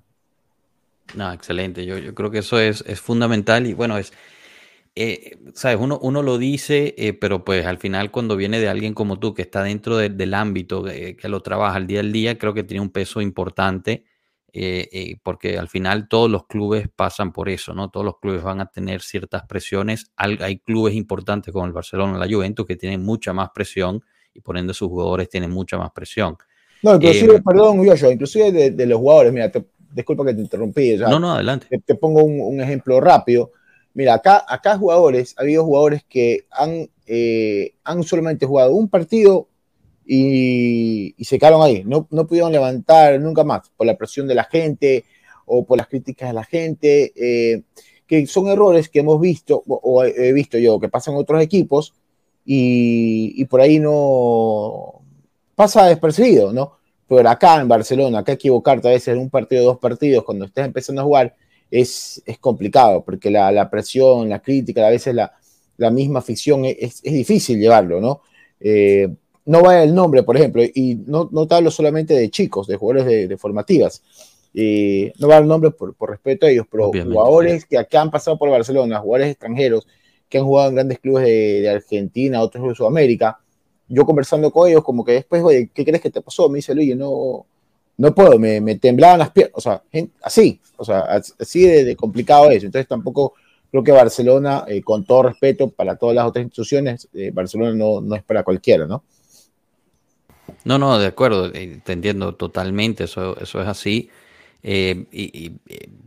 No, 1.16 1.32
excelente. 1.32 1.86
Yo, 1.86 2.00
yo 2.00 2.16
creo 2.16 2.32
que 2.32 2.40
eso 2.40 2.60
es, 2.60 2.84
es 2.88 3.00
fundamental 3.00 3.68
y 3.68 3.74
bueno, 3.74 4.00
es, 4.00 4.14
eh, 4.96 5.38
sabes, 5.56 5.78
uno, 5.80 6.00
uno 6.02 6.22
lo 6.22 6.38
dice, 6.38 6.94
eh, 6.98 7.14
pero 7.14 7.44
pues 7.44 7.66
al 7.66 7.80
final 7.80 8.12
cuando 8.12 8.36
viene 8.36 8.60
de 8.60 8.70
alguien 8.70 8.94
como 8.94 9.20
tú 9.20 9.34
que 9.34 9.42
está 9.42 9.64
dentro 9.64 9.98
del 9.98 10.34
ámbito, 10.34 10.84
que 10.84 11.28
lo 11.30 11.42
trabaja 11.42 11.78
al 11.78 11.88
día 11.88 12.02
al 12.02 12.12
día, 12.12 12.38
creo 12.38 12.54
que 12.54 12.64
tiene 12.64 12.82
un 12.82 12.92
peso 12.92 13.22
importante, 13.22 14.06
eh, 14.56 15.16
porque 15.24 15.58
al 15.58 15.68
final 15.68 16.08
todos 16.08 16.30
los 16.30 16.46
clubes 16.46 16.88
pasan 16.96 17.34
por 17.34 17.50
eso, 17.50 17.74
¿no? 17.74 17.90
Todos 17.90 18.06
los 18.06 18.20
clubes 18.20 18.44
van 18.44 18.62
a 18.62 18.68
tener 18.68 19.02
ciertas 19.02 19.44
presiones. 19.48 20.12
Hay, 20.16 20.60
clubes 20.60 20.94
importantes 20.94 21.52
como 21.52 21.66
el 21.66 21.74
Barcelona, 21.74 22.20
la 22.20 22.28
Juventus, 22.32 22.66
que 22.68 22.76
tienen 22.76 23.04
mucha 23.04 23.34
más 23.34 23.50
presión 23.50 24.04
y 24.32 24.42
por 24.42 24.58
ende 24.58 24.76
sus 24.76 24.90
jugadores 24.90 25.28
tienen 25.28 25.50
mucha 25.50 25.78
más 25.78 25.92
presión. 25.92 26.38
No, 26.84 26.96
inclusive, 26.96 27.42
perdón, 27.42 27.84
yo, 27.84 28.12
inclusive 28.12 28.70
de, 28.72 28.86
los 28.86 29.00
jugadores, 29.00 29.34
mira, 29.34 29.52
disculpa 29.94 30.26
que 30.26 30.34
te 30.34 30.42
interrumpí. 30.42 30.98
no, 30.98 31.20
no, 31.20 31.34
adelante. 31.34 31.68
Te, 31.86 31.96
pongo 31.96 32.24
un, 32.24 32.60
ejemplo 32.60 33.00
rápido. 33.00 33.52
Mira, 33.94 34.16
acá, 34.16 34.44
acá 34.48 34.78
jugadores, 34.78 35.36
ha 35.38 35.44
habido 35.44 35.64
jugadores 35.66 36.04
que 36.04 36.46
han, 36.50 36.90
eh, 37.06 37.76
han 37.84 38.04
solamente 38.04 38.46
jugado 38.46 38.74
un 38.74 38.90
partido 38.90 39.48
y, 40.06 41.16
se 41.24 41.38
quedaron 41.40 41.62
ahí. 41.62 41.84
No, 41.86 42.08
no, 42.12 42.28
pudieron 42.28 42.52
levantar 42.52 43.20
nunca 43.20 43.44
más 43.44 43.70
por 43.78 43.88
la 43.88 43.98
presión 43.98 44.28
de 44.28 44.36
la 44.36 44.46
gente 44.46 45.06
o 45.46 45.66
por 45.66 45.78
las 45.78 45.88
críticas 45.88 46.30
de 46.30 46.34
la 46.34 46.44
gente, 46.44 47.14
eh, 47.16 47.64
que 48.08 48.26
son 48.28 48.48
errores 48.48 48.90
que 48.90 49.00
hemos 49.00 49.20
visto 49.22 49.64
o, 49.66 50.04
he 50.04 50.34
visto 50.34 50.58
yo 50.58 50.80
que 50.80 50.90
pasan 50.90 51.14
en 51.16 51.22
otros 51.22 51.42
equipos 51.42 51.94
y, 52.46 53.34
y 53.36 53.46
por 53.46 53.62
ahí 53.62 53.80
no 53.80 55.02
pasa 55.56 55.86
despercibido, 55.86 56.52
¿no? 56.52 56.78
Pero 57.08 57.30
acá 57.30 57.62
en 57.62 57.68
Barcelona, 57.68 58.20
acá 58.20 58.34
equivocarte 58.34 58.88
a 58.88 58.92
veces 58.92 59.10
en 59.10 59.20
un 59.20 59.30
partido 59.30 59.64
dos 59.64 59.80
partidos 59.80 60.24
cuando 60.24 60.46
estés 60.46 60.66
empezando 60.66 61.02
a 61.02 61.06
jugar 61.06 61.36
es, 61.74 62.22
es 62.28 62.38
complicado, 62.38 63.04
porque 63.04 63.32
la, 63.32 63.52
la, 63.52 63.68
presión, 63.68 64.30
la 64.30 64.40
crítica, 64.40 64.86
a 64.86 64.92
veces 64.92 65.16
la, 65.16 65.34
la 65.78 65.90
misma 65.90 66.20
afición 66.20 66.66
es, 66.66 67.02
es, 67.04 67.14
difícil 67.14 67.60
llevarlo, 67.60 68.00
¿no? 68.00 68.22
Eh, 68.60 69.08
no 69.46 69.64
va 69.64 69.82
el 69.82 69.96
nombre, 69.96 70.22
por 70.22 70.38
ejemplo, 70.38 70.62
y 70.64 71.02
no, 71.08 71.30
no 71.32 71.48
te 71.48 71.56
hablo 71.56 71.72
solamente 71.72 72.14
de 72.14 72.30
chicos, 72.30 72.68
de 72.68 72.78
jugadores 72.78 73.28
de, 73.28 73.38
formativas, 73.38 74.04
eh, 74.54 75.12
no 75.18 75.28
va 75.28 75.40
el 75.40 75.48
nombre 75.48 75.72
por, 75.72 75.96
por, 75.96 76.12
respeto 76.12 76.46
a 76.46 76.52
ellos, 76.52 76.68
pero 76.70 76.92
jugadores 76.92 77.66
que 77.66 77.80
acá 77.80 78.02
han 78.02 78.12
pasado 78.12 78.38
por 78.38 78.52
Barcelona, 78.52 79.00
jugadores 79.00 79.32
extranjeros 79.32 79.88
que 80.30 80.38
han 80.38 80.46
jugado 80.46 80.70
en 80.70 80.76
grandes 80.76 81.00
clubes 81.00 81.26
de, 81.26 81.62
de 81.62 81.70
Argentina, 81.70 82.44
otros 82.44 82.68
de 82.68 82.76
Sudamérica, 82.76 83.40
yo 83.88 84.06
conversando 84.06 84.52
con 84.52 84.70
ellos, 84.70 84.84
como 84.84 85.04
que 85.04 85.14
después, 85.14 85.42
oye, 85.42 85.72
¿qué 85.74 85.84
crees 85.84 86.02
que 86.02 86.12
te 86.12 86.22
pasó? 86.22 86.50
Me 86.50 86.58
dice, 86.58 86.76
Luis, 86.76 86.96
no, 86.96 87.48
no 88.04 88.14
puedo, 88.14 88.38
me, 88.38 88.60
me 88.60 88.76
temblaban 88.76 89.20
las 89.20 89.32
piernas, 89.32 89.54
o 89.56 89.62
sea, 89.62 89.82
así, 90.22 90.60
o 90.76 90.84
sea, 90.84 91.22
así 91.40 91.62
de, 91.62 91.96
complicado 91.96 92.52
es. 92.52 92.62
Entonces 92.62 92.86
tampoco 92.86 93.36
creo 93.72 93.82
que 93.82 93.94
Barcelona, 93.94 94.66
eh, 94.68 94.82
con 94.82 95.06
todo 95.06 95.24
respeto 95.24 95.70
para 95.70 95.96
todas 95.96 96.14
las 96.14 96.26
otras 96.26 96.44
instituciones, 96.44 97.08
eh, 97.14 97.32
Barcelona 97.34 97.74
no, 97.74 98.02
no, 98.02 98.14
es 98.16 98.24
para 98.24 98.44
cualquiera, 98.44 98.86
¿no? 98.88 99.06
No, 100.66 100.78
no, 100.78 101.00
de 101.00 101.08
acuerdo, 101.08 101.50
eh, 101.54 101.80
te 101.82 101.94
entiendo 101.94 102.36
totalmente, 102.36 103.06
eso, 103.06 103.38
eso 103.40 103.62
es 103.62 103.68
así. 103.70 104.10
y, 104.62 105.52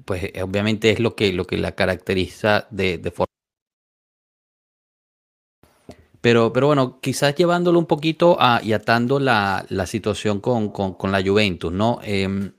pues 0.05 0.33
obviamente 0.43 0.91
es 0.91 1.01
lo 1.01 1.17
que, 1.17 1.33
lo 1.33 1.47
que 1.47 1.57
la 1.57 1.73
caracteriza 1.73 2.67
de, 2.71 2.99
de 2.99 3.11
forma 3.11 3.36
pero, 6.27 6.53
pero 6.53 6.67
bueno, 6.67 6.99
quizás 7.01 7.37
llevándolo 7.37 7.79
un 7.79 7.87
poquito 7.87 8.37
a, 8.41 8.61
y 8.61 8.73
atando 8.73 9.21
la, 9.21 9.65
la 9.69 9.87
situación 9.87 10.41
con, 10.41 10.71
con, 10.71 11.13
la 11.13 11.23
Juventus, 11.23 11.73
¿no? 11.73 12.01
Eh, 12.03 12.51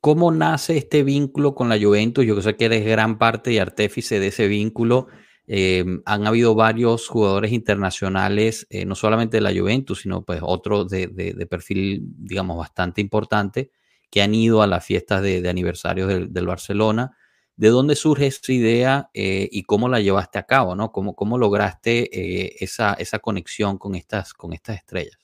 ¿Cómo 0.00 0.32
nace 0.32 0.76
este 0.76 1.04
vínculo 1.04 1.54
con 1.54 1.68
la 1.68 1.78
Juventus? 1.78 2.26
Yo 2.26 2.42
sé 2.42 2.56
que 2.56 2.64
eres 2.64 2.84
gran 2.84 3.16
parte 3.16 3.52
y 3.52 3.58
artífice 3.58 4.18
de 4.18 4.26
ese 4.26 4.48
vínculo. 4.48 5.06
Eh, 5.46 5.84
han 6.04 6.26
habido 6.26 6.56
varios 6.56 7.06
jugadores 7.06 7.52
internacionales, 7.52 8.66
eh, 8.70 8.84
no 8.84 8.96
solamente 8.96 9.36
de 9.36 9.42
la 9.42 9.56
Juventus, 9.56 10.00
sino 10.00 10.24
pues 10.24 10.40
otros 10.42 10.90
de, 10.90 11.06
de, 11.06 11.32
de, 11.34 11.46
perfil, 11.46 12.02
digamos, 12.18 12.58
bastante 12.58 13.00
importante, 13.00 13.70
que 14.10 14.20
han 14.20 14.34
ido 14.34 14.62
a 14.62 14.66
las 14.66 14.84
fiestas 14.84 15.22
de, 15.22 15.48
aniversario 15.48 16.08
del, 16.08 16.32
del 16.32 16.46
Barcelona. 16.48 17.16
¿De 17.60 17.68
dónde 17.68 17.94
surge 17.94 18.26
esa 18.26 18.52
idea 18.52 19.10
eh, 19.12 19.46
y 19.52 19.64
cómo 19.64 19.86
la 19.90 20.00
llevaste 20.00 20.38
a 20.38 20.44
cabo? 20.44 20.74
¿no? 20.74 20.92
¿Cómo, 20.92 21.14
cómo 21.14 21.36
lograste 21.36 22.08
eh, 22.10 22.56
esa, 22.58 22.94
esa, 22.94 23.18
conexión 23.18 23.76
con 23.76 23.94
estas, 23.94 24.32
con 24.32 24.54
estas 24.54 24.76
estrellas? 24.78 25.18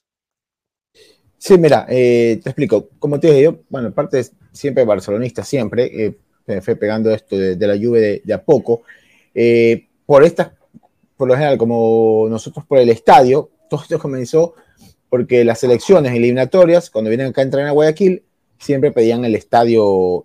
Sí, 1.38 1.56
mira, 1.56 1.86
eh, 1.88 2.38
te 2.44 2.50
explico. 2.50 2.90
Como 2.98 3.18
te 3.18 3.28
dije, 3.28 3.44
yo, 3.44 3.60
bueno, 3.70 3.88
aparte 3.88 4.22
siempre 4.52 4.84
barcelonista, 4.84 5.44
siempre, 5.44 6.18
me 6.46 6.60
fue 6.60 6.76
pegando 6.76 7.10
esto 7.10 7.38
de, 7.38 7.66
la 7.66 7.74
lluvia 7.74 8.02
de, 8.02 8.22
de, 8.22 8.34
a 8.34 8.44
poco. 8.44 8.82
por 10.04 10.22
estas, 10.22 10.50
por 11.16 11.28
lo 11.28 11.34
general, 11.36 11.56
como 11.56 12.26
nosotros 12.28 12.66
por 12.66 12.80
el 12.80 12.90
estadio, 12.90 13.48
todo 13.70 13.80
esto 13.80 13.98
comenzó 13.98 14.52
porque 15.08 15.42
las 15.42 15.60
selecciones 15.60 16.12
eliminatorias, 16.12 16.90
cuando 16.90 17.08
vienen 17.08 17.28
acá 17.28 17.40
a 17.40 17.44
entrar 17.44 17.66
en 17.66 17.72
Guayaquil, 17.72 18.24
siempre 18.58 18.92
pedían 18.92 19.24
el 19.24 19.34
estadio 19.34 20.22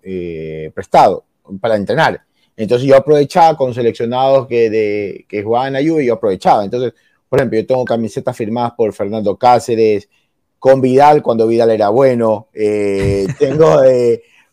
prestado 0.74 1.24
para 1.60 1.76
entrenar. 1.76 2.22
Entonces 2.56 2.86
yo 2.86 2.96
aprovechaba 2.96 3.56
con 3.56 3.72
seleccionados 3.74 4.46
que, 4.46 4.70
de, 4.70 5.26
que 5.28 5.42
jugaban 5.42 5.76
a 5.76 5.80
Juve, 5.80 6.04
yo 6.04 6.14
aprovechaba. 6.14 6.64
Entonces, 6.64 6.92
por 7.28 7.38
ejemplo, 7.38 7.58
yo 7.58 7.66
tengo 7.66 7.84
camisetas 7.84 8.36
firmadas 8.36 8.72
por 8.76 8.92
Fernando 8.92 9.36
Cáceres, 9.36 10.08
con 10.58 10.80
Vidal 10.80 11.22
cuando 11.22 11.46
Vidal 11.46 11.70
era 11.70 11.88
bueno. 11.88 12.48
Eh, 12.52 13.26
tengo, 13.38 13.80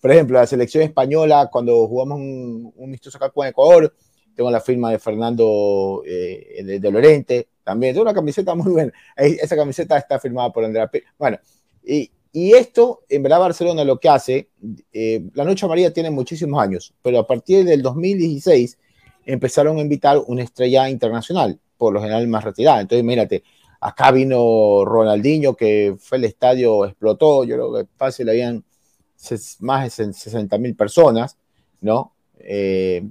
por 0.02 0.12
ejemplo, 0.12 0.40
la 0.40 0.48
selección 0.48 0.84
española 0.84 1.50
cuando 1.52 1.88
jugamos 1.88 2.20
un, 2.20 2.74
un 2.76 2.90
mistoso 2.90 3.18
acá 3.18 3.30
con 3.30 3.46
Ecuador, 3.46 3.94
tengo 4.36 4.50
la 4.50 4.62
firma 4.62 4.90
de 4.92 5.00
Fernando 5.00 6.02
eh, 6.06 6.64
de, 6.64 6.80
de, 6.80 6.92
Lorente 6.92 7.50
también. 7.62 7.94
Tengo 7.94 8.04
una 8.04 8.14
camiseta 8.14 8.56
muy 8.56 8.72
buena. 8.72 8.94
Esa 9.18 9.56
camiseta 9.58 9.98
está 9.98 10.18
firmada 10.18 10.50
por 10.50 10.64
Andrea 10.64 10.88
P. 10.88 11.04
Bueno, 11.18 11.38
y, 11.84 12.10
y 12.32 12.54
esto, 12.54 13.02
en 13.10 13.24
verdad, 13.24 13.40
Barcelona 13.40 13.84
lo 13.84 14.00
que 14.00 14.10
hace, 14.10 14.50
eh, 14.94 15.24
la 15.34 15.44
Noche 15.44 15.66
Amarilla 15.66 15.92
tiene 15.92 16.12
muchísimos 16.12 16.62
años, 16.62 16.94
pero 17.02 17.20
a 17.20 17.28
partir 17.28 17.66
del 17.66 17.82
2016 17.82 18.78
empezaron 19.26 19.78
a 19.78 19.82
invitar 19.82 20.22
una 20.28 20.44
estrella 20.44 20.90
internacional, 20.90 21.60
por 21.78 21.94
lo 21.94 22.02
general 22.02 22.28
más 22.28 22.44
retirada. 22.44 22.82
Entonces, 22.82 23.04
mírate, 23.04 23.44
acá 23.82 24.12
vino 24.12 24.86
Ronaldinho, 24.86 25.56
que 25.56 25.96
fue 26.00 26.20
el 26.20 26.26
estadio, 26.26 26.86
explotó, 26.86 27.44
yo 27.46 27.56
creo 27.56 27.74
que 27.74 27.88
fácil 27.96 28.30
habían 28.30 28.64
más 29.60 29.98
de 29.98 30.14
60 30.14 30.58
mil 30.60 30.76
personas, 30.76 31.38
¿no? 31.82 32.14
Eh, 32.40 33.08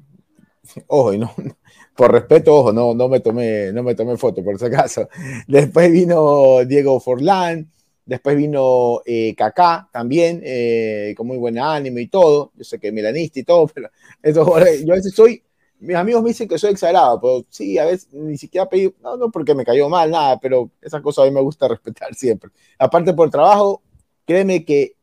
ojo, 0.87 1.13
no, 1.15 1.35
por 1.97 2.13
respeto, 2.13 2.55
ojo, 2.55 2.73
no, 2.73 2.95
no, 2.95 3.09
me 3.09 3.21
tomé, 3.21 3.73
no 3.73 3.83
me 3.83 3.95
tomé 3.95 4.17
foto, 4.17 4.45
por 4.45 4.59
si 4.59 4.67
acaso. 4.67 5.09
Después 5.47 5.91
vino 5.91 6.65
Diego 6.65 7.01
Forlán, 7.01 7.71
después 8.09 8.37
vino 8.39 9.03
eh, 9.05 9.35
Kaká 9.37 9.87
también, 9.93 10.41
eh, 10.43 11.13
con 11.15 11.27
muy 11.27 11.37
buen 11.37 11.59
ánimo 11.59 11.99
y 11.99 12.09
todo. 12.09 12.53
Yo 12.57 12.65
sé 12.65 12.79
que 12.79 12.91
milanista 12.91 13.39
y 13.39 13.45
todo, 13.45 13.67
pero 13.75 13.91
eso, 14.23 14.45
yo 14.47 14.93
a 14.93 14.97
veces 14.97 15.15
soy, 15.15 15.43
mis 15.79 15.95
amigos 15.95 16.23
me 16.23 16.31
dicen 16.31 16.49
que 16.49 16.59
soy 16.59 16.73
exagerado, 16.73 17.21
pero 17.21 17.45
sí, 17.51 17.79
a 17.79 17.85
veces 17.85 18.09
ni 18.13 18.39
siquiera 18.39 18.67
pedí, 18.67 18.93
no, 19.03 19.19
no 19.19 19.31
porque 19.31 19.55
me 19.55 19.65
cayó 19.65 19.91
mal, 19.91 20.11
nada, 20.11 20.41
pero 20.41 20.71
esas 20.81 21.03
cosas 21.03 21.25
a 21.25 21.29
mí 21.29 21.35
me 21.35 21.43
gusta 21.43 21.69
respetar 21.69 22.15
siempre. 22.15 22.51
Aparte 22.79 23.13
por 23.13 23.31
trabajo, 23.31 23.83
créeme 24.25 24.65
que 24.65 24.97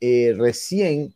eh, 0.00 0.34
recién, 0.36 1.14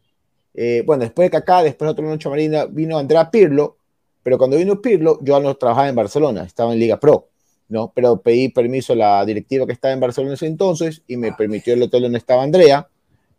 bueno, 0.87 1.03
después 1.03 1.27
de 1.27 1.31
Kaká, 1.31 1.65
después 1.65 1.89
de 1.89 1.93
otro 1.93 2.07
noche 2.07 2.29
marina, 2.29 2.67
vino 2.67 2.97
Andrea 2.97 3.29
Pirlo, 3.29 3.79
pero 4.23 4.39
cuando 4.39 4.57
vino 4.57 4.81
Pirlo, 4.81 5.19
yo 5.21 5.41
no 5.41 5.57
trabajaba 5.57 5.89
en 5.89 5.97
Barcelona, 5.97 6.45
estaba 6.45 6.73
en 6.73 6.79
Liga 6.79 7.01
Pro, 7.01 7.31
¿no? 7.69 7.93
Pero 7.95 8.21
pedí 8.21 8.49
permiso 8.49 8.93
a 8.93 8.97
la 8.97 9.25
directiva 9.25 9.67
que 9.67 9.73
estaba 9.73 9.95
en 9.95 10.01
Barcelona 10.01 10.33
en 10.33 10.35
ese 10.35 10.47
entonces 10.47 11.03
y 11.07 11.17
me 11.17 11.33
permitió 11.33 11.75
el 11.75 11.83
hotel 11.83 12.03
donde 12.03 12.19
estaba 12.19 12.43
Andrea. 12.43 12.89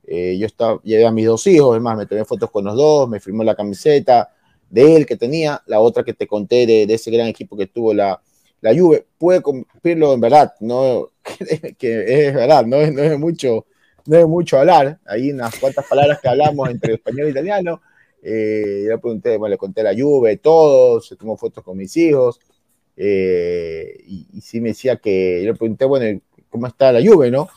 Eh, 0.07 0.37
yo 0.37 0.45
estaba, 0.45 0.79
llevé 0.83 1.05
a 1.05 1.11
mis 1.11 1.25
dos 1.25 1.45
hijos, 1.47 1.75
es 1.75 1.81
más, 1.81 1.97
me 1.97 2.05
tomé 2.05 2.25
fotos 2.25 2.51
con 2.51 2.65
los 2.65 2.75
dos, 2.75 3.09
me 3.09 3.19
firmó 3.19 3.43
la 3.43 3.55
camiseta 3.55 4.31
de 4.69 4.95
él 4.95 5.05
que 5.05 5.15
tenía, 5.15 5.61
la 5.67 5.79
otra 5.79 6.03
que 6.03 6.13
te 6.13 6.27
conté 6.27 6.65
de, 6.65 6.83
ese 6.93 7.11
gran 7.11 7.27
equipo 7.27 7.57
que 7.57 7.67
tuvo 7.67 7.93
la, 7.93 8.21
la 8.61 8.75
Juve. 8.75 9.05
Pude 9.17 9.41
cumplirlo 9.41 10.13
en 10.13 10.21
verdad, 10.21 10.53
no, 10.59 11.11
que 11.77 12.27
es 12.27 12.33
verdad, 12.33 12.65
no 12.65 12.77
es, 12.77 12.93
no 12.93 13.01
es 13.01 13.19
mucho 13.19 13.65
no 14.07 14.17
es 14.17 14.27
mucho 14.27 14.59
hablar, 14.59 14.99
hay 15.05 15.31
unas 15.31 15.57
cuantas 15.59 15.83
palabras 15.87 16.19
que 16.21 16.29
hablamos 16.29 16.69
entre 16.69 16.93
español 16.93 17.25
e 17.25 17.31
italiano, 17.31 17.81
eh, 18.27 18.81
yo 18.85 18.89
le 18.89 18.97
pregunté, 18.97 19.37
bueno, 19.37 19.51
le 19.51 19.57
conté 19.57 19.83
la 19.83 19.93
lluvia, 19.93 20.35
todo, 20.37 20.99
se 20.99 21.15
tomó 21.15 21.37
fotos 21.37 21.63
con 21.63 21.77
mis 21.77 21.95
hijos. 21.95 22.39
Eh, 22.97 24.03
y, 24.07 24.41
sí 24.41 24.61
me 24.61 24.69
decía 24.69 24.97
que, 24.97 25.41
yo 25.43 25.51
le 25.51 25.57
pregunté, 25.57 25.85
bueno, 25.85 26.19
¿cómo 26.49 26.67
está 26.67 26.91
la 26.91 27.01
lluvia, 27.01 27.31
no? 27.31 27.49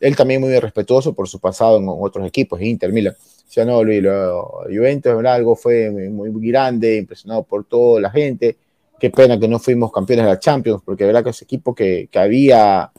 Él 0.00 0.16
también 0.16 0.40
muy 0.40 0.58
respetuoso 0.58 1.14
por 1.14 1.28
su 1.28 1.40
pasado 1.40 1.78
en, 1.78 1.86
otros 1.88 2.26
equipos, 2.26 2.60
Inter, 2.60 2.92
Milan. 2.92 3.14
Decía, 3.44 3.64
no, 3.64 3.82
Luis, 3.82 4.02
lo, 4.02 4.64
Juventus, 4.64 5.12
algo 5.24 5.56
fue 5.56 5.90
muy, 5.90 6.30
grande, 6.48 6.96
impresionado 6.96 7.44
por 7.44 7.64
toda 7.64 8.00
la 8.00 8.10
gente. 8.10 8.56
Qué 8.98 9.10
pena 9.10 9.38
que 9.38 9.48
no 9.48 9.58
fuimos 9.58 9.92
campeones 9.92 10.24
de 10.26 10.30
la 10.32 10.38
Champions, 10.38 10.82
porque 10.84 11.04
verdad 11.04 11.24
que 11.24 11.30
ese 11.30 11.44
equipo 11.44 11.74
que, 11.74 12.08
que 12.10 12.18
había 12.18 12.90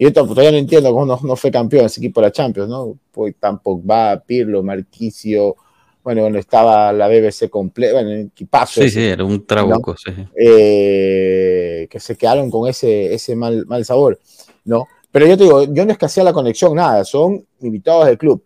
yo 0.00 0.10
todavía 0.14 0.50
no 0.50 0.56
entiendo 0.56 0.90
cómo 0.94 1.04
no, 1.04 1.20
no, 1.22 1.36
fue 1.36 1.50
campeón 1.50 1.84
ese 1.84 2.00
equipo 2.00 2.22
de 2.22 2.28
la 2.28 2.32
Champions, 2.32 2.70
¿no? 2.70 2.98
Pues 3.12 3.34
tampoco 3.38 3.86
va 3.86 4.18
Pirlo, 4.18 4.62
Marquicio, 4.62 5.56
bueno, 6.02 6.22
bueno, 6.22 6.38
estaba 6.38 6.92
la 6.92 7.08
BBC 7.08 7.50
completa, 7.50 7.92
bueno, 7.94 8.10
equipazo. 8.10 8.82
Sí, 8.82 8.90
sí, 8.90 9.02
era 9.02 9.24
un 9.24 9.46
trabuco, 9.46 9.96
sí. 9.96 10.12
Eh, 10.34 11.86
que 11.90 12.00
se 12.00 12.16
quedaron 12.16 12.50
con 12.50 12.68
ese, 12.68 13.12
ese 13.14 13.36
mal, 13.36 13.66
mal 13.66 13.84
sabor, 13.84 14.18
¿no? 14.64 14.86
Pero 15.12 15.26
yo 15.26 15.36
te 15.36 15.44
digo, 15.44 15.64
yo 15.64 15.84
no 15.84 15.92
escaseé 15.92 16.24
la 16.24 16.32
conexión, 16.32 16.74
nada, 16.74 17.04
son 17.04 17.44
invitados 17.60 18.06
del 18.06 18.16
club. 18.16 18.42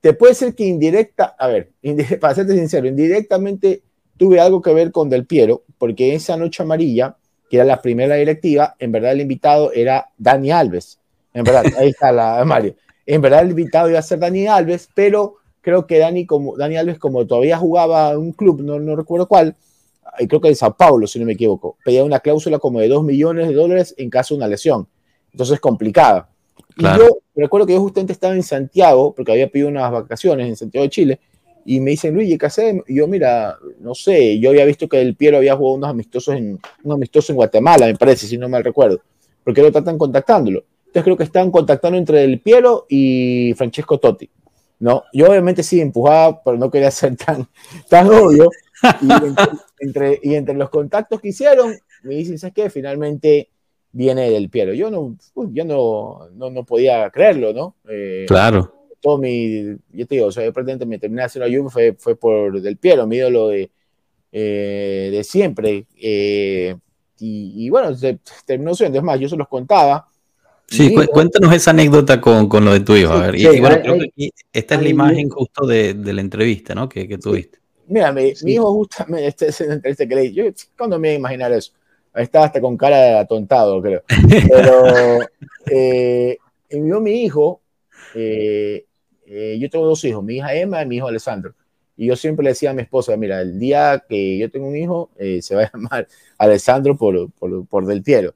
Te 0.00 0.12
puede 0.12 0.34
ser 0.34 0.54
que 0.54 0.64
indirecta, 0.64 1.34
a 1.38 1.46
ver, 1.48 1.70
para 2.20 2.34
serte 2.34 2.54
sincero, 2.54 2.86
indirectamente 2.86 3.82
tuve 4.16 4.40
algo 4.40 4.60
que 4.60 4.74
ver 4.74 4.92
con 4.92 5.08
Del 5.08 5.26
Piero, 5.26 5.62
porque 5.78 6.14
esa 6.14 6.36
noche 6.36 6.62
amarilla, 6.62 7.16
que 7.48 7.56
era 7.56 7.64
la 7.64 7.80
primera 7.80 8.16
directiva, 8.16 8.74
en 8.78 8.92
verdad 8.92 9.12
el 9.12 9.20
invitado 9.20 9.72
era 9.72 10.10
Dani 10.18 10.50
Alves. 10.50 10.98
En 11.32 11.44
verdad, 11.44 11.64
ahí 11.78 11.90
está 11.90 12.12
la 12.12 12.44
Mario. 12.46 12.74
En 13.04 13.20
verdad 13.20 13.42
el 13.42 13.50
invitado 13.50 13.88
iba 13.88 13.98
a 13.98 14.02
ser 14.02 14.18
Dani 14.18 14.46
Alves, 14.46 14.88
pero 14.94 15.36
creo 15.66 15.84
que 15.84 15.98
Dani, 15.98 16.26
como, 16.26 16.56
Dani 16.56 16.76
Alves, 16.76 16.96
como 17.00 17.26
todavía 17.26 17.58
jugaba 17.58 18.12
en 18.12 18.18
un 18.18 18.32
club, 18.32 18.62
no, 18.62 18.78
no 18.78 18.94
recuerdo 18.94 19.26
cuál, 19.26 19.56
creo 20.28 20.40
que 20.40 20.46
en 20.46 20.54
Sao 20.54 20.76
Paulo, 20.76 21.08
si 21.08 21.18
no 21.18 21.26
me 21.26 21.32
equivoco, 21.32 21.76
pedía 21.84 22.04
una 22.04 22.20
cláusula 22.20 22.60
como 22.60 22.78
de 22.78 22.86
2 22.86 23.02
millones 23.02 23.48
de 23.48 23.54
dólares 23.54 23.92
en 23.98 24.08
caso 24.08 24.34
de 24.34 24.38
una 24.38 24.46
lesión. 24.46 24.86
Entonces, 25.32 25.58
complicada. 25.58 26.28
Y 26.76 26.84
yo 26.84 27.18
recuerdo 27.34 27.66
que 27.66 27.72
yo 27.72 27.80
justamente 27.80 28.12
estaba 28.12 28.36
en 28.36 28.44
Santiago, 28.44 29.12
porque 29.12 29.32
había 29.32 29.48
pedido 29.48 29.66
unas 29.66 29.90
vacaciones 29.90 30.46
en 30.46 30.54
Santiago 30.54 30.84
de 30.84 30.90
Chile, 30.90 31.20
y 31.64 31.80
me 31.80 31.90
dicen, 31.90 32.14
Luis, 32.14 32.38
¿qué 32.38 32.46
hacemos? 32.46 32.84
Y 32.86 32.98
yo, 32.98 33.08
mira, 33.08 33.56
no 33.80 33.92
sé, 33.92 34.38
yo 34.38 34.50
había 34.50 34.64
visto 34.66 34.88
que 34.88 35.00
el 35.00 35.16
Piero 35.16 35.38
había 35.38 35.56
jugado 35.56 35.74
unos 35.74 35.90
amistosos 35.90 36.36
en, 36.36 36.60
un 36.84 36.92
amistoso 36.92 37.32
en 37.32 37.36
Guatemala, 37.38 37.86
me 37.86 37.96
parece, 37.96 38.28
si 38.28 38.38
no 38.38 38.48
mal 38.48 38.62
recuerdo. 38.62 39.00
porque 39.42 39.62
lo 39.62 39.72
tratan 39.72 39.98
contactándolo? 39.98 40.62
Entonces 40.78 41.02
creo 41.02 41.16
que 41.16 41.24
están 41.24 41.50
contactando 41.50 41.98
entre 41.98 42.22
el 42.22 42.40
Piero 42.40 42.86
y 42.88 43.52
Francesco 43.56 43.98
Totti. 43.98 44.30
¿No? 44.78 45.04
Yo 45.12 45.28
obviamente 45.28 45.62
sí 45.62 45.80
empujaba, 45.80 46.42
pero 46.42 46.56
no 46.56 46.70
quería 46.70 46.90
ser 46.90 47.16
tan, 47.16 47.48
tan 47.88 48.08
obvio. 48.08 48.50
Y 49.00 49.84
entre, 49.84 50.20
y 50.22 50.34
entre 50.34 50.54
los 50.54 50.70
contactos 50.70 51.20
que 51.20 51.28
hicieron, 51.28 51.74
me 52.02 52.14
dicen, 52.14 52.38
¿sabes 52.38 52.54
qué? 52.54 52.70
Finalmente 52.70 53.50
viene 53.92 54.30
del 54.30 54.50
Piero. 54.50 54.74
Yo 54.74 54.90
no, 54.90 55.16
yo 55.52 55.64
no, 55.64 56.28
no, 56.34 56.50
no 56.50 56.64
podía 56.64 57.08
creerlo, 57.10 57.52
¿no? 57.52 57.76
Eh, 57.88 58.26
claro. 58.28 58.72
Todo 59.00 59.18
mi, 59.18 59.76
yo 59.92 60.06
te 60.06 60.16
digo, 60.16 60.26
o 60.26 60.32
sea, 60.32 60.44
yo 60.44 60.52
prácticamente 60.52 60.86
me 60.86 60.98
terminé 60.98 61.22
haciendo 61.22 61.46
ayuno 61.46 61.70
fue, 61.70 61.94
fue 61.94 62.16
por 62.16 62.60
del 62.60 62.76
Piero, 62.76 63.06
mi 63.06 63.16
ídolo 63.16 63.48
de, 63.48 63.70
eh, 64.32 65.08
de 65.12 65.24
siempre. 65.24 65.86
Eh, 65.96 66.74
y, 67.18 67.66
y, 67.66 67.70
bueno, 67.70 67.94
se, 67.94 68.18
terminó 68.44 68.74
siendo, 68.74 68.98
es 68.98 69.04
más, 69.04 69.18
yo 69.18 69.28
se 69.28 69.36
los 69.36 69.48
contaba 69.48 70.06
Sí, 70.68 70.94
cuéntanos 71.12 71.52
esa 71.54 71.70
anécdota 71.70 72.20
con, 72.20 72.48
con, 72.48 72.64
lo 72.64 72.72
de 72.72 72.80
tu 72.80 72.96
hijo. 72.96 73.12
A 73.12 73.26
ver. 73.26 73.38
y, 73.38 73.60
bueno, 73.60 73.80
creo 73.80 73.98
que 73.98 74.30
esta 74.52 74.74
es 74.74 74.82
la 74.82 74.88
imagen 74.88 75.28
justo 75.28 75.66
de, 75.66 75.94
de 75.94 76.12
la 76.12 76.20
entrevista, 76.20 76.74
¿no? 76.74 76.88
Que, 76.88 77.06
que 77.06 77.18
tuviste. 77.18 77.58
Mira, 77.86 78.12
mi, 78.12 78.32
mi, 78.42 78.54
hijo 78.54 78.72
justamente, 78.72 79.26
este 79.28 79.46
es 79.48 79.60
entrevista 79.60 80.06
que 80.06 80.14
leí. 80.14 80.32
Yo, 80.32 80.44
¿cuándo 80.76 80.98
me 80.98 81.08
iba 81.08 81.14
a 81.14 81.18
imaginar 81.18 81.52
eso? 81.52 81.72
Estaba 82.14 82.46
hasta 82.46 82.60
con 82.60 82.76
cara 82.76 82.96
de 82.96 83.18
atontado, 83.18 83.80
creo. 83.80 84.02
Pero 84.48 85.20
eh, 85.70 86.36
envió 86.68 87.00
mi 87.00 87.22
hijo, 87.22 87.60
eh, 88.14 88.86
eh, 89.26 89.58
yo 89.60 89.70
tengo 89.70 89.86
dos 89.86 90.02
hijos, 90.04 90.24
mi 90.24 90.36
hija 90.36 90.54
Emma 90.54 90.82
y 90.82 90.86
mi 90.86 90.96
hijo 90.96 91.06
Alessandro. 91.06 91.54
Y 91.96 92.06
yo 92.06 92.16
siempre 92.16 92.42
le 92.42 92.50
decía 92.50 92.70
a 92.70 92.74
mi 92.74 92.82
esposa, 92.82 93.16
mira, 93.16 93.40
el 93.40 93.58
día 93.58 94.04
que 94.08 94.36
yo 94.38 94.50
tengo 94.50 94.66
un 94.66 94.76
hijo, 94.76 95.10
eh, 95.16 95.40
se 95.40 95.54
va 95.54 95.62
a 95.62 95.70
llamar 95.72 96.08
Alessandro 96.38 96.96
por, 96.96 97.30
por, 97.32 97.66
por 97.66 97.86
Del 97.86 98.02
Piero. 98.02 98.34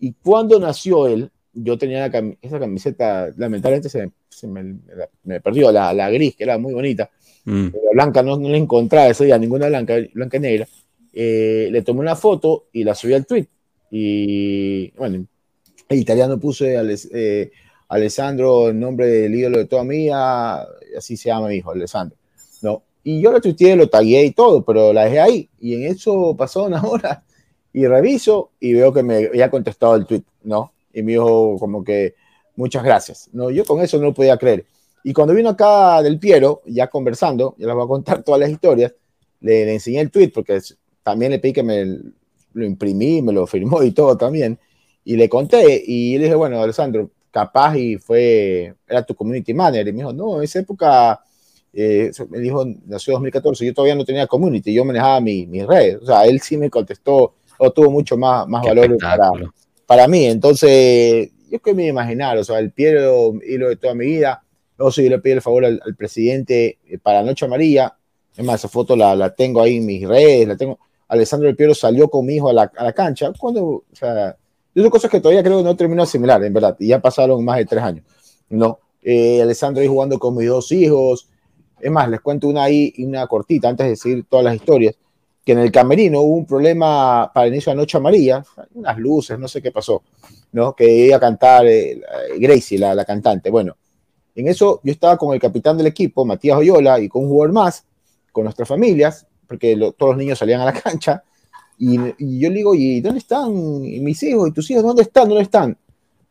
Y 0.00 0.12
cuando 0.12 0.58
nació 0.58 1.06
él, 1.06 1.30
yo 1.56 1.78
tenía 1.78 2.06
esa 2.40 2.60
camiseta, 2.60 3.30
lamentablemente 3.36 3.88
se, 3.88 4.46
me, 4.46 5.40
perdió, 5.40 5.72
la, 5.72 5.92
la, 5.92 6.10
gris, 6.10 6.36
que 6.36 6.44
era 6.44 6.58
muy 6.58 6.74
bonita. 6.74 7.10
Mm. 7.44 7.66
La 7.66 7.90
blanca 7.92 8.22
no, 8.22 8.36
no 8.36 8.48
la 8.48 8.56
encontraba 8.56 9.08
ese 9.08 9.24
día, 9.24 9.38
ninguna 9.38 9.68
blanca, 9.68 9.94
blanca 10.12 10.36
y 10.36 10.40
negra. 10.40 10.68
Eh, 11.12 11.68
le 11.72 11.82
tomé 11.82 12.00
una 12.00 12.14
foto 12.14 12.66
y 12.72 12.84
la 12.84 12.94
subí 12.94 13.14
al 13.14 13.26
tweet. 13.26 13.46
Y 13.90 14.90
bueno, 14.92 15.26
el 15.88 15.98
italiano 15.98 16.38
puse 16.38 16.76
eh, 17.12 17.50
Alessandro, 17.88 18.68
el 18.68 18.78
nombre 18.78 19.06
del 19.06 19.34
ídolo 19.34 19.58
de 19.58 19.64
toda 19.64 19.84
mía, 19.84 20.60
así 20.96 21.16
se 21.16 21.30
llama 21.30 21.48
mi 21.48 21.56
hijo, 21.56 21.70
Alessandro. 21.70 22.16
¿no? 22.62 22.82
Y 23.02 23.20
yo 23.20 23.32
lo 23.32 23.40
tuiteé, 23.40 23.76
lo 23.76 23.88
tagué 23.88 24.24
y 24.24 24.32
todo, 24.32 24.64
pero 24.64 24.92
la 24.92 25.04
dejé 25.04 25.20
ahí. 25.20 25.50
Y 25.58 25.74
en 25.74 25.84
eso 25.84 26.36
pasó 26.36 26.64
una 26.64 26.82
hora 26.86 27.24
y 27.72 27.86
reviso 27.86 28.50
y 28.58 28.72
veo 28.72 28.92
que 28.92 29.02
me 29.02 29.26
había 29.26 29.50
contestado 29.50 29.96
el 29.96 30.06
tweet, 30.06 30.22
¿no? 30.42 30.72
Y 30.96 31.02
me 31.02 31.12
dijo 31.12 31.58
como 31.58 31.84
que 31.84 32.14
muchas 32.56 32.82
gracias. 32.82 33.28
No, 33.32 33.50
yo 33.50 33.64
con 33.66 33.82
eso 33.82 33.98
no 33.98 34.04
lo 34.04 34.14
podía 34.14 34.38
creer. 34.38 34.64
Y 35.04 35.12
cuando 35.12 35.34
vino 35.34 35.50
acá 35.50 36.02
del 36.02 36.18
Piero, 36.18 36.62
ya 36.64 36.88
conversando, 36.88 37.54
ya 37.58 37.66
les 37.66 37.74
voy 37.74 37.84
a 37.84 37.88
contar 37.88 38.22
todas 38.24 38.40
las 38.40 38.50
historias, 38.50 38.94
le, 39.40 39.74
enseñé 39.74 40.00
el 40.00 40.10
tweet 40.10 40.30
porque 40.34 40.58
también 41.02 41.32
le 41.32 41.38
pedí 41.38 41.52
que 41.52 41.62
me 41.62 41.84
lo 42.54 42.64
imprimí, 42.64 43.20
me 43.20 43.34
lo 43.34 43.46
firmó 43.46 43.82
y 43.82 43.90
todo 43.92 44.16
también. 44.16 44.58
Y 45.04 45.16
le 45.16 45.28
conté 45.28 45.84
y 45.86 46.16
le 46.16 46.24
dije, 46.24 46.34
bueno, 46.34 46.62
Alessandro, 46.62 47.10
capaz 47.30 47.76
y 47.76 47.98
fue, 47.98 48.74
era 48.88 49.04
tu 49.04 49.14
community 49.14 49.52
manager. 49.52 49.86
Y 49.86 49.92
me 49.92 49.98
dijo, 49.98 50.14
no, 50.14 50.38
en 50.38 50.44
esa 50.44 50.60
época, 50.60 51.20
eh, 51.74 52.10
me 52.30 52.38
dijo, 52.38 52.64
nació 52.86 53.12
2014, 53.12 53.66
yo 53.66 53.74
todavía 53.74 53.94
no 53.94 54.04
tenía 54.04 54.26
community, 54.26 54.72
yo 54.72 54.82
manejaba 54.82 55.20
mi, 55.20 55.46
mis 55.46 55.66
redes. 55.66 55.98
O 56.02 56.06
sea, 56.06 56.24
él 56.24 56.40
sí 56.40 56.56
me 56.56 56.70
contestó, 56.70 57.34
o 57.58 57.70
tuvo 57.70 57.90
mucho 57.90 58.16
más, 58.16 58.48
más 58.48 58.64
valor 58.64 58.96
para, 58.96 59.30
para 59.86 60.08
mí. 60.08 60.26
Entonces, 60.26 61.30
yo 61.50 61.60
que 61.60 61.74
me 61.74 61.86
imaginar, 61.86 62.36
o 62.38 62.44
sea, 62.44 62.58
el 62.58 62.72
Piero 62.72 63.34
hilo 63.46 63.68
de 63.68 63.76
toda 63.76 63.94
mi 63.94 64.06
vida. 64.06 64.42
No 64.78 64.90
sé, 64.90 65.04
yo 65.04 65.10
le 65.10 65.20
pido 65.20 65.36
el 65.36 65.42
favor 65.42 65.64
al, 65.64 65.80
presidente 65.96 66.78
eh, 66.86 66.98
para 66.98 67.22
Noche 67.22 67.46
Amarilla. 67.46 67.96
Es 68.36 68.44
más, 68.44 68.56
esa 68.60 68.68
foto 68.68 68.94
la, 68.94 69.14
la, 69.16 69.34
tengo 69.34 69.62
ahí 69.62 69.78
en 69.78 69.86
mis 69.86 70.06
redes, 70.06 70.48
la 70.48 70.56
tengo. 70.56 70.78
Alessandro 71.08 71.48
El 71.48 71.56
Piero 71.56 71.74
salió 71.74 72.08
con 72.08 72.26
mi 72.26 72.34
hijo 72.34 72.50
a 72.50 72.52
la, 72.52 72.70
a 72.76 72.84
la 72.84 72.92
cancha. 72.92 73.32
Cuando, 73.38 73.64
o 73.64 73.84
sea, 73.92 74.36
son 74.74 74.90
cosas 74.90 75.10
que 75.10 75.20
todavía 75.20 75.42
creo 75.42 75.58
que 75.58 75.64
no 75.64 75.76
terminó 75.76 76.02
de 76.02 76.08
asimilar, 76.08 76.44
en 76.44 76.52
verdad, 76.52 76.76
y 76.78 76.88
ya 76.88 77.00
pasaron 77.00 77.42
más 77.44 77.56
de 77.58 77.64
tres 77.64 77.82
años. 77.82 78.04
¿no? 78.50 78.78
Eh, 79.02 79.40
Alessandro 79.40 79.80
ahí 79.80 79.88
jugando 79.88 80.18
con 80.18 80.36
mis 80.36 80.48
dos 80.48 80.70
hijos. 80.72 81.28
Es 81.80 81.90
más, 81.90 82.08
les 82.10 82.20
cuento 82.20 82.48
una 82.48 82.64
ahí, 82.64 82.92
una 82.98 83.26
cortita, 83.26 83.68
antes 83.68 83.84
de 83.84 83.90
decir 83.90 84.24
todas 84.28 84.44
las 84.44 84.56
historias. 84.56 84.94
Que 85.46 85.52
en 85.52 85.60
el 85.60 85.70
camerino 85.70 86.22
hubo 86.22 86.34
un 86.34 86.44
problema 86.44 87.30
para 87.32 87.46
el 87.46 87.52
inicio 87.52 87.70
de 87.70 87.76
la 87.76 87.82
noche 87.82 87.96
amarilla, 87.96 88.44
unas 88.74 88.98
luces, 88.98 89.38
no 89.38 89.46
sé 89.46 89.62
qué 89.62 89.70
pasó, 89.70 90.02
¿no? 90.50 90.74
Que 90.74 91.06
iba 91.06 91.18
a 91.18 91.20
cantar 91.20 91.64
eh, 91.68 92.00
Gracie, 92.36 92.80
la, 92.80 92.96
la, 92.96 93.04
cantante. 93.04 93.48
Bueno, 93.48 93.76
en 94.34 94.48
eso 94.48 94.80
yo 94.82 94.90
estaba 94.90 95.16
con 95.16 95.32
el 95.32 95.40
capitán 95.40 95.78
del 95.78 95.86
equipo, 95.86 96.24
Matías 96.24 96.58
Oyola, 96.58 96.98
y 96.98 97.08
con 97.08 97.22
un 97.22 97.28
jugador 97.28 97.52
más, 97.52 97.84
con 98.32 98.42
nuestras 98.42 98.68
familias, 98.68 99.24
porque 99.46 99.76
todos 99.96 100.14
los 100.14 100.16
niños 100.16 100.36
salían 100.36 100.62
a 100.62 100.64
la 100.64 100.72
cancha, 100.72 101.22
y, 101.78 101.96
yo 101.96 102.48
le 102.48 102.56
digo, 102.56 102.74
¿y 102.74 103.00
dónde 103.00 103.20
están 103.20 103.80
mis 103.80 104.20
hijos? 104.24 104.48
¿Y 104.48 104.52
tus 104.52 104.68
hijos 104.72 104.82
dónde 104.82 105.02
están? 105.02 105.28
¿Dónde 105.28 105.44
están? 105.44 105.78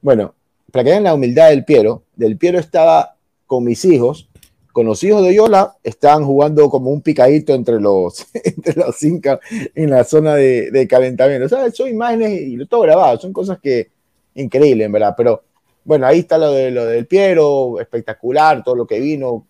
Bueno, 0.01 0.33
para 0.73 0.83
que 0.83 0.89
vean 0.89 1.03
la 1.03 1.13
humildad 1.13 1.51
del 1.51 1.63
Piero, 1.63 2.03
del 2.17 2.37
Piero 2.37 2.59
estaba 2.59 3.15
con 3.47 3.63
mis 3.63 3.85
hijos, 3.85 4.27
con 4.75 4.87
los 4.87 5.01
hijos 5.05 5.23
de 5.23 5.33
Yola, 5.33 5.77
estaban 5.85 6.25
jugando 6.25 6.69
como 6.69 6.89
un 6.89 7.01
picadito 7.01 7.53
entre 7.53 7.79
los, 7.79 8.27
entre 8.33 8.73
los 8.73 8.93
cinco 8.97 9.39
en 9.73 9.89
la 9.89 10.03
zona 10.03 10.35
de, 10.35 10.69
de, 10.69 10.85
calentamiento. 10.85 11.45
O 11.45 11.47
sea, 11.47 11.71
son 11.71 11.87
imágenes 11.87 12.41
y 12.41 12.65
todo 12.65 12.81
grabado, 12.81 13.17
son 13.17 13.31
cosas 13.31 13.57
que 13.63 13.87
increíbles, 14.33 14.91
verdad. 14.91 15.13
Pero 15.15 15.43
bueno, 15.85 16.05
ahí 16.05 16.19
está 16.19 16.37
lo, 16.37 16.51
de, 16.51 16.71
lo 16.71 16.83
del 16.87 17.07
Piero, 17.07 17.79
espectacular, 17.79 18.65
todo 18.65 18.75
lo 18.75 18.85
que 18.85 18.99
vino. 18.99 19.47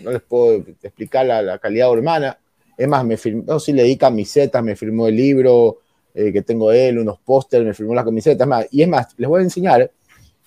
No 0.00 0.12
les 0.12 0.22
puedo 0.22 0.62
explicar 0.80 1.26
la, 1.26 1.42
la 1.42 1.58
calidad 1.58 1.92
hermana. 1.92 2.38
Es 2.76 2.86
más, 2.86 3.04
me 3.04 3.16
firmó, 3.16 3.58
sí 3.58 3.72
le 3.72 3.82
di 3.82 3.96
camisetas, 3.96 4.62
me 4.62 4.76
firmó 4.76 5.08
el 5.08 5.16
libro 5.16 5.78
eh, 6.14 6.32
que 6.32 6.42
tengo 6.42 6.70
él, 6.70 7.00
unos 7.00 7.18
pósters, 7.18 7.64
me 7.64 7.74
firmó 7.74 7.96
las 7.96 8.04
camisetas. 8.04 8.46
Más, 8.46 8.68
y 8.70 8.82
es 8.82 8.88
más, 8.88 9.08
les 9.16 9.28
voy 9.28 9.40
a 9.40 9.42
enseñar 9.42 9.90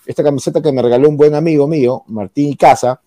esta 0.05 0.23
camiseta 0.23 0.61
que 0.61 0.71
me 0.71 0.81
regaló 0.81 1.09
un 1.09 1.17
buen 1.17 1.35
amigo 1.35 1.67
mío, 1.67 2.05
Martín 2.07 2.55
Casa. 2.55 3.01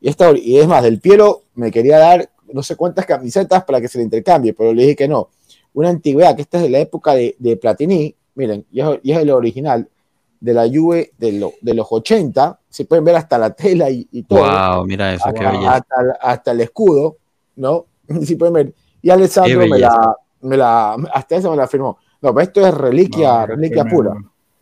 Y, 0.00 0.08
esta, 0.08 0.30
y 0.36 0.58
es 0.58 0.66
más, 0.66 0.82
del 0.82 1.00
Piero 1.00 1.42
me 1.54 1.70
quería 1.70 1.98
dar 1.98 2.30
no 2.52 2.62
sé 2.62 2.76
cuántas 2.76 3.06
camisetas 3.06 3.64
para 3.64 3.80
que 3.80 3.88
se 3.88 3.98
le 3.98 4.04
intercambie, 4.04 4.54
pero 4.54 4.72
le 4.72 4.82
dije 4.82 4.96
que 4.96 5.08
no. 5.08 5.28
Una 5.74 5.90
antigüedad, 5.90 6.34
que 6.34 6.42
esta 6.42 6.58
es 6.58 6.64
de 6.64 6.70
la 6.70 6.78
época 6.78 7.14
de, 7.14 7.36
de 7.38 7.56
Platini, 7.56 8.14
miren, 8.34 8.64
y 8.72 8.80
es, 8.80 8.86
y 9.02 9.12
es 9.12 9.18
el 9.18 9.30
original 9.30 9.88
de 10.40 10.54
la 10.54 10.68
Juve 10.68 11.12
de, 11.18 11.32
lo, 11.32 11.52
de, 11.60 11.74
los 11.74 11.86
80, 11.90 12.58
se 12.68 12.84
pueden 12.84 13.04
ver 13.04 13.16
hasta 13.16 13.38
la 13.38 13.50
tela 13.50 13.90
y, 13.90 14.06
y 14.12 14.22
todo. 14.22 14.40
Wow, 14.40 14.86
mira 14.86 15.12
eso, 15.12 15.26
hasta, 15.26 15.38
qué 15.38 15.46
belleza. 15.46 15.74
Hasta, 15.74 15.94
hasta, 16.20 16.50
el 16.52 16.60
escudo, 16.60 17.16
¿no? 17.56 17.86
Sí 18.22 18.36
pueden 18.36 18.54
ver. 18.54 18.74
Y 19.02 19.10
Alessandro 19.10 19.66
me 19.66 19.78
la, 19.78 20.16
me 20.40 20.56
la, 20.56 20.94
hasta 21.12 21.36
eso 21.36 21.50
me 21.50 21.56
la 21.56 21.66
firmó. 21.66 21.98
No, 22.20 22.34
pero 22.34 22.40
esto 22.40 22.66
es 22.66 22.74
reliquia, 22.74 23.40
no, 23.40 23.46
reliquia 23.46 23.84
pura. 23.84 24.14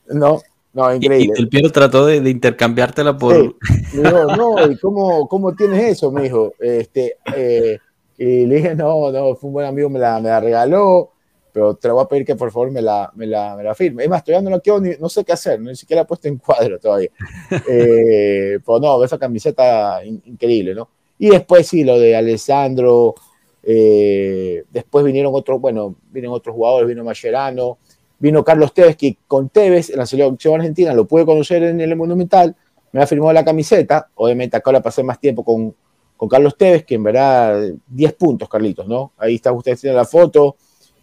No, 0.08 0.40
no, 0.76 0.94
increíble. 0.94 1.34
Y, 1.38 1.40
el 1.40 1.48
Piero 1.48 1.72
trató 1.72 2.04
de, 2.04 2.20
de 2.20 2.28
intercambiártela 2.28 3.16
por. 3.16 3.34
Sí. 3.34 3.56
No, 3.94 4.70
¿y 4.70 4.76
cómo, 4.76 5.26
cómo 5.26 5.54
tienes 5.54 5.92
eso? 5.92 6.12
Me 6.12 6.24
dijo. 6.24 6.52
Este, 6.60 7.16
eh, 7.34 7.78
y 8.18 8.44
le 8.44 8.56
dije, 8.56 8.74
no, 8.74 9.10
no, 9.10 9.34
fue 9.36 9.48
un 9.48 9.54
buen 9.54 9.66
amigo, 9.66 9.88
me 9.88 9.98
la, 9.98 10.20
me 10.20 10.28
la 10.28 10.38
regaló, 10.38 11.12
pero 11.50 11.76
te 11.76 11.88
voy 11.88 12.04
a 12.04 12.08
pedir 12.08 12.26
que 12.26 12.36
por 12.36 12.52
favor 12.52 12.70
me 12.70 12.82
la, 12.82 13.10
me 13.14 13.26
la, 13.26 13.56
me 13.56 13.64
la 13.64 13.74
firme. 13.74 14.04
Es 14.04 14.10
más, 14.10 14.22
todavía 14.22 14.50
no 14.50 14.54
lo 14.54 14.60
quiero, 14.60 14.80
ni, 14.80 14.90
no 15.00 15.08
sé 15.08 15.24
qué 15.24 15.32
hacer, 15.32 15.58
ni 15.58 15.74
siquiera 15.74 16.02
he 16.02 16.04
puesto 16.04 16.28
en 16.28 16.36
cuadro 16.36 16.78
todavía. 16.78 17.08
eh, 17.68 18.58
pues 18.62 18.82
no, 18.82 19.02
esa 19.02 19.18
camiseta 19.18 20.04
in, 20.04 20.22
increíble, 20.26 20.74
¿no? 20.74 20.90
Y 21.18 21.30
después 21.30 21.66
sí, 21.66 21.84
lo 21.84 21.98
de 21.98 22.14
Alessandro, 22.14 23.14
eh, 23.62 24.62
después 24.70 25.02
vinieron 25.06 25.32
otros, 25.34 25.58
bueno, 25.58 25.96
vienen 26.10 26.30
otros 26.30 26.54
jugadores, 26.54 26.86
vino 26.86 27.02
Mascherano, 27.02 27.78
vino 28.18 28.44
Carlos 28.44 28.72
Tevez, 28.72 28.96
que 28.96 29.18
con 29.26 29.48
Tevez 29.48 29.90
en 29.90 29.98
la 29.98 30.06
selección 30.06 30.54
argentina 30.54 30.94
lo 30.94 31.06
pude 31.06 31.26
conocer 31.26 31.62
en 31.62 31.80
el 31.80 31.96
Monumental, 31.96 32.56
me 32.92 33.02
ha 33.02 33.06
firmado 33.06 33.32
la 33.32 33.44
camiseta, 33.44 34.08
obviamente 34.14 34.56
acá 34.56 34.70
ahora 34.70 34.82
pasé 34.82 35.02
más 35.02 35.20
tiempo 35.20 35.44
con, 35.44 35.74
con 36.16 36.28
Carlos 36.28 36.56
Tevez, 36.56 36.84
que 36.84 36.94
en 36.94 37.02
verdad 37.02 37.60
10 37.88 38.12
puntos, 38.14 38.48
Carlitos, 38.48 38.86
¿no? 38.86 39.12
Ahí 39.18 39.34
está 39.34 39.52
usted 39.52 39.78
la 39.84 40.04
foto, 40.04 40.56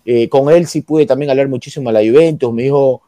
eh, 0.06 0.28
con 0.28 0.49
él 0.52 0.67
sí 0.67 0.82
pude 0.82 1.06
también 1.06 1.30
hablar 1.30 1.47
muchísimo 1.47 1.89
a 1.89 1.93
la 1.93 1.99
Juventus, 1.99 2.54
me 2.54 2.63
dijo 2.63 3.02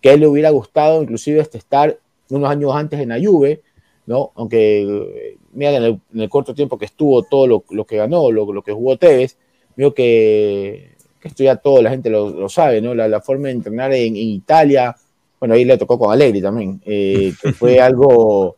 que 0.00 0.10
a 0.10 0.12
él 0.14 0.20
le 0.20 0.26
hubiera 0.26 0.50
gustado 0.50 1.02
inclusive 1.02 1.40
este 1.40 1.58
estar 1.58 1.98
unos 2.30 2.50
años 2.50 2.74
antes 2.74 2.98
en 3.00 3.10
la 3.10 3.20
Juve, 3.22 3.62
¿no? 4.06 4.32
Aunque, 4.34 5.38
mira, 5.52 5.76
en 5.76 6.00
el, 6.14 6.28
corto 6.28 6.54
tiempo 6.54 6.78
que 6.78 6.86
estuvo, 6.86 7.22
todo 7.22 7.46
lo, 7.46 7.64
lo 7.70 7.84
que 7.84 7.96
ganó, 7.96 8.30
lo, 8.32 8.52
lo, 8.52 8.62
que 8.62 8.72
jugó 8.72 8.96
Tevez, 8.96 9.36
vio 9.76 9.94
que, 9.94 10.96
que 11.22 11.28
esto 11.28 11.44
ya 11.44 11.56
todo 11.56 11.80
la 11.80 11.90
gente 11.90 12.10
lo, 12.10 12.28
lo 12.30 12.48
sabe, 12.48 12.80
¿no? 12.80 12.94
La, 12.94 13.08
la, 13.08 13.20
forma 13.20 13.48
de 13.48 13.54
entrenar 13.54 13.92
en, 13.92 14.16
en, 14.16 14.28
Italia, 14.28 14.94
bueno, 15.38 15.54
ahí 15.54 15.64
le 15.64 15.78
tocó 15.78 15.98
con 15.98 16.12
Allegri 16.12 16.42
también, 16.42 16.80
eh, 16.84 17.32
que 17.40 17.52
fue 17.52 17.80
algo, 17.80 18.56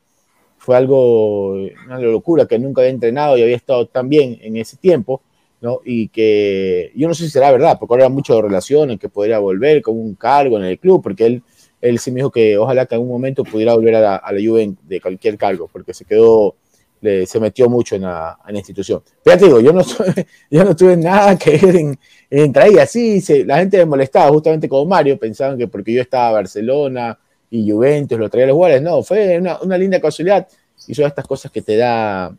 fue 0.59 0.77
algo, 0.77 1.53
una 1.87 1.99
locura, 1.99 2.47
que 2.47 2.59
nunca 2.59 2.81
había 2.81 2.93
entrenado 2.93 3.37
y 3.37 3.43
había 3.43 3.57
estado 3.57 3.87
tan 3.87 4.09
bien 4.09 4.39
en 4.41 4.57
ese 4.57 4.79
tiempo, 4.79 5.21
¿no? 5.61 5.81
Y 5.85 6.09
que 6.09 6.91
yo 6.97 7.07
no 7.07 7.15
sé 7.15 7.25
si 7.25 7.31
será 7.31 7.53
verdad, 7.53 7.79
porque 7.79 7.95
ahora 7.95 8.09
mucho 8.09 8.35
de 8.35 8.43
relaciones, 8.43 8.99
que 8.99 9.09
podría 9.09 9.39
volver 9.39 9.83
con 9.83 9.99
un 9.99 10.15
cargo 10.15 10.57
en 10.57 10.65
el 10.65 10.79
club, 10.79 11.03
porque 11.03 11.27
él 11.27 11.43
él 11.85 11.99
sí 11.99 12.11
me 12.11 12.17
dijo 12.17 12.31
que 12.31 12.57
ojalá 12.57 12.87
que 12.87 12.95
en 12.95 13.01
algún 13.03 13.13
momento 13.13 13.45
pudiera 13.45 13.75
volver 13.75 13.97
a 13.97 14.01
la, 14.01 14.17
a 14.17 14.33
la 14.33 14.41
Juve 14.41 14.73
de 14.85 15.01
cualquier 15.03 15.37
cargo, 15.37 15.69
porque 15.71 15.93
se 15.93 16.07
quedó, 16.07 16.57
le, 17.05 17.27
se 17.27 17.39
metió 17.39 17.69
mucho 17.69 17.97
en 17.97 18.03
la, 18.03 18.39
en 18.47 18.55
la 18.55 18.59
institución. 18.59 19.03
Pero 19.23 19.37
ya 19.37 19.39
te 19.39 19.45
digo, 19.47 19.61
yo 19.61 19.73
no, 19.73 19.83
yo 20.51 20.65
no 20.65 20.75
tuve 20.75 20.97
nada 20.97 21.39
que 21.39 21.59
ver 21.59 21.77
en, 21.77 21.99
en 22.31 22.53
traer. 22.53 22.81
Así, 22.81 23.21
se, 23.21 23.45
la 23.45 23.59
gente 23.59 23.79
me 23.79 23.85
molestaba 23.85 24.31
justamente 24.31 24.69
con 24.69 24.89
Mario, 24.89 25.19
pensaban 25.19 25.59
que 25.59 25.69
porque 25.69 25.93
yo 25.93 26.01
estaba 26.01 26.29
en 26.29 26.35
Barcelona 26.35 27.19
y 27.51 27.71
Juventus 27.71 28.19
lo 28.19 28.29
traía 28.31 28.47
a 28.47 28.49
los 28.49 28.55
jugadores, 28.55 28.83
no, 28.83 29.03
fue 29.03 29.39
una, 29.39 29.61
una 29.61 29.79
linda 29.79 30.01
casualidad. 30.01 30.49
Y 30.89 30.95
son 30.95 31.07
estas 31.07 31.27
cosas 31.27 31.53
que 31.53 31.63
te 31.63 31.77
da, 31.77 32.35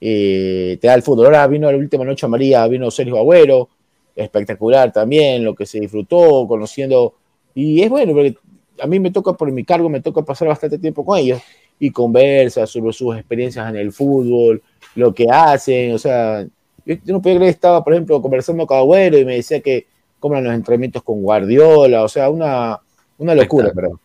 eh, 0.00 0.78
te 0.80 0.86
da 0.86 0.94
el 0.94 1.02
fútbol. 1.02 1.26
Ahora 1.26 1.46
vino 1.46 1.70
la 1.70 1.78
última 1.78 2.04
noche 2.04 2.26
a 2.26 2.28
María, 2.28 2.66
vino 2.68 2.90
Sergio 2.90 3.16
Agüero, 3.18 3.68
espectacular 4.14 4.92
también, 4.92 5.42
lo 5.42 5.54
que 5.54 5.64
se 5.64 5.80
disfrutó, 5.80 6.46
conociendo, 6.46 7.14
y 7.54 7.82
es 7.82 7.88
bueno, 7.88 8.12
porque 8.12 8.36
a 8.78 8.86
mí 8.86 9.00
me 9.00 9.10
toca, 9.10 9.32
por 9.32 9.50
mi 9.50 9.64
cargo, 9.64 9.88
me 9.88 10.00
toca 10.00 10.22
pasar 10.22 10.48
bastante 10.48 10.78
tiempo 10.78 11.04
con 11.04 11.18
ellos 11.18 11.40
y 11.82 11.90
conversa 11.90 12.64
sobre 12.64 12.92
sus 12.92 13.16
experiencias 13.16 13.68
en 13.68 13.74
el 13.74 13.90
fútbol, 13.90 14.62
lo 14.94 15.12
que 15.12 15.26
hacen, 15.28 15.92
o 15.92 15.98
sea, 15.98 16.44
yo, 16.86 16.94
yo 16.94 17.12
no 17.12 17.20
podía 17.20 17.38
creer 17.38 17.50
que 17.50 17.56
estaba, 17.56 17.82
por 17.82 17.92
ejemplo, 17.92 18.22
conversando 18.22 18.64
con 18.68 18.78
Agüero 18.78 19.18
y 19.18 19.24
me 19.24 19.34
decía 19.34 19.60
que 19.60 19.88
cómo 20.20 20.34
eran 20.34 20.44
los 20.44 20.54
entrenamientos 20.54 21.02
con 21.02 21.20
Guardiola, 21.22 22.04
o 22.04 22.08
sea, 22.08 22.30
una, 22.30 22.78
una 23.18 23.34
locura, 23.34 23.66
Espectáculo. 23.66 24.00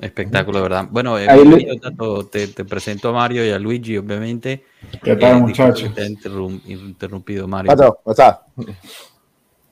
Espectáculo, 0.00 0.62
¿verdad? 0.62 0.88
Bueno, 0.90 1.16
eh, 1.20 1.26
Mario, 1.28 1.78
tanto, 1.78 2.26
te, 2.26 2.48
te, 2.48 2.64
presento 2.64 3.10
a 3.10 3.12
Mario 3.12 3.46
y 3.46 3.50
a 3.50 3.60
Luigi, 3.60 3.96
obviamente. 3.96 4.64
¿Qué 5.00 5.14
tal, 5.14 5.36
eh, 5.36 5.40
muchachos? 5.40 5.94
Te 5.94 6.02
he 6.02 6.06
interrum, 6.06 6.60
interrumpido, 6.66 7.46
Mario. 7.46 7.68
Pato, 7.68 8.00
¿cómo 8.02 8.12
estás? 8.12 8.38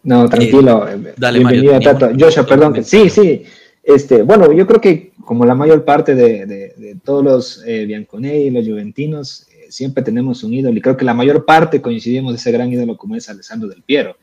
No, 0.04 0.28
tranquilo. 0.28 0.88
Eh, 0.88 1.14
dale, 1.16 1.40
Bienvenido, 1.40 1.72
Mario. 1.72 1.90
Tato. 1.90 2.10
Joshua, 2.16 2.46
perdón. 2.46 2.74
Que, 2.74 2.84
sí, 2.84 3.10
sí. 3.10 3.42
Este, 3.82 4.22
bueno, 4.22 4.52
yo 4.52 4.66
creo 4.66 4.80
que 4.80 5.12
como 5.24 5.44
la 5.44 5.54
mayor 5.54 5.84
parte 5.84 6.14
de, 6.14 6.46
de, 6.46 6.74
de 6.76 6.96
todos 7.04 7.24
los 7.24 7.62
eh, 7.66 7.84
Bianconei, 7.86 8.50
los 8.50 8.66
juventinos, 8.66 9.46
eh, 9.52 9.66
siempre 9.70 10.02
tenemos 10.02 10.42
un 10.42 10.54
ídolo 10.54 10.76
y 10.76 10.80
creo 10.80 10.96
que 10.96 11.04
la 11.04 11.14
mayor 11.14 11.44
parte 11.44 11.82
coincidimos 11.82 12.32
de 12.32 12.38
ese 12.38 12.52
gran 12.52 12.72
ídolo 12.72 12.96
como 12.96 13.14
es 13.14 13.28
Alessandro 13.28 13.68
Del 13.68 13.82
Piero, 13.82 14.16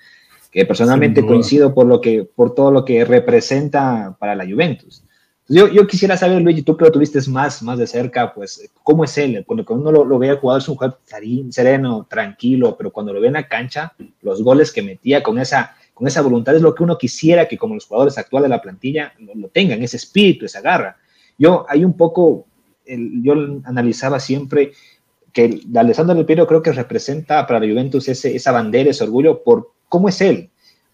que 0.51 0.65
personalmente 0.65 1.25
coincido 1.25 1.73
por, 1.73 1.85
lo 1.85 2.01
que, 2.01 2.23
por 2.23 2.55
todo 2.55 2.71
lo 2.71 2.85
que 2.85 3.05
representa 3.05 4.15
para 4.19 4.35
la 4.35 4.45
Juventus. 4.45 5.03
Yo, 5.47 5.67
yo 5.67 5.85
quisiera 5.85 6.17
saber, 6.17 6.41
Luigi, 6.41 6.63
tú 6.63 6.75
que 6.75 6.85
lo 6.85 6.91
tuviste 6.91 7.19
más, 7.29 7.61
más 7.61 7.77
de 7.77 7.85
cerca, 7.85 8.33
pues, 8.33 8.67
¿cómo 8.81 9.03
es 9.03 9.15
él? 9.19 9.43
Cuando 9.45 9.63
uno 9.69 9.91
lo, 9.91 10.05
lo 10.05 10.17
veía 10.17 10.37
jugar, 10.37 10.57
es 10.57 10.67
un 10.67 10.75
jugador 10.75 10.99
sereno, 11.51 12.07
tranquilo, 12.09 12.75
pero 12.75 12.91
cuando 12.91 13.13
lo 13.13 13.21
ve 13.21 13.27
en 13.27 13.33
la 13.33 13.47
cancha, 13.47 13.93
los 14.23 14.41
goles 14.41 14.71
que 14.71 14.81
metía 14.81 15.21
con 15.21 15.37
esa 15.37 15.75
con 15.95 16.07
esa 16.07 16.21
voluntad 16.21 16.53
es 16.53 16.61
lo 16.61 16.75
que 16.75 16.83
uno 16.83 16.97
quisiera 16.97 17.47
que 17.47 17.57
como 17.57 17.73
los 17.73 17.85
jugadores 17.85 18.17
actuales 18.17 18.43
de 18.43 18.49
la 18.49 18.61
plantilla 18.61 19.13
lo, 19.17 19.47
tengan, 19.47 19.81
ese 19.81 19.95
espíritu, 19.95 20.45
esa 20.45 20.59
garra. 20.59 20.97
Yo 21.37 21.65
hay 21.69 21.85
un 21.85 21.93
poco, 21.93 22.45
yo 22.85 23.33
analizaba 23.63 24.19
siempre 24.19 24.73
que 25.31 25.61
Alessandro 25.73 26.13
Del 26.13 26.25
Piero 26.25 26.45
creo 26.47 26.61
que 26.61 26.73
representa 26.73 27.47
para 27.47 27.61
la 27.61 27.67
Juventus 27.67 28.09
ese, 28.09 28.35
esa 28.35 28.51
bandera, 28.51 28.89
ese 28.89 29.05
orgullo 29.05 29.41
por 29.41 29.71
cómo 29.87 30.09
es 30.09 30.19
él, 30.19 30.49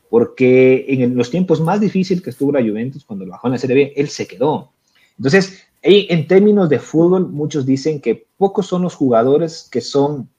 porque 0.08 0.86
en 0.88 1.16
los 1.16 1.32
tiempos 1.32 1.60
más 1.60 1.82
difíciles 1.82 2.24
que 2.24 2.30
estuvo 2.30 2.52
la 2.52 2.62
Juventus, 2.62 3.04
cuando 3.04 3.26
lo 3.26 3.32
bajó 3.32 3.48
en 3.48 3.54
la 3.54 3.58
Serie 3.58 3.76
B, 3.76 3.94
él 3.96 4.08
se 4.08 4.28
quedó. 4.28 4.72
Entonces, 5.18 5.64
en 5.82 6.28
términos 6.28 6.70
de 6.70 6.78
fútbol, 6.78 7.28
muchos 7.28 7.66
dicen 7.66 8.00
que 8.00 8.28
pocos 8.38 8.68
son 8.68 8.84
los 8.84 8.94
jugadores 8.94 9.68
que 9.72 9.82
son 9.82 10.30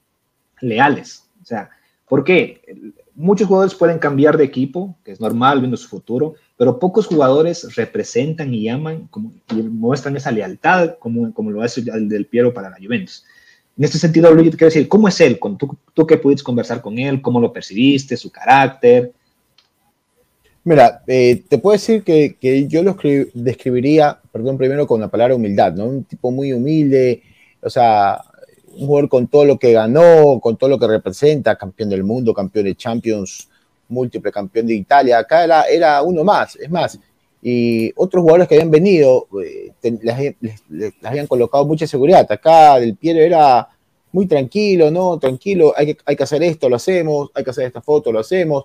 leales. 0.61 1.29
O 1.41 1.45
sea, 1.45 1.69
¿por 2.07 2.23
qué? 2.23 2.61
Muchos 3.15 3.47
jugadores 3.47 3.75
pueden 3.75 3.99
cambiar 3.99 4.37
de 4.37 4.43
equipo, 4.43 4.95
que 5.03 5.11
es 5.11 5.19
normal 5.19 5.59
viendo 5.59 5.77
su 5.77 5.87
futuro, 5.87 6.35
pero 6.57 6.79
pocos 6.79 7.07
jugadores 7.07 7.75
representan 7.75 8.53
y 8.53 8.69
aman 8.69 9.07
como, 9.07 9.31
y 9.51 9.55
muestran 9.55 10.15
esa 10.15 10.31
lealtad 10.31 10.95
como, 10.99 11.33
como 11.33 11.51
lo 11.51 11.61
hace 11.61 11.81
el 11.81 12.09
del 12.09 12.25
Piero 12.25 12.53
para 12.53 12.69
la 12.69 12.77
Juventus. 12.77 13.25
En 13.77 13.83
este 13.83 13.97
sentido, 13.97 14.31
Luigi, 14.31 14.51
te 14.51 14.57
quiero 14.57 14.69
decir, 14.69 14.87
¿cómo 14.87 15.07
es 15.07 15.19
él? 15.19 15.39
¿Tú, 15.57 15.77
tú 15.93 16.05
que 16.05 16.17
pudiste 16.17 16.43
conversar 16.43 16.81
con 16.81 16.97
él? 16.99 17.21
¿Cómo 17.21 17.39
lo 17.39 17.51
percibiste? 17.51 18.15
¿Su 18.15 18.31
carácter? 18.31 19.11
Mira, 20.63 21.03
eh, 21.07 21.43
te 21.49 21.57
puedo 21.57 21.73
decir 21.73 22.03
que, 22.03 22.37
que 22.39 22.67
yo 22.67 22.83
lo 22.83 22.95
describiría, 23.33 24.19
perdón, 24.31 24.57
primero 24.57 24.87
con 24.87 25.01
la 25.01 25.09
palabra 25.09 25.35
humildad, 25.35 25.73
¿no? 25.73 25.85
Un 25.85 26.03
tipo 26.05 26.31
muy 26.31 26.53
humilde, 26.53 27.21
o 27.61 27.69
sea, 27.69 28.21
un 28.73 28.87
jugador 28.87 29.09
con 29.09 29.27
todo 29.27 29.45
lo 29.45 29.57
que 29.57 29.71
ganó, 29.71 30.39
con 30.41 30.57
todo 30.57 30.69
lo 30.69 30.79
que 30.79 30.87
representa, 30.87 31.57
campeón 31.57 31.89
del 31.89 32.03
mundo, 32.03 32.33
campeón 32.33 32.65
de 32.65 32.75
Champions 32.75 33.49
múltiple 33.89 34.31
campeón 34.31 34.67
de 34.67 34.75
Italia, 34.75 35.19
acá 35.19 35.43
era, 35.43 35.63
era 35.63 36.01
uno 36.01 36.23
más, 36.23 36.55
es 36.55 36.69
más, 36.69 36.99
y 37.41 37.91
otros 37.95 38.21
jugadores 38.21 38.47
que 38.47 38.55
habían 38.55 38.71
venido 38.71 39.27
eh, 39.43 39.71
les, 40.69 40.93
habían 41.03 41.27
colocado 41.27 41.65
mucha 41.65 41.85
seguridad. 41.85 42.25
Acá 42.31 42.79
Del 42.79 42.95
Piero 42.95 43.19
era 43.19 43.67
muy 44.13 44.27
tranquilo, 44.27 44.89
¿no? 44.89 45.19
Tranquilo, 45.19 45.73
hay 45.75 45.87
que, 45.87 45.97
hay 46.05 46.15
que 46.15 46.23
hacer 46.23 46.41
esto, 46.41 46.69
lo 46.69 46.77
hacemos, 46.77 47.31
hay 47.33 47.43
que 47.43 47.49
hacer 47.49 47.65
esta 47.65 47.81
foto, 47.81 48.13
lo 48.13 48.19
hacemos. 48.19 48.63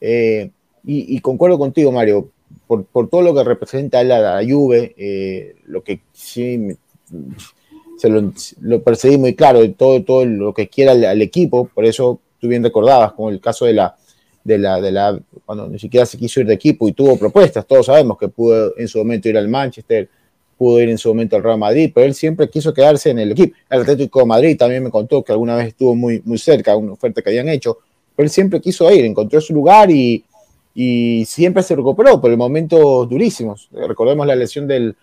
Eh, 0.00 0.50
y, 0.86 1.18
concuerdo 1.20 1.58
contigo, 1.58 1.92
Mario, 1.92 2.30
por, 2.66 2.84
por, 2.84 3.08
todo 3.08 3.22
lo 3.22 3.34
que 3.34 3.42
representa 3.42 4.02
la, 4.04 4.18
la 4.18 4.42
Juve, 4.46 4.94
eh, 4.98 5.56
lo 5.64 5.82
que 5.82 6.00
sí 6.12 6.76
se 7.96 8.08
lo, 8.08 8.32
lo, 8.60 8.82
percibí 8.82 9.16
muy 9.18 9.34
claro, 9.34 9.68
todo, 9.72 10.02
todo 10.02 10.24
lo 10.24 10.52
que 10.52 10.68
quiera 10.68 10.92
al, 10.92 11.22
equipo, 11.22 11.68
por 11.72 11.84
eso 11.84 12.20
tú 12.40 12.48
bien 12.48 12.62
recordabas, 12.62 13.12
con 13.12 13.32
el 13.32 13.40
caso 13.40 13.64
de 13.64 13.74
la, 13.74 13.94
de 14.42 14.58
la, 14.58 14.80
de 14.80 14.92
la, 14.92 15.18
cuando 15.44 15.68
ni 15.68 15.78
siquiera 15.78 16.06
se 16.06 16.18
quiso 16.18 16.40
ir 16.40 16.46
de 16.46 16.54
equipo 16.54 16.88
y 16.88 16.92
tuvo 16.92 17.18
propuestas, 17.18 17.66
todos 17.66 17.86
sabemos 17.86 18.18
que 18.18 18.28
pudo 18.28 18.76
en 18.76 18.88
su 18.88 18.98
momento 18.98 19.28
ir 19.28 19.38
al 19.38 19.48
Manchester, 19.48 20.08
pudo 20.56 20.80
ir 20.80 20.88
en 20.88 20.98
su 20.98 21.08
momento 21.08 21.36
al 21.36 21.42
Real 21.42 21.58
Madrid, 21.58 21.90
pero 21.94 22.06
él 22.06 22.14
siempre 22.14 22.48
quiso 22.48 22.72
quedarse 22.72 23.10
en 23.10 23.18
el 23.18 23.32
equipo. 23.32 23.56
El 23.68 23.82
Atlético 23.82 24.20
de 24.20 24.26
Madrid 24.26 24.56
también 24.56 24.84
me 24.84 24.90
contó 24.90 25.22
que 25.22 25.32
alguna 25.32 25.56
vez 25.56 25.68
estuvo 25.68 25.94
muy, 25.94 26.22
muy 26.24 26.38
cerca, 26.38 26.76
una 26.76 26.92
oferta 26.92 27.22
que 27.22 27.30
habían 27.30 27.48
hecho, 27.48 27.78
pero 28.14 28.24
él 28.24 28.30
siempre 28.30 28.60
quiso 28.60 28.90
ir, 28.92 29.04
encontró 29.04 29.40
su 29.40 29.52
lugar 29.52 29.90
y, 29.90 30.24
y 30.74 31.24
siempre 31.26 31.62
se 31.62 31.74
recuperó 31.74 32.20
por 32.20 32.36
momentos 32.36 33.08
durísimos. 33.08 33.68
Recordemos 33.72 34.26
la 34.26 34.36
lesión 34.36 34.66
del, 34.66 34.96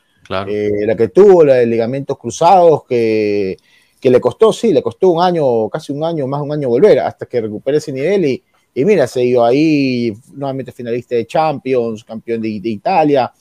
eh, 0.47 0.85
la 0.85 0.95
que 0.95 1.09
tuvo, 1.09 1.43
la 1.43 1.55
de 1.55 1.65
ligamentos 1.65 2.17
cruzados, 2.17 2.85
que, 2.85 3.57
que, 3.99 4.09
le 4.09 4.21
costó, 4.21 4.53
sí, 4.53 4.71
le 4.71 4.81
costó 4.81 5.09
un 5.09 5.21
año, 5.21 5.69
casi 5.69 5.91
un 5.91 6.03
año, 6.03 6.27
más 6.27 6.41
un 6.41 6.51
año 6.51 6.69
volver, 6.69 6.99
hasta 6.99 7.25
que 7.25 7.41
recupere 7.41 7.77
ese 7.77 7.91
nivel 7.91 8.25
y, 8.25 8.43
y 8.73 8.85
mira, 8.85 9.07
se 9.07 9.21
dio 9.21 9.43
ahí 9.43 10.13
nuevamente 10.33 10.71
finalista 10.71 11.15
de 11.15 11.27
Champions, 11.27 12.03
campeón 12.03 12.41
de, 12.41 12.49
Italia, 12.49 13.31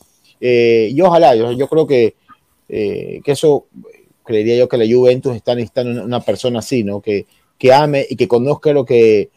eh, 0.40 0.88
y 0.90 1.01
ojalá, 1.01 1.35
yo, 1.37 1.53
yo 1.53 1.69
creo 1.69 1.87
que, 1.87 2.16
eh, 2.69 3.21
que 3.25 3.33
eso, 3.33 3.66
creería 4.25 4.57
yo 4.57 4.69
que 4.69 4.77
la 4.77 4.87
Juventus 4.93 5.35
está 5.37 5.55
necesitando 5.55 6.05
una 6.05 6.21
persona 6.21 6.61
así, 6.61 6.83
¿no? 6.83 7.01
Que, 7.01 7.27
que 7.59 7.73
ame 7.73 8.07
y 8.09 8.16
que 8.16 8.27
conozca 8.27 8.73
lo 8.73 8.85
que 8.85 9.31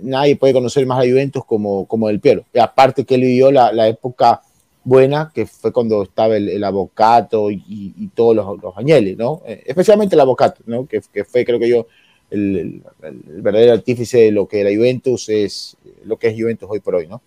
nadie 0.00 0.36
puede 0.36 0.52
conocer 0.52 0.86
más 0.86 1.00
a 1.00 1.08
Juventus 1.08 1.44
como, 1.44 1.86
como 1.86 2.08
el 2.08 2.20
Piero. 2.20 2.44
Y 2.52 2.58
aparte 2.60 3.04
que 3.04 3.16
él 3.16 3.22
vivió 3.22 3.50
la, 3.50 3.72
la 3.72 3.88
época 3.88 4.40
buena, 4.84 5.32
que 5.34 5.46
fue 5.46 5.72
cuando 5.72 6.02
estaba 6.02 6.36
el, 6.36 6.48
el 6.48 6.62
Avocato 6.62 7.50
y, 7.50 8.10
todos 8.14 8.36
los, 8.36 8.62
los 8.62 8.76
añeles, 8.76 9.16
¿no? 9.16 9.42
Eh, 9.46 9.62
especialmente 9.66 10.14
el 10.14 10.20
Avocato, 10.20 10.62
¿no? 10.66 10.86
Que, 10.86 11.00
que, 11.12 11.24
fue, 11.24 11.44
creo 11.44 11.58
que 11.58 11.68
yo, 11.68 11.86
el, 12.30 12.82
el, 13.02 13.22
verdadero 13.42 13.72
artífice 13.72 14.18
de 14.18 14.32
lo 14.32 14.46
que 14.46 14.62
la 14.62 14.70
Juventus 14.70 15.28
es, 15.28 15.76
lo 16.04 16.16
que 16.16 16.28
es 16.28 16.40
Juventus 16.40 16.68
hoy 16.70 16.80
por 16.80 16.94
hoy, 16.94 17.08
¿no? 17.08 17.22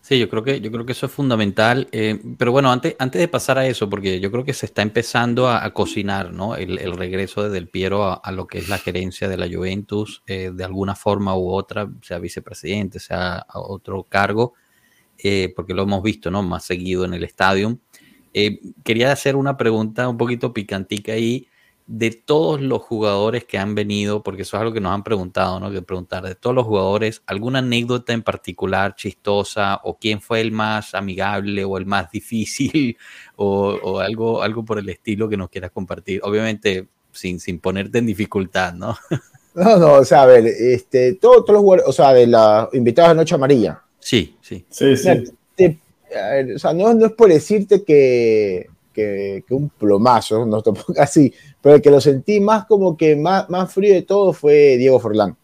Sí, 0.00 0.18
yo 0.18 0.28
creo 0.28 0.42
que, 0.42 0.60
yo 0.60 0.72
creo 0.72 0.84
que 0.84 0.90
eso 0.90 1.06
es 1.06 1.12
fundamental. 1.12 1.86
Eh, 1.92 2.20
pero 2.36 2.50
bueno, 2.50 2.72
antes, 2.72 2.96
antes 2.98 3.20
de 3.20 3.28
pasar 3.28 3.58
a 3.58 3.66
eso, 3.66 3.88
porque 3.88 4.18
yo 4.18 4.32
creo 4.32 4.44
que 4.44 4.54
se 4.54 4.66
está 4.66 4.82
empezando 4.82 5.46
a, 5.46 5.64
a 5.64 5.72
cocinar 5.72 6.32
¿no? 6.32 6.56
el, 6.56 6.78
el, 6.78 6.96
regreso 6.96 7.44
de 7.44 7.50
Del 7.50 7.68
Piero 7.68 8.04
a, 8.04 8.14
a, 8.14 8.32
lo 8.32 8.48
que 8.48 8.58
es 8.58 8.68
la 8.68 8.78
gerencia 8.78 9.28
de 9.28 9.36
la 9.36 9.46
Juventus, 9.46 10.24
eh, 10.26 10.50
de 10.52 10.64
alguna 10.64 10.96
forma 10.96 11.36
u 11.36 11.52
otra, 11.52 11.88
sea 12.02 12.18
vicepresidente, 12.18 12.98
sea 12.98 13.46
otro 13.54 14.02
cargo. 14.02 14.54
Eh, 15.22 15.52
porque 15.54 15.74
lo 15.74 15.82
hemos 15.82 16.02
visto 16.02 16.30
¿no? 16.30 16.42
más 16.42 16.64
seguido 16.64 17.04
en 17.04 17.14
el 17.14 17.24
estadio. 17.24 17.78
Eh, 18.32 18.60
quería 18.84 19.12
hacer 19.12 19.36
una 19.36 19.56
pregunta 19.56 20.08
un 20.08 20.16
poquito 20.16 20.52
picantica 20.52 21.12
ahí 21.12 21.48
de 21.86 22.12
todos 22.12 22.60
los 22.60 22.82
jugadores 22.82 23.44
que 23.44 23.58
han 23.58 23.74
venido, 23.74 24.22
porque 24.22 24.42
eso 24.42 24.56
es 24.56 24.60
algo 24.60 24.72
que 24.72 24.80
nos 24.80 24.92
han 24.92 25.02
preguntado, 25.02 25.58
¿no? 25.58 25.72
Que 25.72 25.82
preguntar 25.82 26.22
de 26.22 26.36
todos 26.36 26.54
los 26.54 26.64
jugadores, 26.64 27.20
alguna 27.26 27.58
anécdota 27.58 28.12
en 28.12 28.22
particular 28.22 28.94
chistosa 28.94 29.80
o 29.82 29.98
quién 29.98 30.20
fue 30.20 30.40
el 30.40 30.52
más 30.52 30.94
amigable 30.94 31.64
o 31.64 31.76
el 31.76 31.86
más 31.86 32.08
difícil 32.12 32.96
o, 33.36 33.76
o 33.82 33.98
algo, 33.98 34.40
algo 34.42 34.64
por 34.64 34.78
el 34.78 34.88
estilo 34.88 35.28
que 35.28 35.36
nos 35.36 35.50
quieras 35.50 35.72
compartir. 35.72 36.20
Obviamente 36.22 36.88
sin, 37.12 37.40
sin 37.40 37.58
ponerte 37.58 37.98
en 37.98 38.06
dificultad, 38.06 38.74
¿no? 38.74 38.96
No, 39.52 39.76
no, 39.78 39.94
o 39.94 40.04
sea, 40.04 40.22
a 40.22 40.26
ver, 40.26 40.46
este, 40.46 41.14
todos, 41.14 41.44
los 41.48 41.58
jugadores, 41.58 41.84
o 41.88 41.92
sea, 41.92 42.12
de 42.12 42.24
la 42.28 42.68
invitados 42.72 43.10
de 43.10 43.14
Noche 43.16 43.34
Amarilla, 43.34 43.82
Sí, 44.00 44.36
sí. 44.40 44.64
sí, 44.68 44.96
sí. 44.96 45.24
Te, 45.54 45.78
ver, 46.10 46.54
o 46.54 46.58
sea, 46.58 46.72
no, 46.72 46.92
no, 46.94 47.06
es 47.06 47.12
por 47.12 47.28
decirte 47.28 47.84
que, 47.84 48.66
que, 48.92 49.44
que 49.46 49.54
un 49.54 49.68
plomazo, 49.68 50.44
no 50.46 50.62
te 50.62 50.70
así, 50.98 51.32
pero 51.60 51.76
el 51.76 51.82
que 51.82 51.90
lo 51.90 52.00
sentí 52.00 52.40
más 52.40 52.66
como 52.66 52.96
que 52.96 53.16
más, 53.16 53.48
más 53.48 53.72
frío 53.72 53.94
de 53.94 54.02
todo 54.02 54.32
fue 54.32 54.76
Diego 54.76 54.98
Forlán. 54.98 55.36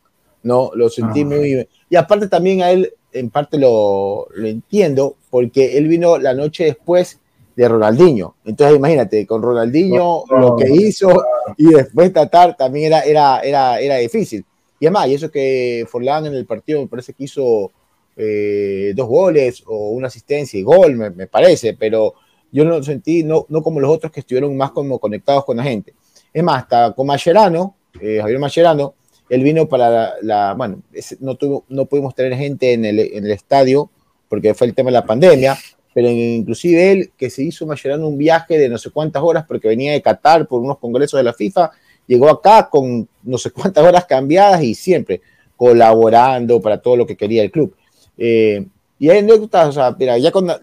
No, 0.43 0.71
lo 0.75 0.89
sentí 0.89 1.23
ah, 1.23 1.27
muy. 1.27 1.69
Y 1.91 1.97
aparte 1.97 2.29
también 2.29 2.63
a 2.63 2.71
él, 2.71 2.93
en 3.13 3.31
parte 3.31 3.59
lo, 3.59 4.29
lo 4.35 4.47
entiendo, 4.47 5.17
porque 5.29 5.77
él 5.77 5.89
vino 5.89 6.19
la 6.19 6.35
noche 6.35 6.65
después 6.65 7.19
de 7.57 7.69
Ronaldinho. 7.69 8.37
Entonces, 8.45 8.77
imagínate, 8.77 9.27
con 9.27 9.43
Ronaldinho 9.43 10.25
lo 10.31 10.55
que 10.57 10.71
hizo 10.71 11.25
y 11.57 11.73
después 11.73 12.13
tratar 12.13 12.57
también 12.57 12.87
era, 12.87 13.01
era, 13.01 13.41
era, 13.41 13.81
era 13.81 13.97
difícil. 13.97 14.45
Y 14.79 14.87
además, 14.87 15.09
y 15.09 15.15
eso 15.15 15.31
que 15.31 15.87
Forlán 15.89 16.27
en 16.27 16.35
el 16.35 16.45
partido 16.45 16.81
me 16.81 16.87
parece 16.87 17.15
que 17.15 17.25
hizo 17.25 17.73
eh, 18.17 18.93
dos 18.97 19.07
goles 19.07 19.63
o 19.67 19.91
una 19.91 20.09
asistencia 20.09 20.59
y 20.59 20.63
gol, 20.63 20.97
me, 20.97 21.11
me, 21.11 21.27
parece, 21.27 21.75
pero 21.75 22.15
yo 22.51 22.65
no 22.65 22.71
lo 22.71 22.83
sentí, 22.83 23.23
no, 23.23 23.45
no 23.51 23.63
como 23.63 23.79
los 23.79 23.91
otros 23.91 24.11
que 24.11 24.21
estuvieron 24.21 24.57
más 24.57 24.71
como 24.71 24.99
conectados 24.99 25.45
con 25.45 25.59
la 25.59 25.63
gente. 25.63 25.95
Es 26.33 26.43
más, 26.43 26.63
hasta 26.63 26.93
con 26.93 27.07
Mascherano, 27.07 27.77
eh, 28.01 28.19
Javier 28.21 28.39
Mascherano, 28.39 28.95
él 29.29 29.43
vino 29.43 29.69
para 29.69 29.91
la, 29.91 30.15
la 30.23 30.55
bueno, 30.55 30.83
no, 31.21 31.35
tuvo, 31.35 31.65
no 31.69 31.87
pudimos 31.87 32.15
tener 32.15 32.37
gente 32.39 32.73
en 32.73 32.85
el, 32.85 32.99
en 33.01 33.25
el, 33.25 33.33
estadio 33.33 33.91
porque 34.29 34.55
fue 34.55 34.69
el 34.69 34.75
tema 34.75 34.89
de 34.89 34.95
la 34.95 35.05
pandemia, 35.05 35.57
pero 35.93 36.09
inclusive 36.09 36.93
él, 36.93 37.11
que 37.17 37.31
se 37.31 37.43
hizo 37.43 37.67
Mascherano 37.67 38.09
un 38.09 38.19
viaje 38.19 38.59
de 38.59 38.69
no 38.69 38.79
sé 38.79 38.91
cuántas 38.91 39.23
horas 39.23 39.45
porque 39.47 39.69
venía 39.69 39.93
de 39.93 40.03
Qatar 40.03 40.47
por 40.47 40.61
unos 40.61 40.79
congresos 40.79 41.19
de 41.19 41.25
la 41.25 41.33
FIFA, 41.33 41.71
llegó 42.07 42.31
acá 42.31 42.69
con 42.71 43.07
no 43.23 43.37
sé 43.37 43.51
cuántas 43.51 43.85
horas 43.85 44.07
cambiadas 44.07 44.63
y 44.63 44.75
siempre 44.75 45.21
colaborando 45.57 46.61
para 46.61 46.79
todo 46.79 46.97
lo 46.97 47.07
que 47.07 47.17
quería 47.17 47.43
el 47.43 47.51
club. 47.51 47.76
Eh, 48.19 48.67
y 48.99 49.11
hay 49.11 49.19
anécdotas, 49.19 49.69
o 49.69 49.73
sea, 49.73 49.97
mira, 49.99 50.17
ya 50.19 50.31
con, 50.31 50.47
la, 50.47 50.59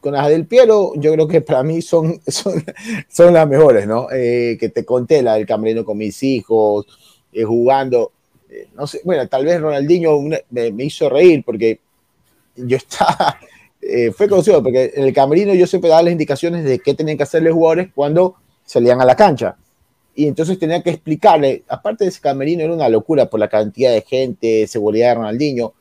con 0.00 0.12
las 0.12 0.28
del 0.28 0.46
Piero, 0.46 0.92
yo 0.96 1.12
creo 1.12 1.28
que 1.28 1.40
para 1.40 1.62
mí 1.62 1.82
son, 1.82 2.20
son, 2.26 2.64
son 3.08 3.34
las 3.34 3.48
mejores, 3.48 3.86
¿no? 3.86 4.08
Eh, 4.12 4.56
que 4.58 4.68
te 4.68 4.84
conté 4.84 5.22
la 5.22 5.34
del 5.34 5.46
camerino 5.46 5.84
con 5.84 5.98
mis 5.98 6.22
hijos, 6.22 6.86
eh, 7.32 7.44
jugando, 7.44 8.12
eh, 8.50 8.68
no 8.74 8.86
sé, 8.86 9.00
bueno, 9.04 9.26
tal 9.28 9.44
vez 9.44 9.60
Ronaldinho 9.60 10.20
me, 10.20 10.70
me 10.70 10.84
hizo 10.84 11.08
reír 11.08 11.42
porque 11.44 11.80
yo 12.56 12.76
estaba, 12.76 13.38
eh, 13.80 14.12
fue 14.12 14.28
conocido, 14.28 14.62
porque 14.62 14.92
en 14.94 15.04
el 15.04 15.12
camerino 15.12 15.54
yo 15.54 15.66
siempre 15.66 15.90
daba 15.90 16.02
las 16.02 16.12
indicaciones 16.12 16.64
de 16.64 16.78
qué 16.78 16.94
tenían 16.94 17.16
que 17.16 17.22
hacer 17.22 17.42
los 17.42 17.54
jugadores 17.54 17.88
cuando 17.94 18.36
salían 18.64 19.00
a 19.00 19.04
la 19.04 19.16
cancha. 19.16 19.56
Y 20.14 20.26
entonces 20.26 20.58
tenía 20.58 20.82
que 20.82 20.90
explicarle, 20.90 21.62
aparte 21.68 22.04
de 22.04 22.10
ese 22.10 22.20
camerino 22.20 22.62
era 22.62 22.74
una 22.74 22.88
locura 22.88 23.30
por 23.30 23.40
la 23.40 23.48
cantidad 23.48 23.90
de 23.92 24.02
gente, 24.02 24.66
seguridad 24.66 25.08
de 25.08 25.14
Ronaldinho, 25.14 25.72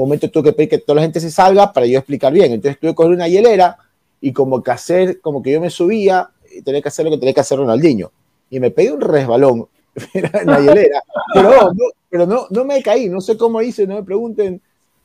un 0.00 0.08
momento 0.08 0.30
tuve 0.30 0.44
que 0.44 0.52
pedir 0.52 0.68
que 0.70 0.78
toda 0.78 0.96
la 0.96 1.02
gente 1.02 1.20
se 1.20 1.30
salga 1.30 1.72
para 1.72 1.84
yo 1.84 1.98
explicar 1.98 2.32
bien. 2.32 2.52
Entonces 2.52 2.80
tuve 2.80 2.92
que 2.92 2.94
coger 2.94 3.12
una 3.12 3.28
hielera 3.28 3.76
y 4.20 4.32
como 4.32 4.62
que 4.62 4.70
hacer, 4.70 5.20
como 5.20 5.42
que 5.42 5.52
yo 5.52 5.60
me 5.60 5.68
subía 5.68 6.30
y 6.50 6.62
tenía 6.62 6.80
que 6.80 6.88
hacer 6.88 7.04
lo 7.04 7.10
que 7.10 7.18
tenía 7.18 7.34
que 7.34 7.40
hacer 7.40 7.58
Ronaldinho. 7.58 8.10
Y 8.48 8.60
me 8.60 8.70
pedí 8.70 8.88
un 8.88 9.00
resbalón 9.00 9.68
en 10.14 10.46
la 10.46 10.58
hielera. 10.58 11.02
Pero, 11.34 11.50
no, 11.50 11.86
pero 12.08 12.26
no, 12.26 12.46
no 12.48 12.64
me 12.64 12.82
caí, 12.82 13.10
no 13.10 13.20
sé 13.20 13.36
cómo 13.36 13.60
hice, 13.60 13.86
no 13.86 13.96
me 13.96 14.02
pregunten 14.02 14.60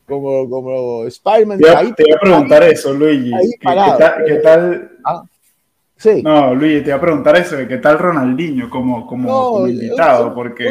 como, 0.06 0.48
como 0.48 1.04
Spider-Man. 1.04 1.58
Te, 1.58 1.92
te 1.92 2.02
voy 2.04 2.12
a 2.12 2.20
preguntar 2.20 2.62
ahí, 2.62 2.72
eso, 2.72 2.94
Luigi. 2.94 3.30
¿Qué, 3.30 3.64
parado, 3.64 3.98
¿qué, 3.98 4.04
tal? 4.04 4.24
Qué 4.24 4.34
tal 4.36 4.92
ah, 5.04 5.24
sí. 5.94 6.22
No, 6.22 6.54
Luigi, 6.54 6.78
te 6.78 6.90
voy 6.90 6.98
a 6.98 7.00
preguntar 7.00 7.36
eso, 7.36 7.56
¿qué 7.68 7.76
tal 7.76 7.98
Ronaldinho 7.98 8.70
como, 8.70 9.06
como, 9.06 9.28
no, 9.28 9.50
como 9.50 9.68
invitado? 9.68 10.28
Un, 10.28 10.34
porque... 10.34 10.68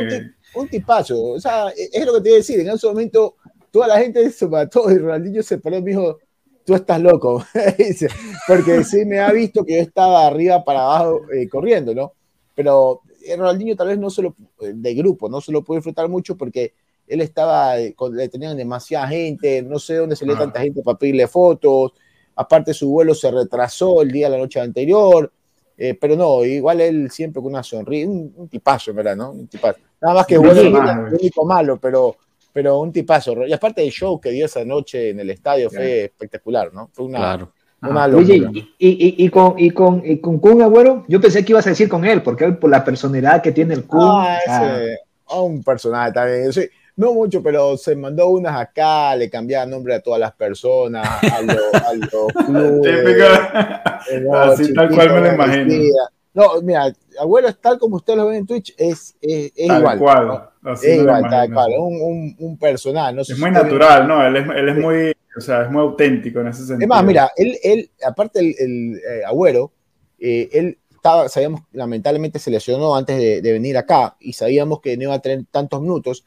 Un, 0.55 0.61
un, 0.63 0.67
tipazo, 0.67 1.21
o 1.21 1.39
sea, 1.39 1.67
es 1.69 2.03
lo 2.03 2.13
que 2.15 2.21
te 2.21 2.30
iba 2.30 2.36
a 2.38 2.39
decir, 2.39 2.59
en 2.61 2.69
ese 2.69 2.88
momento 2.88 3.36
toda 3.76 3.89
la 3.89 3.99
gente 3.99 4.32
se 4.32 4.47
mató 4.47 4.89
y 4.89 4.97
Ronaldinho 4.97 5.43
se 5.43 5.57
paró 5.57 5.76
y 5.76 5.82
me 5.82 5.89
dijo, 5.89 6.17
tú 6.63 6.76
estás 6.76 7.01
loco, 7.01 7.43
porque 8.47 8.86
sí 8.86 9.03
me 9.03 9.19
ha 9.19 9.34
visto 9.34 9.65
que 9.65 9.76
yo 9.76 9.82
estaba 9.82 10.26
arriba 10.26 10.63
para 10.63 10.80
abajo 10.80 11.23
eh, 11.34 11.49
corriendo, 11.49 11.93
¿no? 11.93 12.13
Pero 12.55 13.01
eh, 13.26 13.36
Ronaldinho 13.36 13.76
tal 13.76 13.89
vez 13.89 13.99
no 13.99 14.09
solo 14.09 14.34
eh, 14.61 14.71
de 14.73 14.93
grupo, 14.93 15.28
no 15.28 15.41
se 15.41 15.51
lo 15.51 15.61
puede 15.61 15.80
disfrutar 15.80 16.07
mucho 16.07 16.38
porque 16.38 16.73
él 17.05 17.19
estaba, 17.19 17.78
eh, 17.78 17.93
le 18.13 18.30
tenían 18.30 18.55
demasiada 18.55 19.09
gente, 19.09 19.61
no 19.61 19.78
sé 19.78 19.95
dónde 19.95 20.15
se 20.15 20.26
le 20.26 20.36
ah. 20.36 20.38
tanta 20.38 20.61
gente 20.61 20.82
para 20.82 20.97
pedirle 20.97 21.28
fotos, 21.28 21.91
aparte 22.34 22.73
su 22.73 22.89
vuelo 22.89 23.13
se 23.13 23.30
retrasó 23.30 24.01
el 24.01 24.09
día, 24.09 24.30
la 24.30 24.38
noche 24.38 24.61
anterior, 24.61 25.30
eh, 25.78 25.95
pero 25.99 26.15
no, 26.15 26.45
igual 26.45 26.80
él 26.80 27.11
siempre 27.11 27.41
con 27.41 27.51
una 27.51 27.61
sonrisa, 27.61 28.09
un, 28.09 28.34
un 28.38 28.47
tipazo, 28.47 28.93
¿verdad? 28.93 29.17
¿no? 29.17 29.32
Un 29.32 29.47
tipazo. 29.47 29.80
Nada 29.99 30.15
más 30.15 30.26
que 30.26 30.38
bueno, 30.38 30.61
el 30.61 31.13
único 31.13 31.45
malo, 31.45 31.78
pero 31.78 32.15
pero 32.55 32.79
un 32.79 32.93
tipazo. 32.93 33.45
Y 33.45 33.51
aparte 33.51 33.81
del 33.81 33.91
show 33.91 34.17
que 34.17 34.31
dio 34.31 34.45
esa 34.45 34.63
noche 34.63 35.09
en 35.09 35.19
el 35.19 35.29
estadio 35.29 35.69
fue 35.69 35.87
yeah. 35.87 36.05
espectacular, 36.05 36.73
¿no? 36.73 36.89
Fue 36.93 37.03
una, 37.03 37.17
claro. 37.17 37.51
una 37.81 38.05
Oye, 38.05 38.37
y, 38.53 38.59
y, 38.79 39.25
y, 39.25 39.29
con, 39.29 39.55
y, 39.59 39.71
con, 39.71 40.01
y 40.05 40.21
con 40.21 40.39
Kun 40.39 40.61
Agüero, 40.61 41.03
yo 41.09 41.19
pensé 41.19 41.43
que 41.43 41.51
ibas 41.51 41.67
a 41.67 41.71
decir 41.71 41.89
con 41.89 42.05
él, 42.05 42.23
porque 42.23 42.45
él, 42.45 42.57
por 42.57 42.69
la 42.69 42.85
personalidad 42.85 43.41
que 43.41 43.51
tiene 43.51 43.73
el 43.73 43.85
Kun. 43.85 43.99
Ah, 44.01 44.37
ese, 44.45 44.99
ah. 45.27 45.41
un 45.41 45.65
personaje 45.65 46.13
también. 46.13 46.53
Sí, 46.53 46.61
no 46.95 47.13
mucho, 47.13 47.43
pero 47.43 47.75
se 47.75 47.93
mandó 47.93 48.29
unas 48.29 48.57
acá, 48.57 49.17
le 49.17 49.29
cambiaba 49.29 49.65
nombre 49.65 49.93
a 49.95 49.99
todas 49.99 50.21
las 50.21 50.31
personas, 50.31 51.05
a 51.05 51.41
los 51.41 52.31
clubes. 52.45 53.21
Así 54.33 54.73
tal 54.73 54.95
cual 54.95 55.13
me 55.13 55.19
lo 55.19 55.33
imagino. 55.33 55.93
No, 56.33 56.61
mira, 56.61 56.93
abuelo 57.19 57.49
es 57.49 57.59
tal 57.59 57.77
como 57.77 57.97
ustedes 57.97 58.17
lo 58.17 58.27
ven 58.27 58.37
en 58.37 58.45
Twitch, 58.45 58.73
es, 58.77 59.17
es, 59.19 59.51
es 59.55 59.67
tal 59.67 59.79
igual. 59.79 59.99
Cual. 59.99 60.49
Es 60.74 60.84
igual, 60.84 61.24
tal 61.30 61.53
cual, 61.53 61.72
un, 61.78 62.01
un, 62.01 62.36
un 62.39 62.57
personal. 62.57 63.16
No 63.16 63.22
es 63.22 63.38
muy 63.38 63.51
natural, 63.51 64.07
¿no? 64.07 64.26
Él 64.26 64.36
es, 64.38 64.47
él 64.49 64.70
es 64.70 64.78
muy, 64.78 65.13
o 65.38 65.41
sea, 65.41 65.63
es 65.63 65.72
muy 65.72 65.82
auténtico 65.82 66.41
en 66.41 66.47
ese 66.47 66.59
sentido. 66.66 66.82
Es 66.82 66.88
más, 66.88 67.03
mira, 67.03 67.32
él, 67.36 67.57
él 67.63 67.89
aparte 68.05 68.39
el, 68.39 68.55
el 68.57 68.95
eh, 68.97 69.26
abuelo, 69.26 69.72
eh, 70.20 70.49
él 70.51 70.78
estaba, 70.91 71.30
sabíamos, 71.30 71.61
lamentablemente 71.72 72.39
se 72.39 72.51
lesionó 72.51 72.95
antes 72.95 73.18
de, 73.18 73.41
de, 73.41 73.51
venir 73.51 73.78
acá 73.78 74.16
y 74.20 74.34
sabíamos 74.34 74.82
que 74.82 74.97
no 74.97 75.03
iba 75.03 75.13
a 75.13 75.20
tener 75.20 75.45
tantos 75.51 75.82
minutos. 75.82 76.26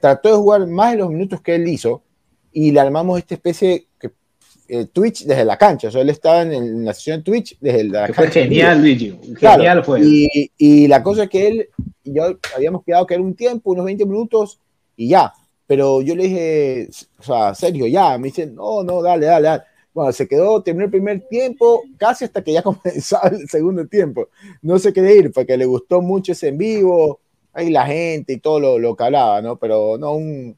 Trató 0.00 0.30
de 0.30 0.36
jugar 0.36 0.66
más 0.66 0.92
de 0.92 0.98
los 0.98 1.10
minutos 1.10 1.40
que 1.40 1.54
él 1.54 1.68
hizo 1.68 2.02
y 2.52 2.70
le 2.70 2.80
armamos 2.80 3.18
esta 3.18 3.34
especie 3.34 3.88
que 3.98 4.10
eh, 4.68 4.86
Twitch 4.86 5.24
desde 5.24 5.44
la 5.44 5.58
cancha. 5.58 5.88
O 5.88 5.90
sea, 5.90 6.02
él 6.02 6.10
estaba 6.10 6.42
en, 6.42 6.52
en 6.52 6.84
la 6.84 6.94
sesión 6.94 7.22
Twitch 7.22 7.58
desde 7.60 7.84
la 7.84 8.06
cancha. 8.06 8.14
Fue 8.14 8.30
genial, 8.30 8.80
Luigi. 8.80 9.12
Claro, 9.38 9.56
Genial 9.56 9.84
fue. 9.84 10.00
Y, 10.02 10.50
y, 10.56 10.88
la 10.88 11.02
cosa 11.02 11.24
es 11.24 11.30
que 11.30 11.46
él 11.46 11.68
y 12.04 12.14
yo 12.14 12.38
habíamos 12.54 12.84
quedado 12.84 13.06
que 13.06 13.14
era 13.14 13.22
un 13.22 13.34
tiempo, 13.34 13.72
unos 13.72 13.84
20 13.84 14.04
minutos 14.06 14.60
y 14.96 15.08
ya. 15.08 15.32
Pero 15.66 16.02
yo 16.02 16.14
le 16.14 16.24
dije, 16.24 16.88
o 17.18 17.22
sea, 17.22 17.54
Sergio, 17.54 17.86
ya. 17.86 18.16
Me 18.18 18.28
dicen, 18.28 18.54
no, 18.54 18.82
no, 18.82 19.02
dale, 19.02 19.26
dale, 19.26 19.48
dale. 19.48 19.62
Bueno, 19.92 20.12
se 20.12 20.26
quedó, 20.26 20.62
terminó 20.62 20.86
el 20.86 20.90
primer 20.90 21.20
tiempo, 21.28 21.84
casi 21.96 22.24
hasta 22.24 22.42
que 22.42 22.52
ya 22.52 22.62
comenzaba 22.64 23.28
el 23.28 23.48
segundo 23.48 23.86
tiempo. 23.86 24.28
No 24.60 24.78
se 24.78 24.92
quería 24.92 25.14
ir 25.14 25.32
porque 25.32 25.56
le 25.56 25.64
gustó 25.64 26.02
mucho 26.02 26.32
ese 26.32 26.48
en 26.48 26.58
vivo, 26.58 27.20
ahí 27.52 27.70
la 27.70 27.86
gente 27.86 28.34
y 28.34 28.38
todo 28.38 28.60
lo, 28.60 28.78
lo 28.78 28.96
que 28.96 29.04
hablaba, 29.04 29.40
¿no? 29.40 29.56
Pero 29.56 29.96
no, 29.96 30.14
un, 30.14 30.56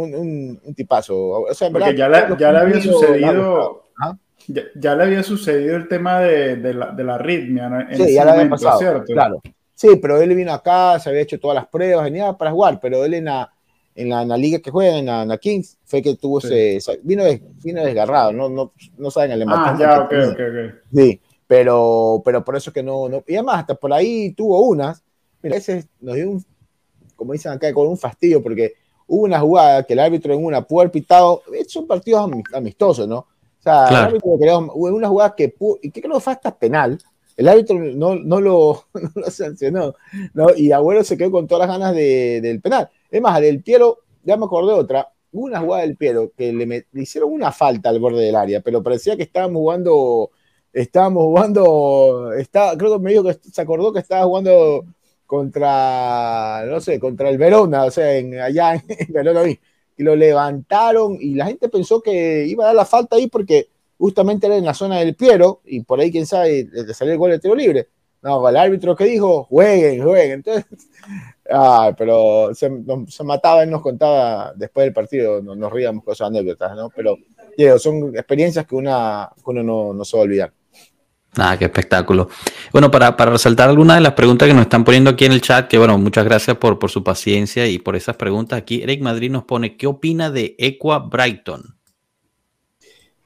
un, 0.00 0.14
un, 0.14 0.60
un 0.62 0.74
tipazo. 0.74 1.16
O 1.16 1.54
sea, 1.54 1.68
en 1.68 1.72
Porque 1.72 1.92
verdad, 1.92 2.28
ya, 2.28 2.28
le, 2.28 2.36
ya 2.40 2.52
le 2.52 2.58
había 2.58 2.80
sucedido. 2.80 3.84
¿Ah? 4.00 4.16
Ya, 4.46 4.62
ya, 4.74 4.94
le 4.96 5.04
había 5.04 5.22
sucedido 5.22 5.76
el 5.76 5.88
tema 5.88 6.20
de, 6.20 6.56
de, 6.56 6.74
la, 6.74 6.90
de 6.90 7.04
la 7.04 7.14
arritmia, 7.16 7.68
¿no? 7.68 7.80
En 7.80 7.96
sí, 7.96 8.14
ya 8.14 8.24
le 8.24 8.30
había 8.32 8.48
pasado, 8.48 8.78
¿cierto? 8.78 9.12
claro. 9.12 9.40
Sí, 9.80 9.96
pero 9.96 10.20
él 10.20 10.34
vino 10.34 10.52
acá, 10.52 10.98
se 10.98 11.08
había 11.08 11.22
hecho 11.22 11.40
todas 11.40 11.54
las 11.54 11.66
pruebas, 11.66 12.04
venía 12.04 12.34
para 12.34 12.50
jugar, 12.50 12.78
pero 12.82 13.02
él 13.02 13.14
en 13.14 13.24
la, 13.24 13.50
en 13.94 14.10
la, 14.10 14.20
en 14.20 14.28
la 14.28 14.36
liga 14.36 14.58
que 14.58 14.70
juega, 14.70 14.98
en 14.98 15.06
la, 15.06 15.22
en 15.22 15.28
la, 15.28 15.38
Kings, 15.38 15.78
fue 15.86 16.02
que 16.02 16.16
tuvo 16.16 16.38
sí. 16.38 16.48
ese, 16.52 17.00
vino, 17.02 17.24
des, 17.24 17.40
vino 17.62 17.82
desgarrado, 17.82 18.30
no, 18.30 18.50
no, 18.50 18.72
no 18.98 19.10
saben 19.10 19.30
el 19.30 19.44
Ah, 19.48 19.74
ya, 19.78 20.00
ok, 20.02 20.12
ok, 20.32 20.38
ok. 20.38 20.74
Sí, 20.94 21.20
pero, 21.46 22.20
pero 22.22 22.44
por 22.44 22.56
eso 22.56 22.70
que 22.74 22.82
no, 22.82 23.08
no, 23.08 23.24
y 23.26 23.36
además 23.36 23.60
hasta 23.60 23.74
por 23.74 23.90
ahí 23.94 24.32
tuvo 24.32 24.60
unas, 24.66 25.02
mira, 25.42 25.56
ese 25.56 25.88
nos 25.98 26.14
dio 26.14 26.28
un, 26.30 26.44
como 27.16 27.32
dicen 27.32 27.52
acá, 27.52 27.72
con 27.72 27.88
un 27.88 27.96
fastidio, 27.96 28.42
porque 28.42 28.74
hubo 29.10 29.24
una 29.24 29.40
jugada 29.40 29.82
que 29.82 29.92
el 29.92 29.98
árbitro 29.98 30.32
en 30.32 30.44
una 30.44 30.62
pudo 30.62 30.82
haber 30.82 30.92
pitado, 30.92 31.42
son 31.66 31.86
partidos 31.86 32.30
amistosos, 32.52 33.08
¿no? 33.08 33.18
O 33.18 33.62
sea, 33.62 33.86
claro. 33.88 33.96
el 33.96 34.04
árbitro 34.14 34.70
una 34.74 35.08
jugada 35.08 35.34
que 35.34 35.52
y 35.82 35.90
que 35.90 36.00
creo 36.00 36.14
que 36.14 36.20
fue 36.20 36.32
hasta 36.32 36.56
penal, 36.56 36.96
el 37.36 37.48
árbitro 37.48 37.76
no, 37.76 38.14
no, 38.14 38.40
lo, 38.40 38.84
no, 38.94 39.10
lo, 39.16 39.30
sancionó, 39.30 39.94
¿no? 40.32 40.54
Y 40.56 40.70
Abuelo 40.70 41.02
se 41.02 41.18
quedó 41.18 41.32
con 41.32 41.48
todas 41.48 41.66
las 41.66 41.76
ganas 41.76 41.94
de, 41.94 42.40
del 42.40 42.60
penal. 42.60 42.88
Es 43.10 43.20
más, 43.20 43.40
del 43.40 43.62
Piero, 43.62 43.98
ya 44.22 44.36
me 44.36 44.44
acordé 44.44 44.74
otra, 44.74 45.12
hubo 45.32 45.46
una 45.46 45.60
jugada 45.60 45.82
del 45.82 45.96
Piero 45.96 46.30
que 46.36 46.52
le, 46.52 46.86
hicieron 46.94 47.32
una 47.32 47.50
falta 47.50 47.88
al 47.88 47.98
borde 47.98 48.22
del 48.22 48.36
área, 48.36 48.60
pero 48.60 48.80
parecía 48.80 49.16
que 49.16 49.24
estábamos 49.24 49.58
jugando, 49.58 50.30
estábamos 50.72 51.24
jugando, 51.24 52.32
estaba, 52.34 52.76
creo 52.76 52.96
que 52.96 53.02
me 53.02 53.10
dijo 53.10 53.24
que 53.24 53.34
se 53.34 53.60
acordó 53.60 53.92
que 53.92 53.98
estaba 53.98 54.24
jugando 54.24 54.84
contra, 55.30 56.64
no 56.66 56.80
sé, 56.80 56.98
contra 56.98 57.30
el 57.30 57.38
Verona, 57.38 57.84
o 57.84 57.90
sea, 57.92 58.16
en, 58.16 58.36
allá 58.40 58.74
en, 58.74 58.82
en 58.88 59.12
Verona, 59.12 59.48
y 59.48 60.02
lo 60.02 60.16
levantaron 60.16 61.18
y 61.20 61.34
la 61.36 61.46
gente 61.46 61.68
pensó 61.68 62.02
que 62.02 62.46
iba 62.48 62.64
a 62.64 62.66
dar 62.68 62.74
la 62.74 62.84
falta 62.84 63.14
ahí 63.14 63.28
porque 63.28 63.68
justamente 63.96 64.48
era 64.48 64.56
en 64.56 64.64
la 64.64 64.74
zona 64.74 64.98
del 64.98 65.14
Piero, 65.14 65.60
y 65.64 65.84
por 65.84 66.00
ahí, 66.00 66.10
quién 66.10 66.26
sabe, 66.26 66.68
le 66.72 66.94
salió 66.94 67.12
el 67.12 67.18
gol 67.18 67.30
de 67.30 67.38
tiro 67.38 67.54
libre. 67.54 67.86
No, 68.22 68.46
el 68.48 68.56
árbitro 68.56 68.96
que 68.96 69.04
dijo, 69.04 69.44
jueguen, 69.44 70.02
jueguen. 70.02 70.32
Entonces, 70.32 70.64
ah, 71.50 71.94
pero 71.96 72.52
se, 72.52 72.68
mataba, 73.22 73.62
él 73.62 73.70
nos 73.70 73.82
contaba 73.82 74.52
después 74.56 74.84
del 74.84 74.92
partido, 74.92 75.40
nos, 75.40 75.56
nos 75.56 75.72
ríamos 75.72 76.02
cosas 76.02 76.26
anécdotas, 76.26 76.74
¿no? 76.74 76.90
Pero 76.90 77.16
digo, 77.56 77.78
son 77.78 78.16
experiencias 78.16 78.66
que, 78.66 78.74
una, 78.74 79.30
uno 79.44 79.62
no, 79.62 79.94
no 79.94 80.04
se 80.04 80.16
va 80.16 80.22
a 80.22 80.24
olvidar. 80.24 80.52
Nada, 81.36 81.58
qué 81.58 81.66
espectáculo. 81.66 82.28
Bueno, 82.72 82.90
para, 82.90 83.16
para, 83.16 83.30
resaltar 83.30 83.68
algunas 83.68 83.96
de 83.96 84.02
las 84.02 84.14
preguntas 84.14 84.48
que 84.48 84.54
nos 84.54 84.62
están 84.62 84.84
poniendo 84.84 85.10
aquí 85.10 85.26
en 85.26 85.32
el 85.32 85.40
chat, 85.40 85.68
que 85.68 85.78
bueno, 85.78 85.96
muchas 85.96 86.24
gracias 86.24 86.56
por, 86.56 86.78
por 86.78 86.90
su 86.90 87.04
paciencia 87.04 87.66
y 87.68 87.78
por 87.78 87.94
esas 87.94 88.16
preguntas. 88.16 88.58
Aquí 88.58 88.82
Eric 88.82 89.00
Madrid 89.00 89.30
nos 89.30 89.44
pone, 89.44 89.76
¿qué 89.76 89.86
opina 89.86 90.30
de 90.30 90.56
Equa 90.58 90.98
Brighton? 90.98 91.76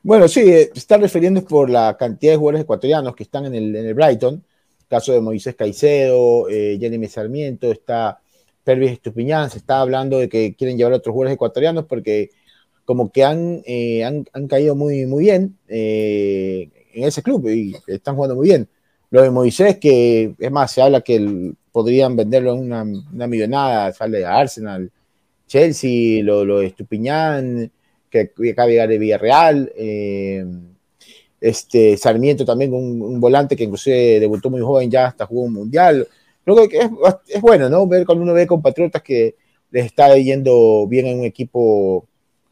Bueno, 0.03 0.29
sí, 0.29 0.43
se 0.43 0.71
está 0.75 0.99
refiriendo 0.99 1.43
por 1.45 1.71
la 1.71 1.97
cantidad 1.97 2.33
de 2.33 2.37
jugadores 2.37 2.63
ecuatorianos 2.65 3.17
que 3.17 3.23
están 3.23 3.47
en 3.47 3.55
el, 3.55 3.75
en 3.75 3.87
el 3.87 3.95
Brighton. 3.95 4.45
Caso 4.87 5.13
de 5.13 5.23
Moisés 5.23 5.55
Caicedo, 5.55 6.47
eh, 6.51 6.77
Jeremy 6.79 7.07
Sarmiento, 7.07 7.73
está 7.73 8.21
Pervis 8.65 8.93
Estupiñán, 8.93 9.49
se 9.49 9.59
está 9.59 9.81
hablando 9.81 10.19
de 10.19 10.29
que 10.29 10.55
quieren 10.55 10.77
llevar 10.77 10.93
a 10.93 10.97
otros 10.97 11.15
jugadores 11.15 11.37
ecuatorianos 11.37 11.87
porque 11.87 12.31
como 12.85 13.11
que 13.11 13.25
han, 13.25 13.63
eh, 13.65 14.05
han, 14.05 14.27
han, 14.35 14.47
caído 14.47 14.75
muy, 14.75 15.07
muy 15.07 15.25
bien 15.25 15.59
eh, 15.69 16.69
en 16.95 17.05
ese 17.05 17.23
club 17.23 17.49
y 17.49 17.77
están 17.87 18.15
jugando 18.15 18.37
muy 18.37 18.49
bien. 18.49 18.69
Lo 19.11 19.23
de 19.23 19.31
Moisés, 19.31 19.79
que 19.79 20.35
es 20.39 20.51
más, 20.51 20.73
se 20.73 20.83
habla 20.83 21.01
que 21.01 21.17
el, 21.17 21.57
podrían 21.71 22.17
venderlo 22.17 22.55
en 22.55 22.61
una, 22.61 22.83
una 22.83 23.27
millonada, 23.27 23.93
sale 23.93 24.19
de 24.19 24.27
Arsenal, 24.27 24.91
Chelsea, 25.47 26.23
lo, 26.23 26.45
lo 26.45 26.61
de 26.61 26.67
Estupiñán, 26.67 27.71
que 28.09 28.31
acaba 28.51 28.67
de 28.67 28.73
llegar 28.73 28.89
de 28.89 28.99
Villarreal, 28.99 29.73
eh, 29.77 30.45
este 31.41 31.97
Sarmiento 31.97 32.45
también, 32.45 32.73
un, 32.73 33.03
un, 33.03 33.21
volante 33.21 33.57
que 33.57 33.65
inclusive 33.65 34.21
debutó 34.21 34.51
muy 34.51 34.61
joven, 34.61 34.91
ya 34.91 35.07
hasta 35.07 35.27
jugó 35.27 35.43
un 35.43 35.53
mundial. 35.53 36.07
Creo 36.45 36.69
que 36.69 36.79
es, 36.79 36.91
es, 37.29 37.41
bueno, 37.41 37.69
¿no? 37.69 37.87
Ver 37.87 38.07
cuando 38.07 38.23
uno 38.23 38.33
ve 38.33 38.47
compatriotas 38.47 39.03
que 39.03 39.35
les 39.71 39.87
está 39.87 40.17
yendo 40.17 40.87
bien 40.87 41.07
en 41.07 41.19
un 41.19 41.25
equipo, 41.25 42.07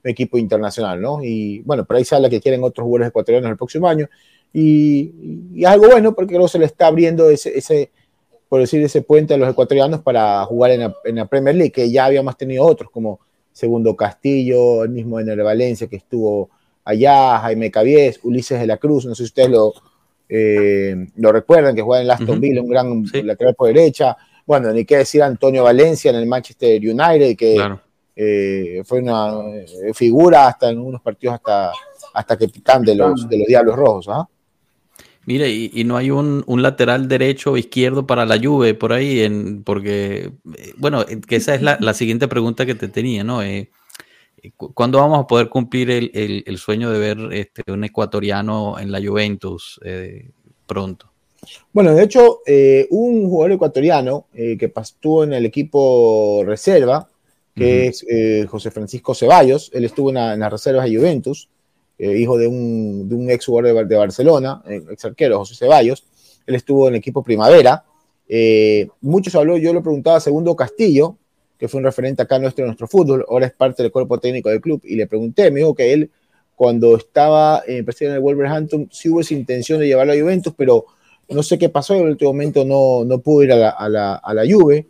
un 0.05 0.11
equipo 0.11 0.37
internacional, 0.37 1.01
¿no? 1.01 1.23
Y 1.23 1.61
bueno, 1.61 1.85
por 1.85 1.97
ahí 1.97 2.05
se 2.05 2.17
habla 2.17 2.29
que 2.29 2.41
quieren 2.41 2.65
otros 2.65 2.85
jugadores 2.85 3.09
ecuatorianos 3.09 3.51
el 3.51 3.57
próximo 3.57 3.89
año. 3.89 4.09
Y, 4.53 5.65
algo 5.65 5.89
bueno 5.89 6.15
porque 6.15 6.35
luego 6.35 6.49
se 6.49 6.59
le 6.59 6.67
está 6.67 6.89
abriendo 6.89 7.31
ese, 7.31 7.57
ese, 7.57 7.91
por 8.49 8.61
decir, 8.61 8.83
ese 8.83 9.03
puente 9.03 9.35
a 9.35 9.37
los 9.37 9.49
ecuatorianos 9.49 10.01
para 10.01 10.45
jugar 10.45 10.73
en 10.73 10.81
la, 10.81 10.95
en 11.05 11.17
la 11.17 11.27
Premier 11.27 11.55
League, 11.55 11.73
que 11.73 11.91
ya 11.91 12.05
habíamos 12.05 12.37
tenido 12.37 12.65
otros, 12.65 12.91
como 12.91 13.21
Segundo 13.53 13.95
Castillo, 13.97 14.85
el 14.85 14.91
mismo 14.91 15.21
en 15.21 15.29
el 15.29 15.43
Valencia 15.43 15.87
que 15.87 15.97
estuvo 15.97 16.51
allá, 16.85 17.39
Jaime 17.39 17.71
Cabies, 17.71 18.21
Ulises 18.23 18.59
de 18.61 18.67
la 18.67 18.79
Cruz, 18.79 19.07
no 19.07 19.15
sé 19.15 19.23
si 19.23 19.27
ustedes 19.29 19.51
lo, 19.51 19.73
eh, 20.29 21.07
lo 21.17 21.33
recuerdan, 21.33 21.75
que 21.75 21.83
juega 21.83 22.01
en 22.01 22.07
el 22.07 22.11
Aston 22.11 22.41
Villa, 22.41 22.61
uh 22.61 22.65
-huh. 22.65 22.67
un 22.67 22.71
gran 22.71 23.07
sí. 23.07 23.23
lateral 23.23 23.55
por 23.55 23.69
derecha. 23.69 24.17
Bueno, 24.47 24.73
ni 24.73 24.85
qué 24.85 24.99
decir 24.99 25.23
Antonio 25.23 25.63
Valencia 25.63 26.11
en 26.11 26.17
el 26.17 26.27
Manchester 26.27 26.81
United, 26.81 27.37
que 27.37 27.55
claro. 27.55 27.81
eh, 28.17 28.83
fue 28.85 29.01
una 29.01 29.31
figura 29.95 30.49
hasta 30.49 30.71
en 30.71 30.79
unos 30.79 31.01
partidos 31.01 31.35
hasta, 31.35 31.73
hasta 32.15 32.37
capitán 32.37 32.83
de 32.83 32.95
los, 32.95 33.29
de 33.29 33.39
los 33.39 33.47
Diablos 33.47 33.77
Rojos. 33.77 34.07
¿ah? 34.09 34.29
Mire, 35.25 35.51
y, 35.51 35.71
y, 35.73 35.85
no 35.85 35.97
hay 35.97 36.11
un, 36.11 36.43
un, 36.47 36.63
lateral 36.63 37.07
derecho 37.07 37.53
o 37.53 37.57
izquierdo 37.57 38.07
para 38.07 38.27
la 38.27 38.41
Juve 38.43 38.75
por 38.75 38.93
ahí, 38.93 39.21
en, 39.21 39.63
porque, 39.63 40.33
bueno, 40.77 41.05
que 41.07 41.37
esa 41.37 41.55
es 41.55 41.63
la, 41.63 41.79
la 41.81 41.95
siguiente 41.95 42.27
pregunta 42.27 42.67
que 42.67 42.75
te 42.75 42.89
tenía, 42.89 43.23
¿no? 43.23 43.41
Eh, 43.43 43.71
¿Cuándo 44.57 44.99
vamos 44.99 45.21
a 45.21 45.27
poder 45.29 45.49
cumplir 45.49 45.91
el, 45.91 46.11
el, 46.15 46.43
el 46.47 46.59
sueño 46.59 46.91
de 46.91 46.99
ver 46.99 47.19
este, 47.33 47.63
un 47.71 47.85
ecuatoriano 47.85 48.79
en 48.81 48.91
la 48.91 49.01
Juventus 49.01 49.79
eh, 49.85 50.31
pronto? 50.67 51.13
Bueno, 51.73 51.95
de 51.95 52.05
hecho, 52.05 52.41
eh, 52.47 52.87
un 52.91 53.29
jugador 53.29 53.53
ecuatoriano 53.53 54.27
eh, 54.35 54.57
que 54.59 54.73
estuvo 54.75 55.25
en 55.25 55.33
el 55.33 55.45
equipo 55.47 56.43
reserva, 56.45 57.09
que 57.55 57.65
uh 57.65 57.67
-huh. 57.67 57.89
es 57.89 58.07
eh, 58.09 58.47
José 58.49 58.71
Francisco 58.71 59.15
Ceballos, 59.15 59.71
él 59.75 59.85
estuvo 59.85 60.11
en, 60.11 60.15
la, 60.17 60.35
en 60.35 60.41
las 60.41 60.53
reservas 60.53 60.85
de 60.89 60.97
Juventus, 60.97 61.49
eh, 61.99 62.19
hijo 62.19 62.39
de 62.39 62.47
un, 62.47 63.09
de 63.09 63.15
un, 63.15 63.31
ex 63.31 63.47
jugador 63.47 63.75
de, 63.75 63.85
de 63.85 63.97
Barcelona, 63.97 64.63
eh, 64.67 64.83
ex 64.91 65.05
arquero, 65.05 65.39
José 65.39 65.55
Ceballos, 65.55 66.05
él 66.47 66.55
estuvo 66.55 66.89
en 66.89 66.95
el 66.95 66.99
equipo 66.99 67.23
Primavera. 67.23 67.85
muchos 69.01 69.35
habló, 69.35 69.57
yo 69.59 69.73
le 69.73 69.81
preguntaba 69.81 70.17
a 70.17 70.21
Segundo 70.21 70.57
Castillo, 70.57 71.17
que 71.63 71.69
fue 71.69 71.79
un 71.79 71.85
referente 71.85 72.21
acá 72.21 72.41
nuestro, 72.41 72.67
nuestro 72.67 72.89
fútbol, 72.89 73.25
ahora 73.29 73.47
es 73.47 73.53
parte 73.53 73.85
del 73.85 73.93
cuerpo 73.93 74.19
técnico 74.19 74.49
del 74.49 74.61
club, 74.61 74.81
y 74.83 74.97
le 74.97 75.07
pregunté, 75.07 75.49
me 75.53 75.61
dijo 75.61 75.77
que 75.77 75.93
él, 75.93 76.11
cuando 76.57 76.97
estaba 76.97 77.63
eh, 77.69 77.85
en 78.01 78.11
el 78.11 78.19
Wolverhampton, 78.19 78.89
sí 78.91 79.09
hubo 79.09 79.21
esa 79.21 79.35
intención 79.35 79.79
de 79.79 79.87
llevarlo 79.87 80.13
a 80.13 80.19
Juventus, 80.19 80.53
pero 80.57 80.87
no 81.29 81.41
sé 81.45 81.59
qué 81.59 81.69
pasó, 81.69 81.95
en 81.95 82.03
el 82.03 82.09
último 82.11 82.33
momento 82.33 82.65
no, 82.65 83.05
no 83.05 83.21
pudo 83.21 83.45
ir 83.45 83.53
a 83.53 83.57
la, 83.57 83.71
a 83.71 83.89
la, 83.89 84.15
a 84.17 84.35
la 84.35 84.43
Juve, 84.43 84.89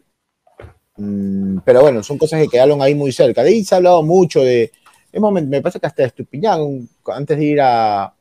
mm, 0.96 1.58
pero 1.62 1.82
bueno, 1.82 2.02
son 2.02 2.16
cosas 2.16 2.40
que 2.40 2.48
quedaron 2.48 2.80
ahí 2.80 2.94
muy 2.94 3.12
cerca. 3.12 3.42
De 3.42 3.50
ahí 3.50 3.64
se 3.64 3.74
ha 3.74 3.76
hablado 3.76 4.02
mucho 4.02 4.40
de, 4.40 4.72
me, 5.12 5.60
parece 5.60 5.80
que 5.80 5.86
hasta 5.86 6.04
Estupiñán, 6.04 6.88
antes 7.06 7.38
de 7.38 7.44
ir 7.44 7.60
a, 7.60 8.04
a 8.04 8.14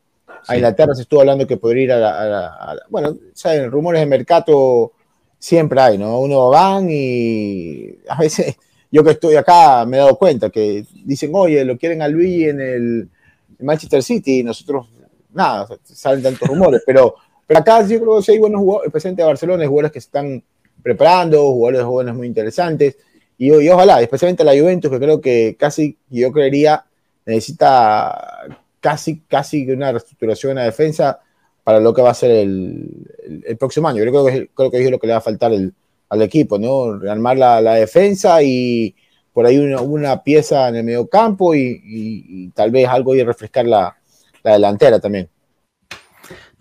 sí. 0.44 0.54
Inglaterra 0.54 0.94
se 0.94 1.02
estuvo 1.02 1.20
hablando 1.20 1.46
que 1.46 1.56
podría 1.56 1.84
ir 1.84 1.92
a 1.92 1.98
la, 1.98 2.20
a 2.20 2.24
la, 2.24 2.46
a 2.54 2.74
la 2.74 2.82
bueno, 2.90 3.16
saben, 3.34 3.70
rumores 3.70 4.00
de 4.00 4.06
mercado 4.06 4.92
siempre 5.38 5.80
hay, 5.80 5.98
¿no? 5.98 6.20
Uno 6.20 6.50
van 6.50 6.88
y 6.88 7.98
a 8.08 8.18
veces 8.18 8.56
yo 8.92 9.02
que 9.02 9.10
estoy 9.10 9.36
acá 9.36 9.84
me 9.86 9.96
he 9.96 10.00
dado 10.00 10.16
cuenta 10.16 10.50
que 10.50 10.84
dicen, 11.04 11.32
oye, 11.34 11.64
lo 11.64 11.78
quieren 11.78 12.02
a 12.02 12.08
Luigi 12.08 12.44
en 12.44 12.60
el 12.60 13.08
Manchester 13.58 14.02
City 14.02 14.40
y 14.40 14.44
nosotros, 14.44 14.86
nada, 15.32 15.66
salen 15.82 16.22
tantos 16.22 16.46
rumores, 16.46 16.82
pero, 16.84 17.16
pero 17.46 17.60
acá 17.60 17.80
yo 17.86 17.98
creo 18.00 18.16
que 18.18 18.22
sí 18.22 18.32
hay 18.32 18.38
buenos 18.38 18.60
jugadores, 18.60 18.86
el 18.86 18.92
presidente 18.92 19.22
de 19.22 19.26
Barcelona, 19.28 19.62
hay 19.62 19.68
jugadores 19.68 19.92
que 19.92 20.00
se 20.00 20.06
están 20.06 20.42
preparando, 20.82 21.40
jugadores 21.52 21.86
jóvenes 21.86 22.14
muy 22.14 22.26
interesantes, 22.26 22.98
y, 23.38 23.52
y, 23.52 23.68
ojalá, 23.68 24.00
especialmente 24.00 24.44
la 24.44 24.52
Juventus, 24.52 24.90
que 24.90 24.98
creo 24.98 25.20
que 25.20 25.56
casi, 25.58 25.96
yo 26.10 26.32
creería, 26.32 26.84
necesita 27.26 28.48
casi, 28.80 29.20
casi 29.20 29.70
una 29.70 29.92
reestructuración 29.92 30.52
en 30.52 30.56
la 30.56 30.64
defensa 30.64 31.20
para 31.64 31.80
lo 31.80 31.94
que 31.94 32.02
va 32.02 32.10
a 32.10 32.14
ser 32.14 32.30
el, 32.30 33.06
el, 33.24 33.44
el 33.46 33.56
próximo 33.56 33.88
año. 33.88 34.04
Yo 34.04 34.10
creo 34.10 34.26
que, 34.26 34.50
creo 34.54 34.70
que 34.70 34.84
es 34.84 34.90
lo 34.90 34.98
que 34.98 35.06
le 35.06 35.12
va 35.12 35.18
a 35.18 35.22
faltar 35.22 35.52
el, 35.52 35.72
al 36.12 36.22
equipo, 36.22 36.58
¿no? 36.58 36.98
Rearmar 36.98 37.38
la, 37.38 37.60
la, 37.60 37.74
defensa 37.74 38.42
y 38.42 38.94
por 39.32 39.46
ahí 39.46 39.56
una, 39.58 39.80
una 39.80 40.22
pieza 40.22 40.68
en 40.68 40.76
el 40.76 40.84
medio 40.84 41.06
campo 41.06 41.54
y, 41.54 41.60
y, 41.60 42.24
y, 42.28 42.48
tal 42.50 42.70
vez 42.70 42.86
algo 42.86 43.14
y 43.14 43.22
refrescar 43.22 43.64
la, 43.66 43.96
la 44.42 44.52
delantera 44.52 45.00
también. 45.00 45.28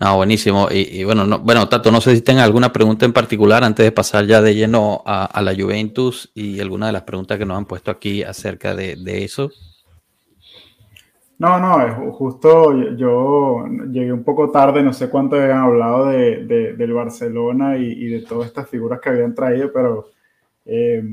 No, 0.01 0.15
buenísimo. 0.15 0.67
Y, 0.71 1.03
bueno, 1.03 1.27
no, 1.27 1.37
bueno, 1.37 1.69
Tato, 1.69 1.91
no 1.91 2.01
sé 2.01 2.15
si 2.15 2.23
tenga 2.23 2.43
alguna 2.43 2.73
pregunta 2.73 3.05
en 3.05 3.13
particular 3.13 3.63
antes 3.63 3.85
de 3.85 3.91
pasar 3.91 4.25
ya 4.25 4.41
de 4.41 4.55
lleno 4.55 5.03
a, 5.05 5.39
la 5.43 5.53
Juventus 5.53 6.31
y 6.33 6.59
alguna 6.59 6.87
de 6.87 6.93
las 6.93 7.03
preguntas 7.03 7.37
que 7.37 7.45
nos 7.45 7.55
han 7.55 7.65
puesto 7.65 7.91
aquí 7.91 8.23
acerca 8.23 8.73
de, 8.73 9.23
eso. 9.23 9.51
No, 11.37 11.59
no, 11.59 12.11
justo 12.13 12.95
yo 12.95 13.63
llegué 13.91 14.11
un 14.11 14.23
poco 14.23 14.49
tarde, 14.49 14.81
no 14.81 14.91
sé 14.91 15.07
cuánto 15.07 15.35
habían 15.35 15.59
hablado 15.59 16.07
de, 16.07 16.45
de, 16.45 16.73
del 16.73 16.93
Barcelona 16.93 17.77
y, 17.77 17.91
y, 17.91 18.07
de 18.07 18.21
todas 18.21 18.47
estas 18.47 18.67
figuras 18.67 18.99
que 18.99 19.09
habían 19.09 19.35
traído, 19.35 19.71
pero 19.71 20.07
eh, 20.65 21.03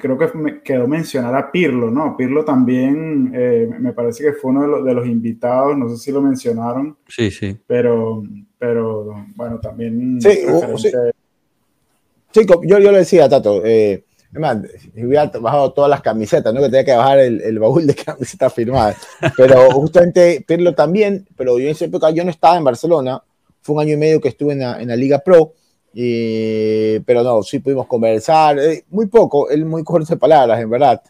creo 0.00 0.18
que 0.18 0.36
me 0.36 0.62
quedó 0.62 0.86
mencionar 0.88 1.34
a 1.34 1.50
Pirlo, 1.50 1.90
¿no? 1.90 2.16
Pirlo 2.16 2.44
también 2.44 3.32
eh, 3.34 3.68
me 3.78 3.92
parece 3.92 4.24
que 4.24 4.32
fue 4.32 4.50
uno 4.50 4.62
de 4.62 4.68
los, 4.68 4.84
de 4.84 4.94
los, 4.94 5.06
invitados, 5.06 5.76
no 5.76 5.88
sé 5.88 5.96
si 5.96 6.12
lo 6.12 6.20
mencionaron. 6.20 6.96
Sí, 7.08 7.30
sí. 7.30 7.56
Pero, 7.66 8.22
pero 8.58 9.26
bueno, 9.34 9.60
también... 9.60 10.20
Sí, 10.20 10.40
uh, 10.48 10.78
sí. 10.78 10.90
sí 12.32 12.46
yo, 12.46 12.78
yo 12.78 12.92
le 12.92 12.98
decía 12.98 13.24
a 13.24 13.28
Tato, 13.28 13.62
eh, 13.64 14.04
Además, 14.32 14.66
hubiera 14.96 15.26
bajado 15.26 15.72
todas 15.74 15.90
las 15.90 16.00
camisetas, 16.00 16.54
¿no? 16.54 16.60
Que 16.60 16.70
tenía 16.70 16.84
que 16.84 16.96
bajar 16.96 17.18
el, 17.18 17.42
el 17.42 17.58
baúl 17.58 17.86
de 17.86 17.94
camisetas 17.94 18.52
firmadas. 18.52 18.96
Pero 19.36 19.70
justamente 19.72 20.42
Pirlo 20.46 20.74
también, 20.74 21.28
pero 21.36 21.58
yo 21.58 21.66
en 21.66 21.72
esa 21.72 21.84
época 21.84 22.10
yo 22.10 22.24
no 22.24 22.30
estaba 22.30 22.56
en 22.56 22.64
Barcelona, 22.64 23.22
fue 23.60 23.76
un 23.76 23.82
año 23.82 23.92
y 23.92 23.98
medio 23.98 24.20
que 24.20 24.28
estuve 24.28 24.54
en 24.54 24.60
la, 24.60 24.80
en 24.80 24.88
la 24.88 24.96
Liga 24.96 25.18
Pro, 25.18 25.52
y, 25.94 26.98
pero 27.00 27.22
no, 27.22 27.42
sí 27.42 27.58
pudimos 27.58 27.86
conversar, 27.86 28.58
eh, 28.58 28.84
muy 28.90 29.06
poco, 29.06 29.50
él 29.50 29.64
muy 29.64 29.84
corto 29.84 30.14
de 30.14 30.18
palabras, 30.18 30.60
en 30.60 30.70
verdad, 30.70 31.02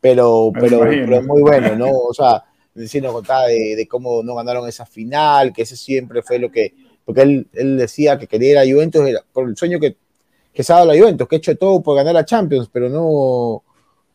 pero, 0.00 0.50
pero, 0.52 0.80
pero, 0.80 1.22
muy 1.22 1.42
bueno, 1.42 1.76
¿no? 1.76 1.90
O 1.90 2.14
sea, 2.14 2.44
decir, 2.74 3.02
nos 3.02 3.12
contaba 3.12 3.46
de, 3.46 3.74
de, 3.76 3.88
cómo 3.88 4.22
no 4.22 4.34
ganaron 4.34 4.68
esa 4.68 4.86
final, 4.86 5.52
que 5.52 5.62
ese 5.62 5.76
siempre 5.76 6.22
fue 6.22 6.38
lo 6.38 6.50
que, 6.50 6.74
porque 7.04 7.22
él, 7.22 7.48
él 7.52 7.76
decía 7.76 8.18
que 8.18 8.26
quería 8.26 8.50
ir 8.52 8.58
a 8.58 8.74
Juventus 8.74 9.06
era 9.08 9.24
por 9.32 9.48
el 9.48 9.56
sueño 9.56 9.80
que 9.80 9.96
que 10.58 10.64
se 10.64 10.72
ha 10.72 10.76
dado 10.78 10.92
la 10.92 10.98
Juventus, 10.98 11.28
que 11.28 11.36
ha 11.36 11.38
hecho 11.38 11.56
todo 11.56 11.80
por 11.80 11.94
ganar 11.94 12.14
la 12.14 12.24
Champions, 12.24 12.68
pero 12.72 12.88
no, 12.88 13.62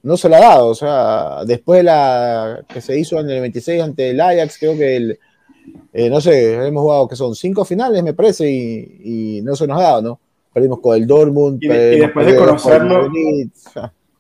no 0.01 0.17
se 0.17 0.27
la 0.27 0.39
ha 0.39 0.41
dado. 0.41 0.67
O 0.67 0.75
sea, 0.75 1.45
después 1.45 1.79
de 1.79 1.83
la 1.83 2.65
que 2.67 2.81
se 2.81 2.99
hizo 2.99 3.17
en 3.17 3.29
el 3.29 3.39
26 3.39 3.81
ante 3.81 4.09
el 4.09 4.19
Ajax, 4.19 4.57
creo 4.59 4.75
que 4.75 4.97
el, 4.97 5.19
eh, 5.91 6.09
no 6.09 6.19
sé, 6.19 6.53
hemos 6.67 6.81
jugado 6.81 7.07
que 7.07 7.15
son 7.15 7.35
cinco 7.35 7.65
finales, 7.65 8.03
me 8.03 8.13
parece, 8.13 8.49
y, 8.49 9.37
y, 9.37 9.41
no 9.41 9.55
se 9.55 9.67
nos 9.67 9.79
ha 9.79 9.83
dado, 9.83 10.01
¿no? 10.01 10.19
Perdimos 10.53 10.79
con 10.79 10.95
el 10.95 11.07
Dortmund. 11.07 11.61
Y, 11.61 11.67
y 11.67 11.99
después 11.99 12.25
de 12.25 12.35
conocerlo, 12.35 13.09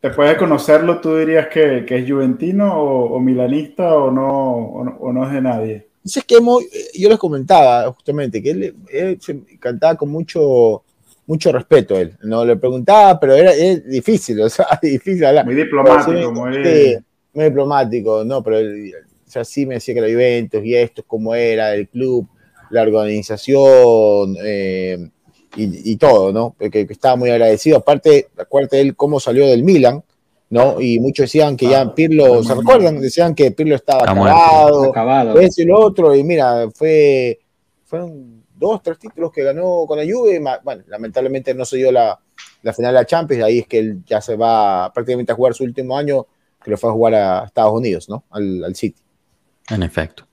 después 0.01 0.29
de 0.29 0.37
conocerlo, 0.37 0.99
¿tú 0.99 1.15
dirías 1.17 1.47
que, 1.47 1.85
que 1.85 1.97
es 1.97 2.09
juventino 2.09 2.73
o, 2.73 3.15
o, 3.15 3.19
milanista 3.19 3.95
o 3.95 4.11
no, 4.11 4.55
o 4.55 4.83
no, 4.83 4.97
o 4.99 5.13
no 5.13 5.25
es 5.25 5.33
de 5.33 5.41
nadie? 5.41 5.87
Es 6.03 6.23
que 6.25 6.35
hemos, 6.35 6.63
yo 6.93 7.09
les 7.09 7.17
comentaba 7.17 7.91
justamente 7.93 8.43
que 8.43 8.51
él, 8.51 8.75
él 8.89 9.19
cantaba 9.59 9.95
con 9.95 10.09
mucho 10.09 10.83
mucho 11.25 11.51
respeto 11.51 11.97
él. 11.97 12.15
No 12.23 12.45
le 12.45 12.55
preguntaba, 12.55 13.19
pero 13.19 13.33
era, 13.33 13.53
es 13.53 13.85
difícil, 13.85 14.41
o 14.41 14.49
sea, 14.49 14.67
difícil 14.81 15.25
hablar. 15.25 15.45
Muy 15.45 15.55
diplomático, 15.55 16.31
muy... 16.31 16.53
Sí, 16.63 16.97
muy 17.33 17.45
diplomático, 17.45 18.23
no, 18.23 18.43
pero 18.43 18.59
él, 18.59 18.93
sea, 19.33 19.43
sí 19.43 19.65
me 19.65 19.75
decía 19.75 19.93
que 19.93 20.01
la 20.01 20.07
Juventus 20.07 20.63
y 20.63 20.75
esto, 20.75 21.03
cómo 21.05 21.35
era 21.35 21.73
el 21.73 21.89
club, 21.89 22.27
la 22.69 22.81
organización 22.83 24.35
eh, 24.43 25.09
y, 25.55 25.91
y, 25.91 25.95
todo, 25.97 26.31
¿no? 26.31 26.55
Que, 26.59 26.69
que, 26.69 26.87
estaba 26.89 27.15
muy 27.15 27.29
agradecido. 27.29 27.77
Aparte, 27.77 28.29
acuérdate 28.37 28.81
él 28.81 28.95
cómo 28.95 29.19
salió 29.19 29.47
del 29.47 29.63
Milan, 29.63 30.03
¿no? 30.49 30.79
Y 30.81 30.99
muchos 30.99 31.25
decían 31.25 31.57
que 31.57 31.67
ya 31.67 31.93
Pirlo, 31.93 32.43
¿se 32.43 32.53
recuerdan? 32.53 32.99
Decían 33.01 33.35
que 33.35 33.51
Pirlo 33.51 33.75
estaba 33.75 34.03
acabado, 34.03 34.89
acabado, 34.89 35.39
eso 35.39 35.61
y 35.61 35.65
lo 35.65 35.79
otro, 35.79 36.15
y 36.15 36.23
mira, 36.23 36.69
fue, 36.71 37.39
fue 37.85 38.03
un 38.03 38.43
dos, 38.63 38.81
tres 38.81 38.97
títulos 38.97 39.31
que 39.31 39.43
ganó 39.43 39.85
con 39.87 39.97
la 39.97 40.05
Juve. 40.05 40.41
Bueno, 40.63 40.83
lamentablemente 40.87 41.53
no 41.53 41.65
se 41.65 41.77
dio 41.77 41.91
la, 41.91 42.19
la 42.61 42.73
final 42.73 42.93
de 42.93 42.99
la 42.99 43.05
Champions, 43.05 43.43
ahí 43.43 43.59
es 43.59 43.67
que 43.67 43.79
él 43.79 44.03
ya 44.05 44.21
se 44.21 44.35
va 44.35 44.91
prácticamente 44.93 45.31
a 45.31 45.35
jugar 45.35 45.53
su 45.53 45.63
último 45.63 45.97
año, 45.97 46.25
que 46.63 46.71
lo 46.71 46.77
fue 46.77 46.89
a 46.89 46.93
jugar 46.93 47.15
a 47.15 47.43
Estados 47.45 47.73
Unidos, 47.73 48.09
¿no? 48.09 48.23
Al, 48.29 48.63
al 48.63 48.75
City. 48.75 49.02
En 49.69 49.83
efecto. 49.83 50.25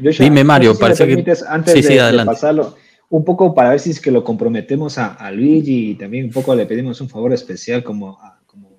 Ya, 0.00 0.10
Dime, 0.18 0.44
Mario, 0.44 0.74
si 0.74 0.80
parece 0.80 1.06
que... 1.06 1.34
Antes 1.48 1.74
sí, 1.74 1.82
de, 1.82 1.88
sí, 1.88 2.16
de, 2.16 2.24
pasarlo, 2.24 2.76
un 3.10 3.24
poco 3.24 3.54
para 3.54 3.70
ver 3.70 3.80
si 3.80 3.90
es 3.90 4.00
que 4.00 4.10
lo 4.10 4.24
comprometemos 4.24 4.98
a, 4.98 5.14
a, 5.14 5.30
Luigi 5.30 5.90
y 5.90 5.94
también 5.94 6.26
un 6.26 6.32
poco 6.32 6.54
le 6.54 6.66
pedimos 6.66 7.00
un 7.00 7.08
favor 7.08 7.32
especial 7.32 7.82
como, 7.82 8.18
a, 8.20 8.40
como 8.46 8.78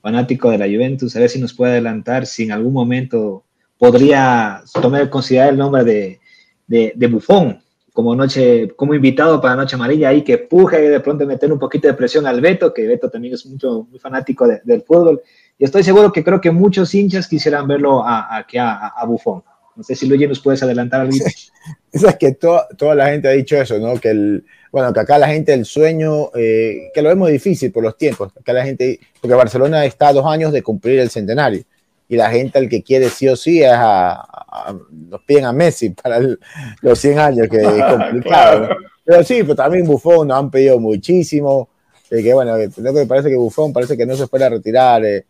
fanático 0.00 0.50
de 0.50 0.58
la 0.58 0.66
Juventus, 0.66 1.14
a 1.16 1.20
ver 1.20 1.28
si 1.28 1.40
nos 1.40 1.54
puede 1.54 1.72
adelantar 1.72 2.26
si 2.26 2.44
en 2.44 2.52
algún 2.52 2.72
momento 2.72 3.44
podría 3.78 4.62
tomar 4.80 5.08
considerar 5.10 5.50
el 5.50 5.58
nombre 5.58 5.84
de, 5.84 6.20
de, 6.66 6.92
de 6.94 7.06
Buffon 7.06 7.60
como 7.98 8.14
noche, 8.14 8.68
como 8.76 8.94
invitado 8.94 9.40
para 9.40 9.56
Noche 9.56 9.74
Amarilla, 9.74 10.10
ahí 10.10 10.22
que 10.22 10.38
puje 10.38 10.84
y 10.84 10.86
de 10.86 11.00
pronto 11.00 11.26
meter 11.26 11.52
un 11.52 11.58
poquito 11.58 11.88
de 11.88 11.94
presión 11.94 12.28
al 12.28 12.40
Beto, 12.40 12.72
que 12.72 12.86
Beto 12.86 13.10
también 13.10 13.34
es 13.34 13.44
mucho, 13.44 13.88
muy 13.90 13.98
fanático 13.98 14.46
de, 14.46 14.60
del 14.62 14.82
fútbol. 14.82 15.20
Y 15.58 15.64
estoy 15.64 15.82
seguro 15.82 16.12
que 16.12 16.22
creo 16.22 16.40
que 16.40 16.50
muchos 16.50 16.94
hinchas 16.94 17.26
quisieran 17.26 17.66
verlo 17.66 18.04
aquí 18.06 18.58
a, 18.58 18.72
a, 18.72 18.88
a, 18.88 19.04
Bufón. 19.06 19.42
No 19.74 19.82
sé 19.82 19.94
si 19.94 20.06
Luigi 20.06 20.26
nos 20.26 20.40
puedes 20.40 20.62
adelantar 20.62 21.02
algo. 21.02 21.12
Sí. 21.12 21.50
Es 21.92 22.16
que 22.16 22.32
to, 22.32 22.62
toda 22.76 22.94
la 22.94 23.06
gente 23.08 23.28
ha 23.28 23.32
dicho 23.32 23.56
eso, 23.56 23.78
¿no? 23.78 23.98
Que 23.98 24.10
el, 24.10 24.44
bueno, 24.70 24.92
que 24.92 25.00
acá 25.00 25.18
la 25.18 25.28
gente 25.28 25.54
el 25.54 25.64
sueño, 25.64 26.30
eh, 26.34 26.90
que 26.94 27.02
lo 27.02 27.08
vemos 27.08 27.30
difícil 27.30 27.72
por 27.72 27.82
los 27.82 27.96
tiempos. 27.96 28.32
Acá 28.38 28.52
la 28.52 28.64
gente, 28.64 29.00
porque 29.20 29.34
Barcelona 29.34 29.84
está 29.84 30.08
a 30.08 30.12
dos 30.12 30.26
años 30.26 30.52
de 30.52 30.62
cumplir 30.62 30.98
el 31.00 31.10
centenario 31.10 31.64
y 32.08 32.16
la 32.16 32.30
gente 32.30 32.58
al 32.58 32.68
que 32.68 32.82
quiere 32.82 33.10
sí 33.10 33.28
o 33.28 33.36
sí 33.36 33.62
es 33.62 33.70
a, 33.70 34.12
a 34.12 34.74
nos 34.90 35.22
piden 35.22 35.44
a 35.44 35.52
Messi 35.52 35.90
para 35.90 36.16
el, 36.16 36.38
los 36.80 36.98
100 36.98 37.18
años, 37.18 37.48
que 37.48 37.58
es 37.58 37.84
complicado. 37.90 38.60
¿no? 38.60 38.76
Pero 39.04 39.24
sí, 39.24 39.42
pero 39.42 39.54
también 39.54 39.86
Buffon 39.86 40.28
nos 40.28 40.38
han 40.38 40.50
pedido 40.50 40.78
muchísimo. 40.78 41.68
Eh, 42.10 42.22
que 42.22 42.32
bueno, 42.32 42.56
lo 42.56 42.94
que 42.94 43.06
parece 43.06 43.28
que 43.28 43.36
Buffon 43.36 43.72
parece 43.72 43.96
que 43.96 44.06
no 44.06 44.16
se 44.16 44.24
espera 44.24 44.48
retirar 44.48 45.04
eh, 45.04 45.26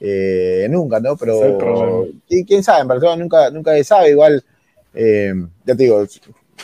eh, 0.00 0.66
nunca, 0.70 1.00
¿no? 1.00 1.16
Pero 1.16 2.06
sí, 2.28 2.44
quién 2.44 2.62
sabe, 2.62 2.82
en 2.82 2.88
verdad 2.88 3.16
nunca, 3.16 3.50
nunca 3.50 3.72
se 3.74 3.84
sabe. 3.84 4.10
Igual, 4.10 4.44
eh, 4.94 5.32
ya 5.64 5.74
te 5.74 5.82
digo, 5.82 6.04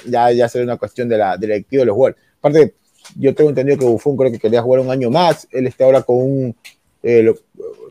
ya, 0.07 0.30
ya 0.32 0.49
será 0.49 0.64
una 0.64 0.76
cuestión 0.76 1.09
de 1.09 1.18
la 1.18 1.37
directiva 1.37 1.82
de 1.82 1.87
los 1.87 1.95
jugadores. 1.95 2.22
Aparte, 2.39 2.74
yo 3.18 3.35
tengo 3.35 3.51
entendido 3.51 3.78
que 3.78 3.85
Buffon 3.85 4.16
creo 4.16 4.32
que 4.32 4.39
quería 4.39 4.62
jugar 4.62 4.80
un 4.80 4.91
año 4.91 5.11
más. 5.11 5.47
Él 5.51 5.66
está 5.66 5.85
ahora 5.85 6.03
con 6.03 6.16
un. 6.16 6.57
Lo, 7.03 7.37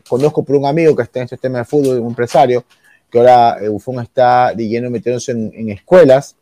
conozco 0.08 0.44
por 0.44 0.56
un 0.56 0.66
amigo 0.66 0.94
que 0.94 1.02
está 1.02 1.20
en 1.20 1.24
este 1.24 1.36
tema 1.36 1.58
de 1.58 1.64
fútbol, 1.64 1.98
un 1.98 2.08
empresario, 2.08 2.64
que 3.10 3.18
ahora 3.18 3.58
eh, 3.60 3.68
Buffon 3.68 4.00
está 4.00 4.52
lleno 4.54 4.90
metiéndose 4.90 5.32
en, 5.32 5.52
en 5.54 5.70
escuelas 5.70 6.36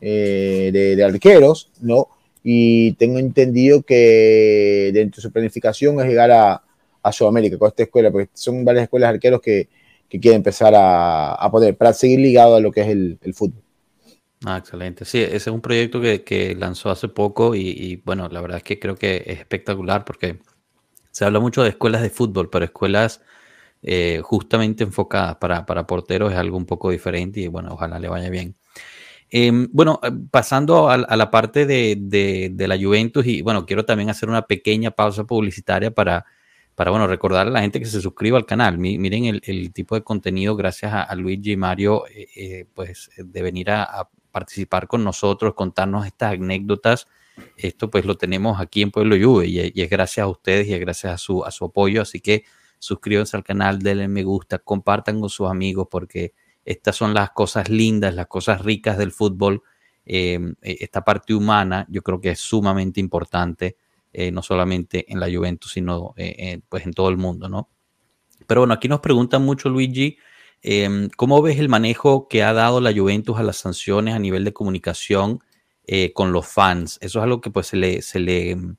eh, 0.00 0.70
de, 0.72 0.96
de, 0.96 1.04
arqueros, 1.04 1.70
¿no? 1.80 2.08
Y 2.42 2.92
tengo 2.94 3.18
entendido 3.18 3.82
que 3.82 4.90
dentro 4.92 5.16
de 5.16 5.22
su 5.22 5.32
planificación 5.32 6.00
es 6.00 6.06
llegar 6.06 6.30
a, 6.30 6.62
a 7.04 7.12
Sudamérica 7.12 7.58
con 7.58 7.68
esta 7.68 7.84
escuela, 7.84 8.10
porque 8.10 8.30
son 8.32 8.64
varias 8.64 8.84
escuelas 8.84 9.10
arqueros 9.10 9.40
que, 9.40 9.68
que 10.08 10.18
quieren 10.18 10.38
empezar 10.38 10.74
a, 10.74 11.34
a, 11.34 11.50
poner 11.50 11.76
para 11.76 11.92
seguir 11.92 12.18
ligado 12.18 12.56
a 12.56 12.60
lo 12.60 12.72
que 12.72 12.80
es 12.80 12.88
el, 12.88 13.18
el 13.22 13.34
fútbol. 13.34 13.62
Ah, 14.46 14.58
excelente. 14.58 15.04
Sí, 15.04 15.20
ese 15.20 15.36
es 15.36 15.46
un 15.48 15.60
proyecto 15.60 16.00
que, 16.00 16.22
que 16.22 16.54
lanzó 16.54 16.90
hace 16.90 17.08
poco 17.08 17.54
y, 17.54 18.02
bueno, 18.04 18.28
la 18.28 18.40
verdad 18.40 18.58
es 18.58 18.62
que 18.62 18.78
creo 18.78 18.94
que 18.94 19.22
es 19.26 19.38
espectacular 19.38 20.04
porque 20.04 20.38
se 21.10 21.24
habla 21.24 21.40
mucho 21.40 21.62
de 21.62 21.70
escuelas 21.70 22.02
de 22.02 22.10
fútbol, 22.10 22.50
pero 22.50 22.64
escuelas 22.64 23.22
eh, 23.82 24.20
justamente 24.22 24.84
enfocadas 24.84 25.36
para, 25.36 25.64
para, 25.66 25.86
porteros 25.86 26.32
es 26.32 26.38
algo 26.38 26.56
un 26.56 26.66
poco 26.66 26.90
diferente 26.90 27.40
y 27.40 27.48
bueno, 27.48 27.72
ojalá 27.72 27.98
le 27.98 28.08
vaya 28.08 28.30
bien. 28.30 28.56
Eh, 29.30 29.50
bueno, 29.72 30.00
pasando 30.30 30.90
a, 30.90 30.94
a 30.94 31.16
la 31.16 31.30
parte 31.30 31.66
de, 31.66 31.96
de, 31.98 32.50
de, 32.52 32.68
la 32.68 32.78
Juventus 32.78 33.26
y 33.26 33.42
bueno, 33.42 33.66
quiero 33.66 33.84
también 33.84 34.10
hacer 34.10 34.28
una 34.28 34.46
pequeña 34.46 34.90
pausa 34.90 35.24
publicitaria 35.24 35.90
para, 35.90 36.26
para 36.74 36.90
bueno, 36.90 37.06
recordar 37.06 37.46
a 37.46 37.50
la 37.50 37.60
gente 37.60 37.78
que 37.78 37.86
se 37.86 38.00
suscriba 38.00 38.38
al 38.38 38.46
canal. 38.46 38.78
miren 38.78 39.40
el, 39.42 39.72
tipo 39.72 39.94
de 39.94 40.02
contenido 40.02 40.56
gracias 40.56 40.92
a, 40.92 41.02
a 41.02 41.14
Luigi 41.14 41.52
y 41.52 41.56
Mario, 41.56 42.06
eh, 42.08 42.28
eh 42.36 42.66
pues 42.74 43.10
de 43.16 43.42
venir 43.42 43.70
a, 43.70 44.08
participar 44.32 44.88
con 44.88 45.04
nosotros, 45.04 45.54
contarnos 45.54 46.06
estas 46.06 46.32
anécdotas 46.32 47.06
esto 47.56 47.90
pues 47.90 48.04
lo 48.04 48.16
tenemos 48.16 48.60
aquí 48.60 48.82
en 48.82 48.90
Pueblo 48.90 49.16
Juve 49.20 49.46
y, 49.46 49.80
es 49.80 49.90
gracias 49.90 50.24
a 50.24 50.28
ustedes 50.28 50.66
y 50.68 50.74
es 50.74 50.80
gracias 50.80 51.14
a 51.14 51.18
su, 51.18 51.44
a 51.44 51.50
su 51.50 51.66
apoyo. 51.66 52.02
Así 52.02 52.20
que 52.20 52.44
suscríbanse 52.78 53.36
al 53.36 53.44
canal, 53.44 53.80
denle 53.80 54.08
me 54.08 54.22
gusta, 54.22 54.58
compartan 54.58 55.20
con 55.20 55.30
sus 55.30 55.48
amigos 55.48 55.88
porque 55.90 56.34
estas 56.64 56.96
son 56.96 57.14
las 57.14 57.30
cosas 57.30 57.68
lindas, 57.68 58.14
las 58.14 58.26
cosas 58.26 58.62
ricas 58.62 58.98
del 58.98 59.12
fútbol. 59.12 59.62
Eh, 60.06 60.38
esta 60.60 61.02
parte 61.02 61.34
humana 61.34 61.86
yo 61.88 62.02
creo 62.02 62.20
que 62.20 62.30
es 62.30 62.40
sumamente 62.40 63.00
importante, 63.00 63.76
eh, 64.14 64.30
no 64.32 64.42
solamente 64.42 65.10
en 65.12 65.20
la 65.20 65.28
Juventus, 65.30 65.72
sino 65.72 66.14
eh, 66.16 66.60
pues 66.68 66.86
en 66.86 66.92
todo 66.92 67.08
el 67.08 67.16
mundo, 67.16 67.48
¿no? 67.48 67.68
Pero 68.46 68.62
bueno, 68.62 68.74
aquí 68.74 68.88
nos 68.88 69.00
preguntan 69.00 69.42
mucho, 69.42 69.68
Luigi, 69.68 70.18
em, 70.62 71.08
¿cómo 71.16 71.42
ves 71.42 71.58
el 71.58 71.68
manejo 71.68 72.28
que 72.28 72.42
ha 72.42 72.52
dado 72.52 72.80
la 72.80 72.92
Juventus 72.92 73.38
a 73.38 73.42
las 73.42 73.56
sanciones 73.56 74.14
a 74.14 74.18
nivel 74.18 74.44
de 74.44 74.52
comunicación 74.52 75.40
con 76.14 76.32
los 76.32 76.46
fans? 76.46 76.98
Eso 77.02 77.18
es 77.18 77.22
algo 77.22 77.40
que 77.40 77.50
pues 77.50 77.66
se 77.66 77.76
le, 77.76 78.00
se 78.02 78.18
le 78.20 78.50
em, 78.52 78.76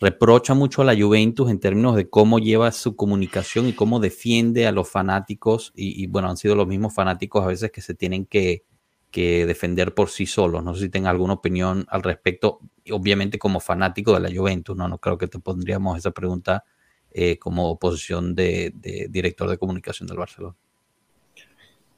reprocha 0.00 0.54
mucho 0.54 0.82
a 0.82 0.84
la 0.84 0.96
Juventus 0.96 1.50
en 1.50 1.58
términos 1.58 1.96
de 1.96 2.08
cómo 2.08 2.38
lleva 2.38 2.70
su 2.72 2.96
comunicación 2.96 3.68
y 3.68 3.72
cómo 3.72 4.00
defiende 4.00 4.66
a 4.66 4.72
los 4.72 4.88
fanáticos. 4.88 5.72
Y, 5.74 6.06
bueno, 6.06 6.30
han 6.30 6.36
sido 6.36 6.54
los 6.54 6.66
mismos 6.68 6.94
fanáticos 6.94 7.44
a 7.44 7.48
veces 7.48 7.70
que 7.72 7.80
se 7.80 7.94
tienen 7.94 8.26
que, 8.26 8.64
defender 9.12 9.94
por 9.94 10.10
sí 10.10 10.26
solos. 10.26 10.62
No 10.62 10.74
sé 10.74 10.82
si 10.82 10.88
tenga 10.88 11.10
alguna 11.10 11.34
opinión 11.34 11.86
al 11.88 12.02
respecto, 12.02 12.60
obviamente 12.90 13.38
como 13.38 13.60
fanático 13.60 14.14
de 14.14 14.20
la 14.20 14.34
Juventus, 14.34 14.76
no, 14.76 14.88
no 14.88 14.98
creo 14.98 15.18
que 15.18 15.28
te 15.28 15.38
pondríamos 15.38 15.98
esa 15.98 16.10
pregunta 16.10 16.64
eh, 17.10 17.38
como 17.38 17.78
posición 17.78 18.34
de, 18.34 18.72
director 19.10 19.48
de 19.48 19.58
comunicación 19.58 20.06
del 20.06 20.18
Barcelona. 20.18 20.54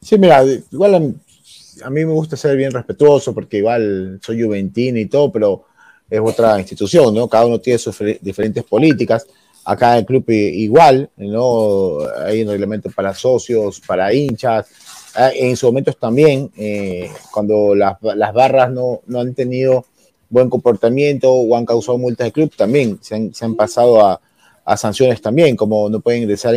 Sí, 0.01 0.17
mira, 0.19 0.43
igual 0.45 0.95
a, 0.95 1.87
a, 1.87 1.91
mí 1.91 2.05
me 2.05 2.13
gusta 2.13 2.37
ser 2.37 2.57
bien 2.57 2.73
respetuoso 2.73 3.35
porque 3.35 3.59
igual 3.59 4.19
soy 4.23 4.43
juventino 4.43 4.99
y 4.99 5.07
todo, 5.07 5.31
pero 5.31 5.65
es 6.09 6.21
otra 6.21 6.59
institución, 6.59 7.15
¿no? 7.15 7.29
Cada 7.29 7.47
uno 7.47 7.61
tiene 7.61 7.79
sus 7.79 7.97
diferentes 8.21 8.65
políticas. 8.65 9.27
Acá 9.65 9.93
en 9.93 9.99
el 9.99 10.07
club 10.07 10.25
igual, 10.29 11.11
¿no? 11.17 11.99
Hay 12.25 12.43
un 12.43 12.83
para 12.95 13.15
socios, 13.15 13.81
para 13.81 14.13
hinchas. 14.13 14.67
Ah, 15.15 15.31
en 15.35 15.57
sus 15.57 15.69
momentos 15.69 15.97
también, 15.97 16.51
eh, 16.57 17.11
cuando 17.33 17.75
las, 17.75 17.97
las 18.01 18.33
barras 18.33 18.71
no, 18.71 19.01
no, 19.07 19.21
han 19.21 19.35
tenido 19.35 19.85
buen 20.29 20.49
comportamiento 20.49 21.33
o 21.33 21.57
han 21.57 21.67
causado 21.67 21.99
multas 21.99 22.27
de 22.27 22.33
club, 22.33 22.53
también 22.57 22.99
se 23.01 23.17
han, 23.17 23.35
se 23.35 23.45
han 23.45 23.57
pasado 23.57 24.05
a, 24.05 24.21
a, 24.65 24.77
sanciones 24.77 25.21
también, 25.21 25.57
como 25.57 25.89
no 25.89 26.01
pueden 26.01 26.23
ingresar, 26.23 26.55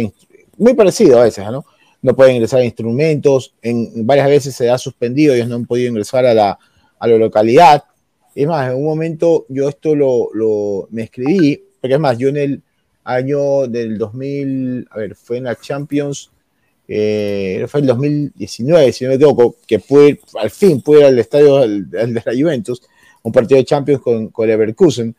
muy 0.58 0.76
parecido 0.76 1.20
a 1.20 1.24
veces, 1.24 1.46
¿no? 1.50 1.66
No 2.04 2.16
pueden 2.16 2.36
ingresar 2.36 2.60
a 2.60 2.66
instrumentos, 2.66 3.56
en, 3.62 4.06
varias 4.06 4.28
veces 4.28 4.56
se 4.56 4.70
ha 4.70 4.78
suspendido, 4.78 5.34
ellos 5.34 5.48
no 5.48 5.56
han 5.56 5.66
podido 5.66 5.90
ingresar 5.90 6.26
a 6.26 6.34
la, 6.36 6.60
a 7.00 7.08
la 7.08 7.18
localidad, 7.18 7.84
es 8.36 8.48
más, 8.48 8.70
en 8.70 8.78
un 8.78 8.86
momento 8.86 9.46
yo 9.50 9.68
esto 9.68 9.96
lo, 9.96 10.30
lo, 10.34 10.88
me 10.92 11.04
escribí, 11.04 11.60
porque 11.82 11.96
es 11.96 12.00
más, 12.00 12.20
yo 12.20 12.30
en 12.30 12.38
el 12.38 12.62
año 13.04 13.68
del 13.68 13.98
2000, 13.98 14.88
a 14.92 14.98
ver, 14.98 15.16
fue 15.16 15.38
en 15.38 15.46
la 15.46 15.56
Champions, 15.56 16.30
eh, 16.96 17.66
fue 17.68 17.82
el 17.82 17.88
2019, 17.88 18.92
si 18.92 19.04
no 19.04 19.10
me 19.10 19.16
equivoco, 19.16 19.56
que 19.66 19.80
pude, 19.80 20.20
al 20.40 20.50
fin 20.50 20.82
pude 20.82 21.00
ir 21.00 21.06
al 21.06 21.20
estadio 21.20 21.60
de 21.60 22.22
la 22.26 22.34
Juventus, 22.38 22.82
un 23.24 23.32
partido 23.32 23.58
de 23.58 23.66
Champions 23.66 24.02
con, 24.02 24.28
con 24.30 24.48
Leverkusen. 24.48 25.16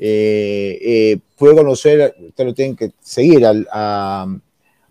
Eh, 0.00 0.78
eh, 0.80 1.18
pude 1.36 1.54
conocer, 1.54 2.14
ustedes 2.28 2.46
lo 2.46 2.54
tienen 2.54 2.76
que 2.76 2.92
seguir, 3.00 3.44
a, 3.44 4.26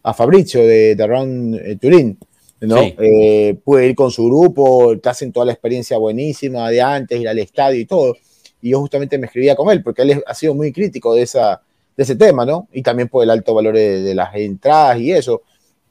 a 0.07 0.13
Fabrizio 0.13 0.65
de, 0.65 0.95
de 0.95 1.05
Round 1.05 1.55
eh, 1.55 1.75
Turín, 1.75 2.17
¿no? 2.61 2.77
Eh, 2.79 3.57
pude 3.61 3.87
ir 3.87 3.95
con 3.95 4.09
su 4.09 4.25
grupo, 4.25 4.97
te 4.97 5.09
hacen 5.09 5.33
toda 5.33 5.45
la 5.45 5.51
experiencia 5.51 5.97
buenísima 5.97 6.69
de 6.69 6.81
antes, 6.81 7.19
ir 7.19 7.27
al 7.27 7.37
estadio 7.39 7.77
y 7.77 7.85
todo. 7.85 8.15
Y 8.61 8.69
yo 8.69 8.79
justamente 8.79 9.17
me 9.17 9.27
escribía 9.27 9.55
con 9.57 9.69
él, 9.69 9.83
porque 9.83 10.03
él 10.03 10.23
ha 10.25 10.33
sido 10.33 10.55
muy 10.55 10.71
crítico 10.71 11.13
de, 11.13 11.23
esa, 11.23 11.61
de 11.97 12.03
ese 12.03 12.15
tema, 12.15 12.45
¿no? 12.45 12.69
Y 12.71 12.81
también 12.83 13.09
por 13.09 13.21
el 13.21 13.29
alto 13.29 13.53
valor 13.53 13.75
de, 13.75 14.15
las 14.15 14.33
entradas 14.33 14.97
y 14.99 15.11
eso. 15.11 15.41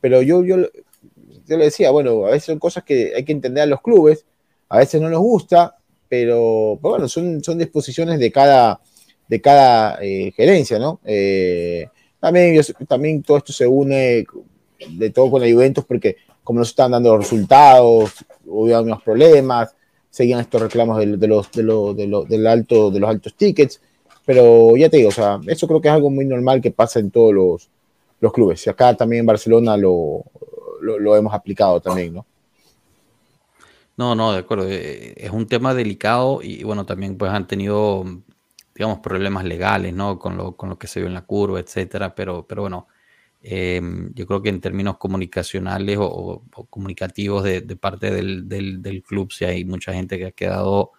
Pero 0.06 0.22
yo, 0.22 0.44
yo, 0.44 0.56
yo, 1.48 1.56
le 1.56 1.64
decía, 1.64 1.90
bueno, 1.90 2.26
a 2.26 2.30
veces 2.30 2.44
son 2.44 2.60
cosas 2.60 2.84
que 2.84 3.12
hay 3.16 3.24
que 3.24 3.32
entender 3.32 3.64
a 3.64 3.66
los 3.66 3.82
clubes, 3.82 4.24
a 4.68 4.78
veces 4.78 5.00
no 5.00 5.10
nos 5.10 5.18
gusta, 5.18 5.78
pero, 6.08 6.76
bueno, 6.80 7.08
son, 7.08 7.42
son 7.42 7.58
disposiciones 7.58 8.20
de 8.20 8.30
cada, 8.30 8.80
de 9.26 9.40
cada 9.40 9.98
eh, 10.00 10.30
gerencia, 10.30 10.78
¿no? 10.78 11.00
Eh, 11.04 11.88
también, 12.20 12.62
también 12.86 13.20
todo 13.24 13.38
esto 13.38 13.52
se 13.52 13.66
une 13.66 14.24
de 14.90 15.10
todo 15.10 15.28
con 15.28 15.42
la 15.42 15.52
Juventus 15.52 15.84
porque 15.84 16.18
como 16.44 16.60
no 16.60 16.64
se 16.64 16.70
estaban 16.70 16.92
dando 16.92 17.16
los 17.16 17.24
resultados, 17.24 18.12
hubo 18.44 18.80
unos 18.80 19.02
problemas, 19.02 19.74
seguían 20.08 20.38
estos 20.38 20.62
reclamos 20.62 20.98
de, 21.00 21.26
los, 21.26 21.50
de, 21.50 22.24
del 22.28 22.46
alto, 22.46 22.92
de 22.92 23.00
los 23.00 23.10
altos 23.10 23.34
tickets, 23.34 23.80
pero 24.24 24.76
ya 24.76 24.88
te 24.88 24.98
digo, 24.98 25.08
o 25.08 25.12
sea, 25.12 25.40
eso 25.48 25.66
creo 25.66 25.80
que 25.80 25.88
es 25.88 25.94
algo 25.94 26.10
muy 26.10 26.26
normal 26.26 26.60
que 26.60 26.70
pasa 26.70 27.00
en 27.00 27.10
todos 27.10 27.34
los, 27.34 27.70
los 28.20 28.32
clubes. 28.32 28.66
Y 28.66 28.70
acá 28.70 28.94
también 28.96 29.20
en 29.20 29.26
Barcelona 29.26 29.76
lo, 29.76 30.24
lo, 30.80 31.16
hemos 31.16 31.34
aplicado 31.34 31.80
también, 31.80 32.14
¿no? 32.14 32.26
No, 33.96 34.14
no, 34.14 34.32
de 34.32 34.38
acuerdo. 34.38 34.66
Eh, 34.68 35.14
es 35.16 35.30
un 35.30 35.46
tema 35.46 35.74
delicado 35.74 36.40
y 36.42 36.62
bueno, 36.64 36.84
también 36.84 37.16
pues 37.16 37.30
han 37.32 37.46
tenido, 37.46 38.04
digamos, 38.74 38.98
problemas 38.98 39.44
legales, 39.44 39.94
¿no? 39.94 40.18
Con 40.18 40.36
lo, 40.36 40.56
con 40.56 40.68
lo 40.68 40.78
que 40.78 40.86
se 40.86 41.00
vio 41.00 41.08
en 41.08 41.14
la 41.14 41.24
curva, 41.24 41.60
etcétera, 41.60 42.14
pero, 42.14 42.46
pero 42.46 42.62
bueno, 42.62 42.88
Em, 43.48 44.12
yo 44.14 44.26
creo 44.26 44.42
que 44.42 44.48
en 44.48 44.60
términos 44.60 44.98
comunicacionales 44.98 45.98
o, 46.00 46.42
comunicativos 46.68 47.44
de, 47.44 47.62
parte 47.76 48.10
del, 48.10 48.48
del, 48.48 49.02
club, 49.04 49.30
sí 49.32 49.44
hay 49.44 49.64
mucha 49.64 49.92
gente 49.92 50.18
que 50.18 50.26
ha 50.26 50.32
quedado 50.32 50.90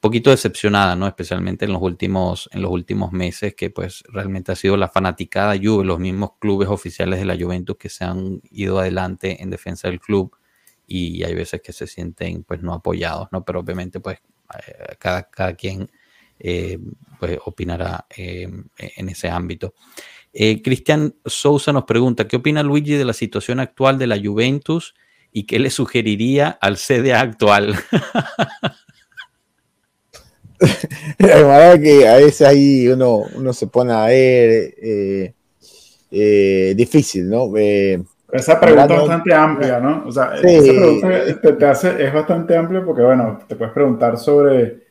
poquito 0.00 0.30
decepcionada, 0.30 0.96
¿no? 0.96 1.06
Especialmente 1.06 1.64
en 1.64 1.72
los 1.72 1.82
últimos, 1.82 2.48
en 2.52 2.62
los 2.62 2.70
últimos 2.70 3.12
meses, 3.12 3.54
que 3.54 3.70
pues 3.70 4.04
realmente 4.08 4.52
ha 4.52 4.56
sido 4.56 4.76
la 4.76 4.88
fanaticada 4.88 5.56
Juve, 5.60 5.84
los 5.84 5.98
mismos 5.98 6.32
clubes 6.38 6.68
oficiales 6.68 7.18
de 7.18 7.24
la 7.24 7.36
Juventus 7.36 7.76
que 7.76 7.88
se 7.88 8.04
han 8.04 8.40
ido 8.50 8.78
adelante 8.78 9.42
en 9.42 9.50
defensa 9.50 9.88
del 9.88 10.00
club 10.00 10.36
y 10.86 11.22
hay 11.24 11.34
veces 11.34 11.60
que 11.62 11.72
se 11.72 11.86
sienten 11.86 12.44
pues 12.44 12.62
no 12.62 12.72
apoyados, 12.72 13.28
¿no? 13.32 13.44
Pero 13.44 13.60
obviamente 13.60 14.00
pues 14.00 14.18
eh, 14.66 14.96
cada, 14.98 15.28
cada 15.30 15.54
quien 15.54 15.90
eh, 16.38 16.78
pues 17.18 17.38
opinará 17.44 18.06
em, 18.10 18.64
en 18.78 19.08
ese 19.08 19.28
ámbito. 19.28 19.74
Eh, 20.32 20.62
Cristian 20.62 21.16
Sousa 21.24 21.72
nos 21.72 21.84
pregunta, 21.84 22.28
¿qué 22.28 22.36
opina 22.36 22.62
Luigi 22.62 22.92
de 22.92 23.04
la 23.04 23.12
situación 23.12 23.60
actual 23.60 23.98
de 23.98 24.06
la 24.06 24.20
Juventus 24.22 24.94
y 25.32 25.44
qué 25.44 25.58
le 25.58 25.70
sugeriría 25.70 26.50
al 26.60 26.76
CDA 26.76 27.20
actual? 27.20 27.74
la 31.18 31.36
verdad 31.36 31.80
que 31.80 32.08
a 32.08 32.16
veces 32.16 32.46
ahí 32.46 32.88
uno, 32.88 33.22
uno 33.36 33.52
se 33.52 33.66
pone 33.66 33.92
a 33.92 34.06
ver 34.06 34.74
eh, 34.82 35.34
eh, 36.10 36.74
difícil, 36.76 37.28
¿no? 37.28 37.54
esa 37.56 38.60
pregunta 38.60 38.94
es 38.94 39.00
bastante 39.00 39.34
amplia, 39.34 39.80
¿no? 39.80 40.04
O 40.06 40.12
sea, 40.12 40.34
esa 40.34 40.72
pregunta 40.72 41.56
te, 41.58 41.66
hace, 41.66 42.04
es 42.04 42.12
bastante 42.12 42.56
amplia 42.56 42.84
porque, 42.84 43.02
bueno, 43.02 43.38
te 43.46 43.56
puedes 43.56 43.72
preguntar 43.72 44.18
sobre 44.18 44.86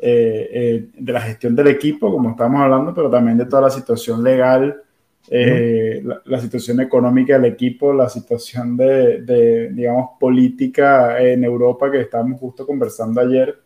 de 0.00 1.12
la 1.12 1.20
gestión 1.20 1.56
del 1.56 1.66
equipo, 1.66 2.10
como 2.10 2.30
estamos 2.30 2.60
hablando, 2.60 2.94
pero 2.94 3.10
también 3.10 3.36
de 3.36 3.46
toda 3.46 3.62
la 3.62 3.70
situación 3.70 4.22
legal 4.22 4.82
eh, 5.30 6.02
la, 6.24 6.40
situación 6.40 6.80
económica 6.80 7.34
del 7.34 7.52
equipo, 7.52 7.92
la 7.92 8.08
situación 8.08 8.76
de, 8.76 9.68
digamos, 9.72 10.10
política 10.18 11.20
en 11.20 11.44
Europa 11.44 11.90
que 11.90 12.00
estábamos 12.00 12.40
justo 12.40 12.66
conversando 12.66 13.20
ayer. 13.20 13.58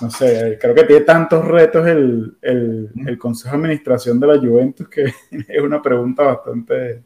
No 0.00 0.10
sé, 0.10 0.58
creo 0.60 0.74
que 0.74 0.84
tiene 0.84 1.04
tantos 1.04 1.44
retos 1.44 1.86
el, 1.86 2.36
el, 2.42 3.18
Consejo 3.18 3.50
de 3.50 3.56
Administración 3.56 4.18
de 4.18 4.26
la 4.26 4.38
Juventus 4.38 4.88
que 4.88 5.04
es 5.30 5.62
una 5.62 5.82
pregunta 5.82 6.22
bastante... 6.22 7.02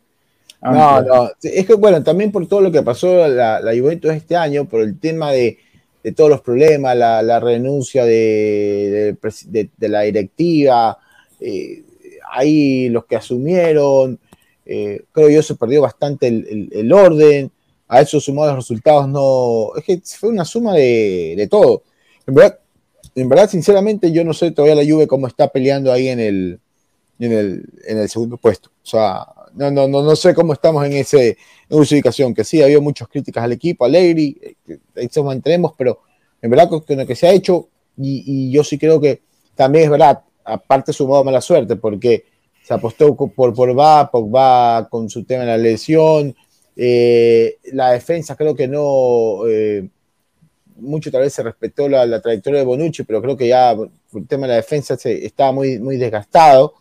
No, 0.62 1.02
no, 1.02 1.30
es 1.42 1.66
que 1.66 1.74
bueno, 1.74 2.02
también 2.02 2.32
por 2.32 2.46
todo 2.46 2.62
lo 2.62 2.72
que 2.72 2.82
pasó 2.82 3.28
la, 3.28 3.60
la 3.60 3.78
Juventus 3.78 4.12
este 4.12 4.34
año, 4.34 4.64
por 4.64 4.80
el 4.80 4.98
tema 4.98 5.30
de, 5.30 5.58
de 6.04 6.12
todos 6.12 6.28
los 6.28 6.42
problemas, 6.42 6.96
la, 6.96 7.22
la 7.22 7.40
renuncia 7.40 8.04
de, 8.04 9.16
de, 9.46 9.88
la 9.88 10.02
directiva, 10.02 10.98
eh, 11.40 11.82
ahí 12.30 12.90
los 12.90 13.06
que 13.06 13.16
asumieron, 13.16 14.18
eh, 14.66 15.04
creo 15.12 15.30
yo 15.30 15.42
se 15.42 15.54
perdió 15.54 15.80
bastante 15.80 16.28
el, 16.28 16.92
orden, 16.92 17.50
a 17.88 18.02
eso 18.02 18.20
sumado 18.20 18.48
los 18.48 18.56
resultados 18.56 19.08
no, 19.08 19.70
es 19.76 19.84
que 19.84 20.00
fue 20.18 20.28
una 20.28 20.44
suma 20.44 20.74
de, 20.74 21.46
todo. 21.50 21.82
En 22.26 22.34
verdad, 22.34 22.58
en 23.14 23.28
verdad, 23.28 23.48
sinceramente, 23.48 24.12
yo 24.12 24.24
no 24.24 24.32
sé 24.32 24.50
todavía 24.50 24.82
la 24.82 24.90
Juve 24.90 25.06
cómo 25.06 25.26
está 25.26 25.48
peleando 25.48 25.92
ahí 25.92 26.08
en 26.08 26.20
el, 26.20 26.60
en 27.18 27.98
el, 27.98 28.08
segundo 28.08 28.36
puesto. 28.36 28.70
O 28.82 28.86
sea, 28.86 29.26
no, 29.54 29.70
no, 29.70 29.86
no, 29.86 30.02
no 30.02 30.16
sé 30.16 30.34
cómo 30.34 30.52
estamos 30.52 30.84
en, 30.84 30.94
ese, 30.94 31.36
en 31.68 31.82
esa 31.82 31.94
ubicación, 31.94 32.34
que 32.34 32.44
sí, 32.44 32.60
había 32.62 32.80
muchas 32.80 33.08
críticas 33.08 33.44
al 33.44 33.52
equipo, 33.52 33.84
a 33.84 33.88
Alegri, 33.88 34.36
eh, 34.42 34.78
ahí 34.96 35.08
se 35.10 35.22
mantenemos, 35.22 35.72
pero 35.76 36.00
en 36.42 36.50
verdad 36.50 36.68
con 36.68 36.82
lo 36.86 37.06
que 37.06 37.14
se 37.14 37.28
ha 37.28 37.32
hecho, 37.32 37.68
y, 37.96 38.50
yo 38.50 38.64
sí 38.64 38.78
creo 38.78 39.00
que 39.00 39.22
también 39.54 39.84
es 39.84 39.90
verdad, 39.90 40.22
aparte 40.44 40.92
sumado 40.92 41.22
mala 41.22 41.40
suerte, 41.40 41.76
porque 41.76 42.24
se 42.62 42.74
apostó 42.74 43.14
por, 43.14 43.78
va, 43.78 44.10
va 44.12 44.88
con 44.88 45.08
su 45.08 45.24
tema 45.24 45.42
de 45.42 45.50
la 45.50 45.58
lesión, 45.58 46.34
eh, 46.76 47.58
la 47.72 47.92
defensa 47.92 48.34
creo 48.34 48.56
que 48.56 48.66
no, 48.66 49.46
eh, 49.46 49.88
mucho 50.76 51.10
tal 51.10 51.22
vez 51.22 51.32
se 51.32 51.42
respetó 51.42 51.88
la, 51.88 52.20
trayectoria 52.20 52.60
de 52.60 52.66
Bonucci, 52.66 53.04
pero 53.04 53.22
creo 53.22 53.36
que 53.36 53.48
ya 53.48 53.72
el 53.72 54.26
tema 54.26 54.46
de 54.46 54.52
la 54.52 54.56
defensa 54.56 54.96
se, 54.96 55.24
estaba 55.24 55.52
muy, 55.52 55.78
muy 55.78 55.96
desgastado. 55.96 56.74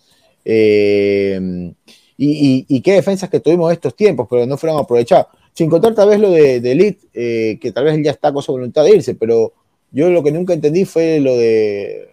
Eh, 0.46 1.74
y, 2.18 2.82
qué 2.82 2.94
defensas 2.94 3.30
que 3.30 3.40
tuvimos 3.40 3.72
estos 3.72 3.96
tiempos, 3.96 4.28
pero 4.30 4.46
no 4.46 4.58
fueron 4.58 4.80
aprovechados. 4.80 5.28
Sin 5.54 5.70
contar 5.70 5.94
tal 5.94 6.10
vez 6.10 6.20
lo 6.20 6.32
de, 6.32 6.58
Elite, 6.58 7.08
eh, 7.14 7.60
que 7.62 7.72
tal 7.72 7.86
vez 7.86 7.96
él 7.96 8.04
ya 8.04 8.12
está 8.12 8.32
con 8.32 8.42
su 8.42 8.52
voluntad 8.52 8.84
de 8.84 8.96
irse, 8.96 9.16
pero 9.16 9.54
yo 9.92 10.10
lo 10.10 10.24
que 10.24 10.32
nunca 10.32 10.54
entendí 10.54 10.86
fue 10.86 11.20
lo 11.20 11.36
de 11.38 12.10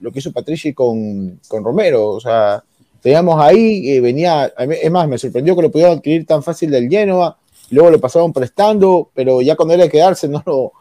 lo 0.00 0.10
que 0.10 0.18
hizo 0.18 0.32
Patrici 0.32 0.72
con, 0.72 1.40
con 1.46 1.62
Romero. 1.62 2.08
O 2.08 2.20
sea, 2.20 2.64
teníamos 3.00 3.40
ahí, 3.40 3.90
eh, 3.90 4.00
venía, 4.00 4.46
es 4.46 4.90
más, 4.90 5.08
me 5.08 5.18
sorprendió 5.18 5.56
que 5.56 5.62
lo 5.62 5.70
pudieran 5.70 5.98
adquirir 5.98 6.26
tan 6.26 6.42
fácil 6.42 6.70
del 6.70 6.88
Genoa, 6.88 7.36
luego 7.70 7.90
lo 7.90 8.00
pasaron 8.00 8.32
prestando, 8.32 9.10
pero 9.14 9.40
ya 9.42 9.56
cuando 9.56 9.74
era 9.74 9.84
de 9.84 9.90
quedarse 9.90 10.28
no 10.28 10.42
lo, 10.46 10.72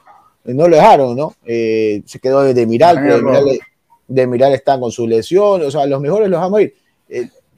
no 0.53 0.67
lo 0.67 0.75
dejaron, 0.75 1.15
¿no? 1.15 1.35
Eh, 1.45 2.01
se 2.05 2.19
quedó 2.19 2.43
de, 2.43 2.65
Miral, 2.65 2.97
de 4.07 4.27
Miral, 4.27 4.53
está 4.53 4.79
con 4.79 4.91
su 4.91 5.07
lesión, 5.07 5.61
o 5.61 5.71
sea, 5.71 5.85
los 5.85 6.01
mejores 6.01 6.29
los 6.29 6.39
vamos 6.39 6.59
a 6.59 6.61
ir. 6.63 6.73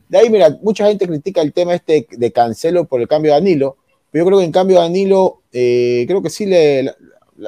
De 0.10 0.18
ahí, 0.18 0.30
mira, 0.30 0.58
mucha 0.62 0.88
gente 0.88 1.08
critica 1.08 1.42
el 1.42 1.54
tema 1.54 1.74
este 1.74 2.06
de 2.10 2.32
Cancelo 2.32 2.86
por 2.86 3.00
el 3.02 3.08
cambio 3.08 3.32
de 3.32 3.40
Danilo, 3.40 3.78
pero 4.12 4.26
yo 4.26 4.28
creo 4.28 4.40
que 4.40 4.46
en 4.46 4.52
cambio 4.52 4.80
Danilo, 4.80 5.42
eh, 5.54 6.04
creo 6.06 6.22
que 6.22 6.30
sí 6.30 6.46
le, 6.46 6.92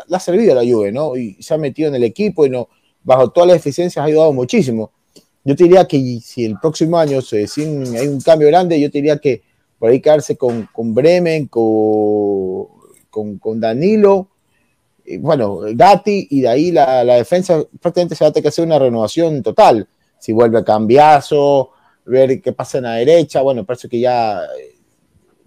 ha 0.09 0.19
servido 0.19 0.53
a 0.53 0.63
la 0.63 0.71
Juve, 0.71 0.91
¿no? 0.91 1.17
Y 1.17 1.35
se 1.41 1.53
ha 1.53 1.57
metido 1.57 1.89
en 1.89 1.95
el 1.95 2.03
equipo 2.03 2.45
y 2.45 2.49
no, 2.49 2.69
bajo 3.03 3.29
todas 3.31 3.47
las 3.47 3.57
deficiencias 3.57 4.01
ha 4.01 4.05
ayudado 4.07 4.31
muchísimo. 4.31 4.91
Yo 5.43 5.55
te 5.55 5.65
diría 5.65 5.85
que 5.85 6.19
si 6.23 6.45
el 6.45 6.57
próximo 6.59 6.97
año 6.97 7.21
se, 7.21 7.47
si 7.47 7.63
hay 7.63 8.07
un 8.07 8.21
cambio 8.21 8.47
grande, 8.47 8.79
yo 8.79 8.89
te 8.89 8.99
diría 8.99 9.17
que 9.17 9.41
por 9.77 9.89
ahí 9.89 9.99
quedarse 9.99 10.37
con, 10.37 10.69
con 10.71 10.93
Bremen, 10.93 11.47
con, 11.47 12.69
con, 13.09 13.59
Danilo, 13.59 14.29
y 14.31 14.32
bueno, 15.19 15.59
Gatti, 15.73 16.27
y 16.29 16.41
de 16.41 16.47
ahí 16.47 16.71
la, 16.71 17.03
defensa 17.03 17.63
prácticamente 17.81 18.15
se 18.15 18.23
va 18.23 18.29
a 18.29 18.33
tener 18.33 18.43
que 18.43 18.49
hacer 18.49 18.65
una 18.65 18.79
renovación 18.79 19.43
total. 19.43 19.87
Si 20.17 20.31
vuelve 20.31 20.59
a 20.59 20.63
Cambiazo, 20.63 21.71
ver 22.05 22.41
qué 22.41 22.53
pasa 22.53 22.77
en 22.77 22.85
la 22.85 22.93
derecha. 22.93 23.41
Bueno, 23.41 23.65
parece 23.65 23.89
que 23.89 23.99
ya, 23.99 24.41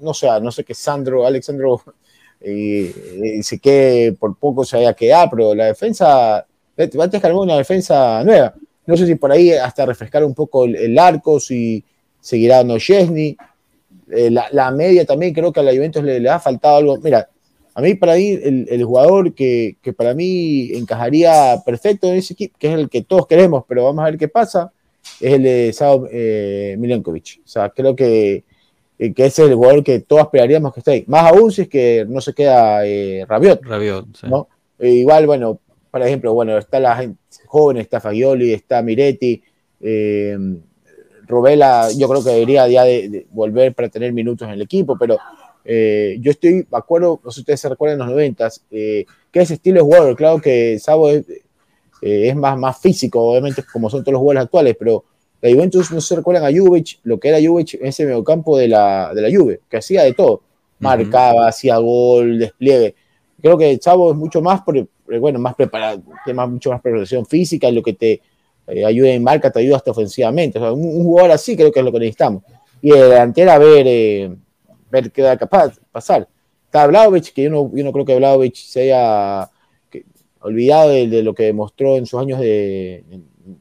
no 0.01 0.13
sé, 0.13 0.29
no 0.41 0.53
sé 0.53 0.65
qué 0.65 0.75
Sandro, 0.75 1.27
Alexandro, 1.27 1.83
eh, 2.41 3.41
sé 3.43 3.59
que 3.59 4.15
por 4.19 4.37
poco 4.37 4.65
se 4.65 4.77
vaya 4.77 4.91
a 5.21 5.31
pero 5.31 5.55
la 5.55 5.67
defensa, 5.67 6.47
va 6.79 7.05
a 7.05 7.11
tener 7.11 7.33
una 7.33 7.57
defensa 7.57 8.23
nueva. 8.25 8.55
No 8.87 8.97
sé 8.97 9.07
si 9.07 9.17
por 9.17 9.33
ahí 9.33 9.53
hasta 9.53 9.85
refrescar 9.85 10.25
un 10.25 10.35
poco 10.35 10.65
el, 10.65 10.99
arco, 10.99 11.41
si 11.41 11.83
seguirá 12.21 12.63
no. 12.63 12.77
Eh, 12.77 14.31
la, 14.31 14.71
media 14.71 15.05
también 15.05 15.35
creo 15.35 15.53
que 15.53 15.59
a 15.59 15.63
la 15.65 15.73
Juventus 15.73 16.03
le, 16.05 16.29
ha 16.29 16.39
faltado 16.39 16.77
algo. 16.77 16.99
Mira, 16.99 17.29
a 17.77 17.83
mí 17.83 17.95
para 17.95 18.15
mí 18.15 18.31
el, 18.31 18.83
jugador 18.85 19.35
que, 19.35 19.77
que, 19.83 19.93
para 19.93 20.15
mí 20.15 20.71
encajaría 20.73 21.63
perfecto 21.63 22.07
en 22.07 22.15
ese 22.15 22.33
equipo, 22.33 22.57
que 22.59 22.69
es 22.69 22.75
el 22.75 22.89
que 22.89 23.03
todos 23.03 23.27
queremos, 23.27 23.65
pero 23.69 23.85
vamos 23.85 24.03
a 24.03 24.07
ver 24.07 24.17
qué 24.17 24.29
pasa, 24.29 24.73
es 25.21 25.35
el 25.35 25.43
de 25.43 25.73
Sao 25.75 26.09
eh, 26.11 26.75
Milenkovic. 26.79 27.43
O 27.45 27.47
sea, 27.47 27.69
creo 27.69 27.95
que, 27.95 28.45
eh, 28.99 29.13
que 29.13 29.27
ese 29.27 29.43
es 29.43 29.51
el 29.51 29.57
jugador 29.57 29.85
que 29.85 30.01
todos 30.01 30.23
esperaríamos 30.23 30.73
que 30.73 30.81
esté 30.81 30.91
ahí. 30.93 31.05
Más 31.07 31.31
aún 31.31 31.53
si 31.53 31.63
es 31.63 31.69
que 31.69 32.07
no 32.09 32.23
se 32.23 32.33
queda 32.33 32.87
eh, 32.87 33.27
Rabiot. 33.29 33.63
Rabiot, 33.63 34.23
¿no? 34.23 34.49
Eh, 34.79 34.93
igual, 34.93 35.27
bueno, 35.27 35.61
por 35.91 36.01
ejemplo, 36.01 36.33
bueno, 36.33 36.57
está 36.57 36.81
la 36.81 36.97
gente 36.97 37.19
joven, 37.45 37.77
está 37.77 38.01
Fagioli, 38.01 38.55
está 38.55 38.81
Miretti, 38.81 39.43
eh, 39.83 40.39
Robela, 41.27 41.91
yo 41.95 42.09
creo 42.09 42.25
que 42.25 42.31
debería 42.31 42.67
ya 42.69 42.85
de, 42.85 43.27
volver 43.33 43.75
para 43.75 43.91
tener 43.91 44.15
minutos 44.15 44.49
en 44.49 44.55
el 44.55 44.63
equipo, 44.63 44.97
pero 44.99 45.19
yo 45.67 46.31
estoy 46.31 46.63
de 46.63 46.67
acuerdo, 46.73 47.21
no 47.25 47.31
sé 47.31 47.37
si 47.37 47.41
ustedes 47.41 47.61
se 47.61 47.69
recuerdan 47.69 48.01
en 48.01 48.07
los 48.07 48.15
noventas, 48.15 48.63
que 48.71 49.07
ese 49.33 49.55
estilo 49.55 49.77
de 49.77 49.83
jugador, 49.83 50.17
claro 50.17 50.41
que 50.41 50.79
Sabo 50.79 51.11
es, 51.11 51.25
eh, 52.03 52.29
es 52.29 52.37
más, 52.37 52.59
más 52.59 52.79
físico, 52.79 53.21
obviamente, 53.21 53.65
como 53.73 53.89
son 53.89 54.03
todos 54.03 54.13
los 54.13 54.21
jugadores 54.21 54.45
actuales, 54.45 54.77
pero 54.79 55.05
la 55.41 55.51
Juventus 55.51 55.91
no 55.93 56.01
se 56.01 56.17
recuerdan 56.17 56.45
a 56.45 56.57
Juvic, 56.57 57.01
lo 57.05 57.19
que 57.19 57.29
era 57.29 57.39
Juvic 57.41 57.75
en 57.75 57.87
ese 57.87 58.05
mediocampo 58.05 58.57
de 58.57 58.69
la, 58.69 59.13
de 59.15 59.23
la 59.23 59.37
Juve, 59.37 59.61
que 59.69 59.79
hacía 59.79 60.03
de 60.03 60.13
todo, 60.13 60.43
marcaba, 60.79 61.49
hacía 61.49 61.77
gol, 61.79 62.39
despliegue. 62.39 62.95
Creo 63.41 63.57
que 63.57 63.79
Chavo 63.79 64.11
es 64.11 64.17
mucho 64.17 64.41
más, 64.41 64.63
bueno, 65.21 65.39
más 65.39 65.55
preparado, 65.55 66.03
tiene 66.25 66.47
mucho 66.47 66.71
más 66.71 66.81
preparación 66.81 67.27
física, 67.27 67.71
lo 67.71 67.83
que 67.83 67.93
te 67.93 68.21
eh, 68.67 68.85
ayuda 68.85 69.11
en 69.11 69.23
marca, 69.23 69.51
te 69.51 69.61
ayuda 69.61 69.77
hasta 69.77 69.91
ofensivamente. 69.91 70.59
un, 70.59 71.05
jugador 71.05 71.33
así 71.33 71.57
creo 71.57 71.71
que 71.71 71.81
es 71.81 71.85
lo 71.85 71.93
que 71.93 71.99
necesitamos. 71.99 72.43
Y 72.83 72.91
de 72.91 73.03
delantera 73.03 73.55
a 73.55 73.59
ver, 73.59 73.87
eh, 73.87 74.37
ver 74.91 75.11
qué 75.13 75.23
da 75.23 75.37
capaz 75.37 75.79
pasar. 75.93 76.29
Está 76.67 76.87
Vlaovic, 76.87 77.33
que 77.33 77.45
yo 77.45 77.51
no, 77.51 77.71
yo 77.75 77.85
no 77.85 77.93
creo 77.93 78.05
que 78.05 78.17
Vlaovic 78.17 78.55
sea 78.55 79.51
olvidado 80.41 80.91
de, 80.91 81.23
lo 81.23 81.35
que 81.35 81.45
demostró 81.45 81.97
en 81.97 82.07
sus 82.07 82.21
años 82.21 82.39
de, 82.39 83.05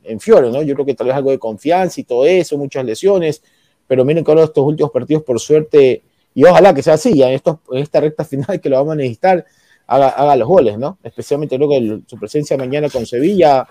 en, 0.03 0.19
Fiore, 0.19 0.51
¿no? 0.51 0.61
Yo 0.61 0.75
creo 0.75 0.85
que 0.85 0.93
tal 0.93 1.07
vez 1.07 1.15
algo 1.15 1.31
de 1.31 1.39
confianza 1.39 1.99
y 1.99 2.03
todo 2.03 2.25
eso, 2.25 2.57
muchas 2.57 2.85
lesiones, 2.85 3.41
pero 3.87 4.05
miren 4.05 4.23
que 4.23 4.31
ahora 4.31 4.43
estos 4.43 4.63
últimos 4.63 4.91
partidos, 4.91 5.23
por 5.23 5.39
suerte, 5.39 6.03
y 6.33 6.43
ojalá 6.43 6.73
que 6.73 6.83
sea 6.83 6.95
así, 6.95 7.17
ya 7.17 7.31
en, 7.31 7.41
en 7.71 7.77
esta 7.77 7.99
recta 7.99 8.23
final 8.23 8.59
que 8.61 8.69
lo 8.69 8.77
vamos 8.77 8.93
a 8.93 8.95
necesitar, 8.97 9.45
haga, 9.87 10.35
los 10.35 10.47
goles, 10.47 10.77
¿no? 10.77 10.97
Especialmente 11.03 11.55
creo 11.55 11.69
que 11.69 12.01
su 12.07 12.17
presencia 12.17 12.57
mañana 12.57 12.89
con 12.89 13.05
Sevilla 13.05 13.67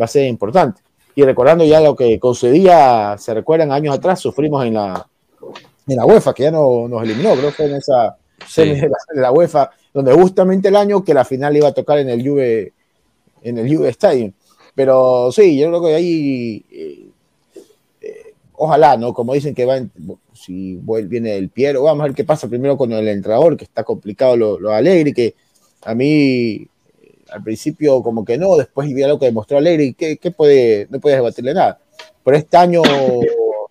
va 0.00 0.04
a 0.04 0.08
ser 0.08 0.26
importante. 0.26 0.82
Y 1.16 1.22
recordando 1.22 1.64
ya 1.64 1.80
lo 1.80 1.94
que 1.94 2.18
con 2.18 2.34
Sevilla, 2.34 3.16
se 3.18 3.34
recuerdan 3.34 3.70
años 3.70 3.94
atrás, 3.94 4.20
sufrimos 4.20 4.64
en 4.64 4.74
la, 4.74 5.08
en 5.86 5.96
la 5.96 6.06
UEFA, 6.06 6.34
que 6.34 6.44
ya 6.44 6.50
no, 6.50 6.88
nos 6.88 7.02
eliminó, 7.02 7.34
creo 7.34 7.50
que 7.50 7.56
fue 7.56 7.66
en 7.66 7.74
esa 7.74 8.16
de 8.56 8.90
la 9.14 9.32
UEFA 9.32 9.70
donde 9.92 10.12
justamente 10.12 10.68
el 10.68 10.76
año 10.76 11.04
que 11.04 11.14
la 11.14 11.24
final 11.24 11.56
iba 11.56 11.68
a 11.68 11.72
tocar 11.72 11.98
en 11.98 12.08
el 12.08 12.28
Juve, 12.28 12.72
en 13.42 13.58
el 13.58 13.74
Juve 13.74 13.88
Stadium. 13.90 14.32
Pero 14.74 15.30
sí, 15.30 15.56
yo 15.56 15.68
creo 15.68 15.82
que 15.82 15.94
ahí, 15.94 16.64
eh, 16.70 17.08
eh, 18.00 18.34
ojalá, 18.54 18.96
¿no? 18.96 19.14
Como 19.14 19.34
dicen 19.34 19.54
que 19.54 19.64
va, 19.64 19.80
si 20.32 20.80
viene 21.04 21.36
el 21.36 21.48
Piero, 21.48 21.84
vamos 21.84 22.02
a 22.02 22.06
ver 22.06 22.14
qué 22.14 22.24
pasa 22.24 22.48
primero 22.48 22.76
con 22.76 22.92
el 22.92 23.06
entrenador, 23.06 23.56
que 23.56 23.64
está 23.64 23.84
complicado 23.84 24.36
lo, 24.36 24.58
lo 24.58 24.72
Alegre, 24.72 25.14
que 25.14 25.36
a 25.82 25.94
mí 25.94 26.66
al 27.30 27.42
principio 27.42 28.02
como 28.02 28.24
que 28.24 28.36
no, 28.36 28.56
después 28.56 28.92
vi 28.92 29.02
algo 29.02 29.18
que 29.18 29.26
demostró 29.26 29.58
Alegre, 29.58 29.94
¿qué, 29.96 30.16
qué 30.16 30.30
puede, 30.32 30.88
no 30.90 30.98
puedes 30.98 31.18
debatirle 31.18 31.54
nada. 31.54 31.78
Por 32.24 32.34
este 32.34 32.56
año, 32.56 32.82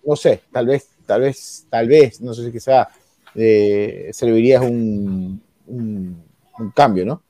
no 0.04 0.16
sé, 0.16 0.40
tal 0.52 0.66
vez, 0.66 0.88
tal 1.06 1.22
vez, 1.22 1.66
tal 1.68 1.88
vez, 1.88 2.20
no 2.20 2.34
sé 2.34 2.44
si 2.44 2.52
quizá 2.52 2.88
eh, 3.34 4.10
serviría 4.12 4.60
un, 4.60 5.40
un, 5.66 6.22
cambio, 6.74 7.04
¿no? 7.04 7.22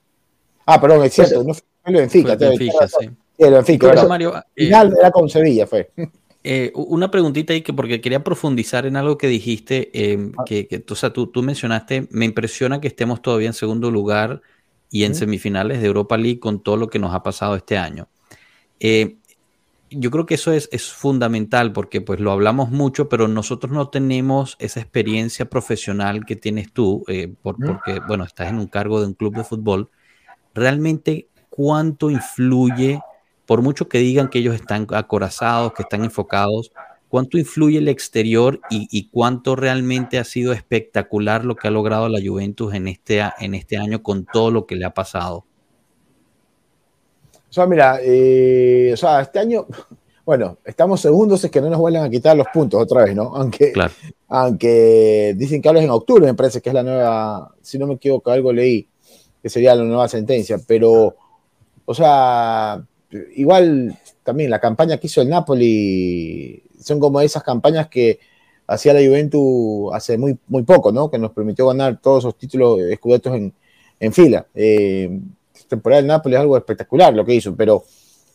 Ah, 0.67 0.81
perdón, 0.81 1.05
es 1.05 1.13
cierto, 1.13 1.43
no 1.45 1.55
fue 1.55 1.93
Benfica. 1.93 2.37
Fue 2.37 2.49
Benfica, 2.49 2.89
sí. 2.89 3.11
El 3.39 3.53
Benfica, 3.53 4.07
Mario, 4.07 4.37
eh, 4.37 4.65
final 4.65 4.95
era 4.99 5.11
con 5.11 5.29
Sevilla, 5.29 5.67
fue. 5.67 5.91
Eh, 6.47 6.73
una 6.75 7.11
preguntita 7.11 7.55
ahí 7.55 7.63
que 7.63 7.73
porque 7.73 8.03
quería 8.03 8.23
profundizar 8.23 8.85
en 8.85 8.97
algo 8.97 9.17
que 9.17 9.29
dijiste, 9.29 9.91
eh, 9.95 10.31
ah. 10.37 10.45
que, 10.45 10.67
que 10.69 10.85
o 10.87 10.95
sea, 10.95 11.11
tú, 11.11 11.29
tú, 11.29 11.43
mencionaste, 11.43 12.07
me 12.11 12.27
impresiona 12.27 12.83
que 12.83 12.89
estemos 12.89 13.23
todavía 13.23 13.47
en 13.47 13.55
segundo 13.55 13.91
lugar 13.91 14.43
y 14.91 15.05
en 15.05 15.15
semifinales 15.15 15.81
de 15.81 15.87
Europa 15.87 16.19
League 16.19 16.41
con 16.41 16.63
todo 16.63 16.77
lo 16.77 16.89
que 16.89 16.99
nos 16.99 17.15
ha 17.15 17.23
pasado 17.23 17.57
este 17.57 17.79
año. 17.79 18.09
Eh, 18.79 19.17
yo 19.97 20.11
creo 20.11 20.27
que 20.27 20.35
eso 20.35 20.53
es, 20.53 20.69
es, 20.73 20.93
fundamental 20.93 21.73
porque 21.73 22.01
pues 22.01 22.21
lo 22.21 22.33
hablamos 22.33 22.71
mucho, 22.71 23.09
pero 23.09 23.29
nosotros 23.29 23.73
no 23.73 23.89
tenemos 23.89 24.57
esa 24.59 24.81
experiencia 24.81 25.49
profesional 25.49 26.25
que 26.27 26.37
tienes 26.37 26.73
tú, 26.73 27.05
eh, 27.09 27.35
porque, 27.43 28.01
bueno, 28.07 28.25
estás 28.25 28.49
en 28.49 28.59
un 28.59 28.67
cargo 28.67 29.01
de 29.01 29.07
un 29.07 29.15
club 29.15 29.37
de 29.37 29.45
fútbol. 29.45 29.91
Realmente, 30.55 31.29
¿cuánto 31.51 32.11
influye, 32.11 33.01
por 33.47 33.63
mucho 33.63 33.89
que 33.89 33.99
digan 33.99 34.29
que 34.29 34.39
ellos 34.41 34.55
están 34.55 34.87
acorazados, 34.91 35.73
que 35.73 35.83
están 35.83 36.05
enfocados, 36.05 36.73
cuánto 37.09 37.39
influye 37.39 37.79
el 37.79 37.89
exterior 37.89 38.61
y, 38.71 38.89
y 38.91 39.09
cuánto 39.09 39.57
realmente 39.57 40.19
ha 40.19 40.25
sido 40.25 40.53
espectacular 40.53 41.45
lo 41.45 41.57
que 41.57 41.69
ha 41.69 41.71
logrado 41.71 42.09
la 42.09 42.21
Juventus 42.25 42.75
en 42.75 42.89
este, 42.89 43.23
en 43.39 43.55
este 43.55 43.77
año 43.77 44.03
con 44.03 44.25
todo 44.25 44.51
lo 44.51 44.67
que 44.67 44.77
le 44.77 44.85
ha 44.85 44.95
pasado? 44.95 45.47
O 47.55 47.63
sea, 47.63 47.67
mira, 47.67 48.01
eh, 48.03 48.91
o 48.95 48.97
sea, 48.97 49.21
este 49.21 49.39
año, 49.39 49.65
bueno, 50.27 50.59
estamos 50.65 51.01
segundos, 51.01 51.45
es 51.45 51.53
que 51.53 51.61
no 51.61 51.71
nos 51.71 51.79
vuelvan 51.79 52.03
a 52.03 52.11
quitar 52.11 52.37
los 52.37 52.49
puntos 52.53 52.83
otra 52.83 53.05
vez, 53.05 53.15
¿no? 53.15 53.33
Aunque, 53.37 53.73
aunque 54.27 55.35
dicen 55.37 55.63
que 55.63 55.69
hablas 55.69 55.85
en 55.85 55.91
octubre, 55.91 56.27
me 56.27 56.35
parece 56.35 56.61
que 56.61 56.71
es 56.71 56.75
la 56.75 56.83
nueva, 56.83 57.55
si 57.63 57.79
no 57.79 57.87
me 57.87 57.95
equivoco, 57.95 58.33
algo 58.33 58.53
leí, 58.53 58.89
que 59.41 59.49
sería 59.49 59.77
la 59.77 59.85
nueva 59.85 60.09
sentencia, 60.09 60.59
pero, 60.67 61.15
o 61.85 61.95
sea, 61.95 62.85
igual 63.37 63.97
también 64.25 64.51
la 64.51 64.59
campaña 64.59 64.97
que 64.97 65.07
hizo 65.07 65.23
el 65.23 65.29
Napoli 65.29 66.61
son 66.81 66.99
como 66.99 67.21
esas 67.21 67.45
campañas 67.45 67.87
que 67.87 68.19
hacía 68.67 68.95
la 68.95 69.07
Juventus 69.07 69.95
hace 69.95 70.19
muy, 70.19 70.37
muy 70.49 70.65
poco, 70.65 70.91
¿no? 70.91 71.09
Que 71.09 71.19
nos 71.19 71.31
permitió 71.31 71.69
ganar 71.69 72.01
todos 72.01 72.25
esos 72.25 72.37
títulos 72.37 72.81
escudetos 72.81 73.33
en, 73.37 73.55
en 74.01 74.13
fila. 74.13 74.45
Eh, 74.57 75.21
temporada 75.69 76.03
del 76.03 76.09
Napoli 76.09 76.35
es 76.35 76.41
algo 76.41 76.57
espectacular 76.57 77.15
lo 77.15 77.25
que 77.25 77.35
hizo, 77.35 77.55
pero 77.55 77.85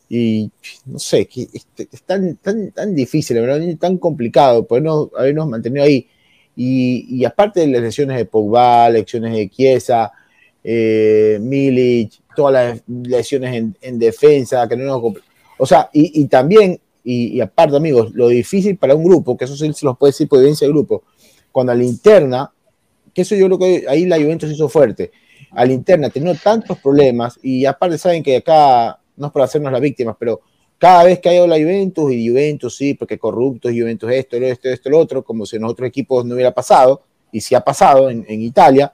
y 0.10 0.50
no 0.88 0.98
sé, 0.98 1.30
este, 1.54 1.88
es, 1.92 2.02
tan, 2.02 2.36
tan, 2.38 2.72
tan 2.72 2.96
difícil, 2.96 3.40
¿verdad? 3.40 3.62
tan 3.80 3.98
complicado 4.00 4.66
podernos, 4.66 5.10
habernos 5.16 5.48
mantenido 5.48 5.86
ahí. 5.86 6.08
Y, 6.56 7.24
aparte 7.24 7.62
de 7.62 7.68
las 7.68 7.82
lesiones 7.82 8.18
de 8.18 8.26
Pogba, 8.26 8.90
lesiones 8.90 9.34
de 9.34 9.50
Chiesa, 9.50 10.12
eh, 10.62 11.38
Milic, 11.40 12.12
todas 12.36 12.54
las 12.54 12.84
lesiones 12.88 13.76
en, 13.80 14.00
defensa, 14.00 14.68
que 14.68 14.76
no 14.76 14.84
nos... 14.84 15.14
O 15.58 15.66
sea, 15.66 15.90
y, 15.94 16.26
también, 16.26 16.82
y, 17.04 17.40
aparte, 17.40 17.78
amigos, 17.78 18.12
lo 18.14 18.28
difícil 18.28 18.78
para 18.78 18.96
un 18.96 19.06
grupo, 19.06 19.38
que 19.38 19.46
eso 19.46 19.56
sí 19.56 19.72
se 19.72 19.86
los 19.86 19.98
puede 19.98 20.12
decir 20.12 20.28
por 20.28 20.40
evidencia 20.40 20.66
del 20.68 20.74
grupo, 20.74 21.04
cuando 21.52 21.72
a 21.72 21.76
la 21.76 21.84
interna, 21.84 22.52
que 23.14 23.22
eso 23.22 23.36
yo 23.36 23.46
creo 23.46 23.60
que 23.60 23.86
ahí 23.88 24.06
la 24.06 24.18
Juventus 24.18 24.52
hizo 24.52 24.68
fuerte, 24.68 25.12
a 25.52 25.66
la 25.66 25.74
interna 25.74 26.10
teniendo 26.10 26.40
tantos 26.42 26.78
problemas, 26.80 27.40
y 27.42 27.66
aparte 27.66 27.98
saben 27.98 28.24
que 28.24 28.38
acá, 28.38 29.00
no 29.18 29.28
es 29.28 29.34
por 29.34 29.42
hacernos 29.42 29.72
las 29.72 29.82
víctimas, 29.82 30.16
pero 30.20 30.42
cada 30.78 31.04
vez 31.04 31.20
que 31.20 31.30
ha 31.30 31.34
ido 31.34 31.48
la 31.48 31.58
Juventus, 31.58 32.12
y 32.12 32.28
Juventus 32.28 32.76
sí, 32.76 32.94
porque 32.94 33.18
corruptos, 33.18 33.72
Juventus 33.72 34.12
esto, 34.12 34.38
esto, 34.38 34.70
esto, 34.70 34.90
lo 34.90 35.00
otro, 35.00 35.24
como 35.24 35.46
si 35.46 35.58
en 35.58 35.66
otros 35.66 35.88
equipos 35.88 36.26
no 36.26 36.36
hubiera 36.36 36.54
pasado, 36.54 37.04
y 37.32 37.42
sí 37.42 37.54
ha 37.54 37.62
pasado 37.62 38.10
en, 38.10 38.26
Italia, 38.42 38.92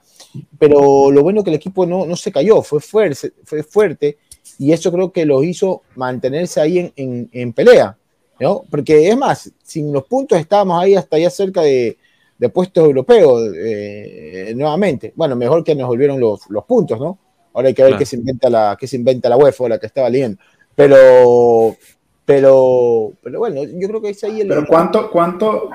pero 0.58 1.10
lo 1.10 1.22
bueno 1.22 1.42
que 1.42 1.50
el 1.50 1.56
equipo 1.56 1.86
no, 1.86 2.04
no 2.04 2.16
se 2.16 2.32
cayó, 2.32 2.60
fue 2.62 2.80
fuerte, 2.80 3.32
fue 3.44 3.62
fuerte, 3.62 4.18
y 4.58 4.72
eso 4.72 4.92
creo 4.92 5.12
que 5.12 5.24
lo 5.24 5.42
hizo 5.42 5.82
mantenerse 5.94 6.60
ahí 6.60 6.78
en, 6.78 6.92
en, 6.96 7.30
en 7.32 7.52
pelea, 7.52 7.96
¿no? 8.40 8.64
Porque 8.70 9.08
es 9.08 9.16
más, 9.16 9.52
sin 9.62 9.92
los 9.92 10.04
puntos 10.04 10.38
estábamos 10.38 10.82
ahí 10.82 10.94
hasta 10.94 11.18
ya 11.18 11.30
cerca 11.30 11.62
de, 11.62 11.96
de 12.38 12.48
puestos 12.48 12.84
europeos 12.84 13.50
eh, 13.56 14.52
nuevamente. 14.56 15.12
Bueno, 15.16 15.36
mejor 15.36 15.64
que 15.64 15.74
nos 15.74 15.88
volvieron 15.88 16.20
los, 16.20 16.48
los 16.50 16.64
puntos, 16.64 17.00
¿no? 17.00 17.18
Ahora 17.54 17.68
hay 17.68 17.74
que 17.74 17.82
ver 17.82 17.96
qué, 17.96 18.04
se 18.04 18.16
inventa 18.16 18.50
la, 18.50 18.76
qué 18.78 18.86
se 18.86 18.96
inventa 18.96 19.30
la 19.30 19.36
UEFA, 19.38 19.68
la 19.68 19.78
que 19.78 19.86
estaba 19.86 20.10
leyendo. 20.10 20.38
Pero, 20.74 21.74
pero, 22.26 23.12
pero 23.22 23.38
bueno, 23.38 23.62
yo 23.64 23.88
creo 23.88 24.02
que 24.02 24.10
es 24.10 24.22
ahí 24.24 24.42
el. 24.42 24.48
Pero 24.48 24.66
¿cuánto, 24.66 25.10
cuánto, 25.10 25.70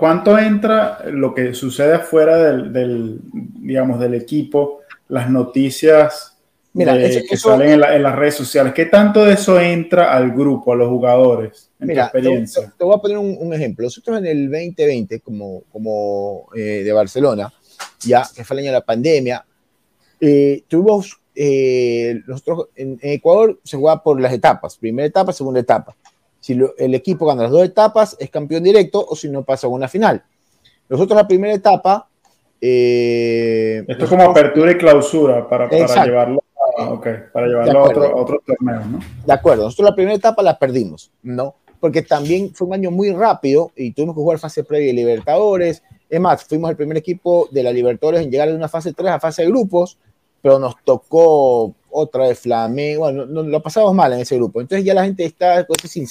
cuánto 0.00 0.36
entra 0.36 1.04
lo 1.12 1.32
que 1.32 1.54
sucede 1.54 1.94
afuera 1.94 2.36
del, 2.36 2.72
del 2.72 3.20
digamos, 3.32 4.00
del 4.00 4.14
equipo, 4.14 4.80
las 5.06 5.30
noticias 5.30 6.35
Mira, 6.76 6.94
que 6.98 7.36
salen 7.38 7.82
en, 7.82 8.02
las 8.02 8.14
redes 8.14 8.34
sociales? 8.34 8.74
¿Qué 8.74 8.84
tanto 8.84 9.24
de 9.24 9.32
eso 9.32 9.58
entra 9.58 10.12
al 10.12 10.32
grupo, 10.32 10.74
a 10.74 10.76
los 10.76 10.90
jugadores? 10.90 11.70
En 11.80 11.88
mira, 11.88 12.04
experiencia? 12.04 12.70
Te, 12.76 12.84
voy 12.84 12.94
a 12.94 13.00
poner 13.00 13.16
un, 13.16 13.54
ejemplo. 13.54 13.84
Nosotros 13.84 14.18
en 14.18 14.26
el 14.26 14.50
2020, 14.50 15.20
como, 15.20 15.62
como 15.72 16.48
eh, 16.54 16.82
de 16.84 16.92
Barcelona, 16.92 17.50
ya 18.00 18.28
que 18.34 18.44
fue 18.44 18.56
el 18.56 18.58
año 18.58 18.72
de 18.72 18.78
la 18.78 18.84
pandemia, 18.84 19.42
eh, 20.20 20.64
tuvimos 20.68 21.18
eh, 21.34 22.20
nosotros 22.26 22.68
en, 22.76 22.98
Ecuador 23.00 23.58
se 23.64 23.78
juega 23.78 24.02
por 24.02 24.20
las 24.20 24.34
etapas, 24.34 24.76
primera 24.76 25.06
etapa, 25.06 25.32
segunda 25.32 25.60
etapa. 25.60 25.96
Si 26.40 26.58
el 26.76 26.94
equipo 26.94 27.24
gana 27.24 27.44
las 27.44 27.52
dos 27.52 27.64
etapas, 27.64 28.16
es 28.20 28.28
campeón 28.28 28.62
directo 28.62 29.04
o 29.08 29.16
si 29.16 29.30
no 29.30 29.44
pasa 29.44 29.66
a 29.66 29.70
una 29.70 29.88
final. 29.88 30.22
Nosotros 30.90 31.16
la 31.16 31.26
primera 31.26 31.54
etapa... 31.54 32.06
Esto 32.60 34.04
es 34.04 34.08
como 34.08 34.24
apertura 34.24 34.72
y 34.72 34.78
clausura 34.78 35.48
para, 35.48 35.68
para 35.68 36.04
llevarlo, 36.04 36.42
a, 36.76 37.00
para 37.32 37.46
llevarlo 37.46 37.78
a 37.78 37.82
otro, 37.82 38.16
otro 38.16 38.42
torneo, 38.44 38.84
¿no? 38.84 39.00
De 39.24 39.32
acuerdo, 39.32 39.64
nosotros 39.64 39.90
la 39.90 39.94
primera 39.94 40.16
etapa 40.16 40.42
la 40.42 40.58
perdimos, 40.58 41.10
¿no? 41.22 41.54
Porque 41.80 42.02
también 42.02 42.54
fue 42.54 42.68
un 42.68 42.74
año 42.74 42.90
muy 42.90 43.12
rápido 43.12 43.72
y 43.76 43.92
tuvimos 43.92 44.14
que 44.14 44.20
jugar 44.20 44.38
fase 44.38 44.64
previa 44.64 44.88
de 44.88 44.92
Libertadores. 44.94 45.82
Es 46.08 46.20
más, 46.20 46.44
fuimos 46.44 46.70
el 46.70 46.76
primer 46.76 46.96
equipo 46.96 47.48
de 47.50 47.62
la 47.62 47.72
Libertadores 47.72 48.22
en 48.22 48.30
llegar 48.30 48.48
de 48.48 48.54
una 48.54 48.68
fase 48.68 48.92
3 48.92 49.12
a 49.12 49.20
fase 49.20 49.42
de 49.42 49.48
grupos 49.48 49.98
pero 50.46 50.60
nos 50.60 50.76
tocó 50.84 51.74
otra 51.90 52.28
de 52.28 52.36
Flamengo, 52.36 53.00
bueno, 53.00 53.26
no, 53.26 53.42
lo 53.42 53.60
pasamos 53.60 53.92
mal 53.92 54.12
en 54.12 54.20
ese 54.20 54.36
grupo. 54.36 54.60
Entonces 54.60 54.84
ya 54.84 54.94
la 54.94 55.02
gente 55.04 55.24
está 55.24 55.66
con 55.66 55.76
ese 55.82 56.06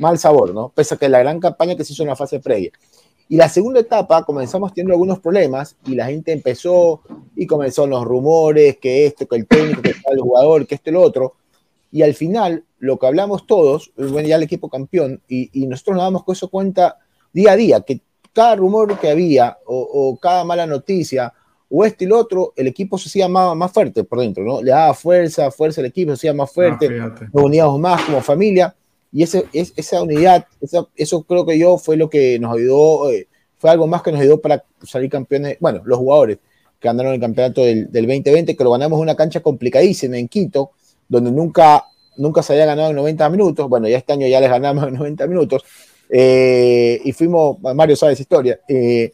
mal 0.00 0.18
sabor, 0.18 0.52
¿no? 0.52 0.70
Pese 0.70 0.96
a 0.96 0.98
que 0.98 1.08
la 1.08 1.20
gran 1.20 1.38
campaña 1.38 1.76
que 1.76 1.84
se 1.84 1.92
hizo 1.92 2.02
en 2.02 2.08
la 2.08 2.16
fase 2.16 2.40
previa. 2.40 2.72
Y 3.30 3.36
la 3.36 3.48
segunda 3.48 3.78
etapa 3.78 4.24
comenzamos 4.24 4.74
teniendo 4.74 4.92
algunos 4.92 5.20
problemas 5.20 5.76
y 5.86 5.94
la 5.94 6.06
gente 6.06 6.32
empezó 6.32 7.00
y 7.36 7.46
comenzaron 7.46 7.90
los 7.90 8.04
rumores, 8.04 8.78
que 8.78 9.06
esto, 9.06 9.28
que 9.28 9.36
el 9.36 9.46
técnico, 9.46 9.82
que 9.82 9.94
el 10.10 10.20
jugador, 10.20 10.66
que 10.66 10.74
esto 10.74 10.90
y 10.90 10.94
lo 10.94 11.00
otro. 11.00 11.34
Y 11.92 12.02
al 12.02 12.14
final, 12.14 12.64
lo 12.80 12.98
que 12.98 13.06
hablamos 13.06 13.46
todos, 13.46 13.92
bueno, 13.96 14.26
ya 14.26 14.34
el 14.34 14.42
equipo 14.42 14.68
campeón, 14.68 15.22
y, 15.28 15.48
y 15.52 15.68
nosotros 15.68 15.94
nos 15.94 16.06
damos 16.06 16.24
con 16.24 16.32
eso 16.32 16.48
cuenta 16.48 16.98
día 17.32 17.52
a 17.52 17.56
día, 17.56 17.80
que 17.82 18.00
cada 18.32 18.56
rumor 18.56 18.98
que 18.98 19.08
había 19.08 19.58
o, 19.64 19.78
o 19.78 20.16
cada 20.18 20.42
mala 20.42 20.66
noticia 20.66 21.32
o 21.68 21.84
este 21.84 22.06
y 22.06 22.08
lo 22.08 22.18
otro, 22.18 22.52
el 22.56 22.66
equipo 22.66 22.98
se 22.98 23.08
hacía 23.08 23.28
más, 23.28 23.54
más 23.54 23.70
fuerte 23.70 24.02
por 24.02 24.18
dentro, 24.18 24.42
¿no? 24.42 24.60
Le 24.60 24.72
daba 24.72 24.92
fuerza, 24.92 25.52
fuerza 25.52 25.80
al 25.80 25.86
equipo, 25.86 26.10
se 26.10 26.14
hacía 26.14 26.34
más 26.34 26.50
fuerte, 26.50 26.88
ah, 27.00 27.14
nos 27.32 27.44
uníamos 27.44 27.78
más 27.78 28.02
como 28.02 28.20
familia, 28.20 28.74
y 29.12 29.22
ese, 29.22 29.46
es, 29.52 29.72
esa 29.76 30.02
unidad, 30.02 30.46
eso 30.96 31.22
creo 31.22 31.44
que 31.44 31.58
yo 31.58 31.78
fue 31.78 31.96
lo 31.96 32.08
que 32.08 32.38
nos 32.38 32.56
ayudó, 32.56 33.10
eh, 33.10 33.28
fue 33.58 33.70
algo 33.70 33.86
más 33.86 34.02
que 34.02 34.12
nos 34.12 34.20
ayudó 34.20 34.40
para 34.40 34.64
salir 34.82 35.10
campeones, 35.10 35.56
bueno, 35.60 35.82
los 35.84 35.98
jugadores 35.98 36.38
que 36.78 36.88
ganaron 36.88 37.12
el 37.12 37.20
campeonato 37.20 37.62
del, 37.62 37.90
del 37.90 38.06
2020, 38.06 38.56
que 38.56 38.64
lo 38.64 38.70
ganamos 38.72 38.98
en 38.98 39.02
una 39.02 39.16
cancha 39.16 39.40
complicadísima 39.40 40.16
en 40.16 40.28
Quito, 40.28 40.70
donde 41.08 41.30
nunca, 41.30 41.84
nunca 42.16 42.42
se 42.42 42.52
había 42.52 42.66
ganado 42.66 42.90
en 42.90 42.96
90 42.96 43.28
minutos, 43.30 43.68
bueno, 43.68 43.88
ya 43.88 43.98
este 43.98 44.12
año 44.12 44.26
ya 44.26 44.40
les 44.40 44.50
ganamos 44.50 44.88
en 44.88 44.94
90 44.94 45.26
minutos, 45.26 45.64
eh, 46.08 47.00
y 47.04 47.12
fuimos, 47.12 47.58
Mario 47.60 47.96
sabe 47.96 48.14
esa 48.14 48.22
historia, 48.22 48.60
eh, 48.68 49.12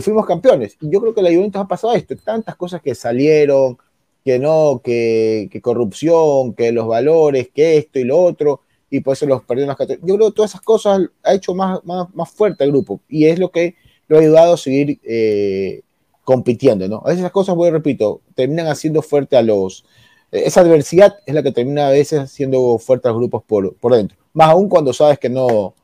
fuimos 0.00 0.26
campeones. 0.26 0.76
Y 0.80 0.90
yo 0.90 1.00
creo 1.00 1.14
que 1.14 1.22
la 1.22 1.30
Juventus 1.30 1.60
ha 1.60 1.66
pasado 1.66 1.94
esto, 1.94 2.14
tantas 2.16 2.56
cosas 2.56 2.82
que 2.82 2.94
salieron, 2.94 3.78
que 4.24 4.38
no, 4.38 4.80
que, 4.84 5.48
corrupción, 5.62 6.54
que 6.54 6.72
los 6.72 6.86
valores, 6.86 7.48
que 7.48 7.78
esto 7.78 7.98
y 7.98 8.04
lo 8.04 8.18
otro, 8.18 8.60
y 8.90 9.00
por 9.00 9.14
eso 9.14 9.26
los 9.26 9.42
perdieron 9.42 9.74
las 9.78 9.88
Yo 10.02 10.16
creo 10.16 10.28
que 10.28 10.34
todas 10.34 10.52
esas 10.52 10.62
cosas 10.62 11.00
ha 11.22 11.34
hecho 11.34 11.54
más, 11.54 11.80
más, 11.84 12.30
fuerte 12.30 12.64
el 12.64 12.70
grupo, 12.70 13.00
y 13.08 13.26
es 13.26 13.38
lo 13.38 13.50
que 13.50 13.76
lo 14.08 14.16
ha 14.16 14.20
ayudado 14.20 14.54
a 14.54 14.56
seguir 14.56 14.98
eh, 15.04 15.82
compitiendo, 16.24 16.88
¿no? 16.88 17.02
A 17.04 17.08
veces 17.08 17.20
esas 17.20 17.32
cosas, 17.32 17.54
voy 17.54 17.70
repito, 17.70 18.20
terminan 18.34 18.66
haciendo 18.66 19.02
fuerte 19.02 19.36
a 19.36 19.42
los... 19.42 19.84
Esa 20.30 20.60
adversidad 20.60 21.16
es 21.24 21.34
la 21.34 21.42
que 21.42 21.52
termina 21.52 21.88
a 21.88 21.90
veces 21.90 22.20
haciendo 22.20 22.78
fuerte 22.78 23.08
a 23.08 23.12
los 23.12 23.20
grupos 23.20 23.42
por, 23.44 23.74
por 23.76 23.94
dentro. 23.94 24.16
Más 24.34 24.50
aún 24.50 24.68
cuando 24.68 24.92
sabes 24.92 25.18
que 25.18 25.30
no, 25.30 25.74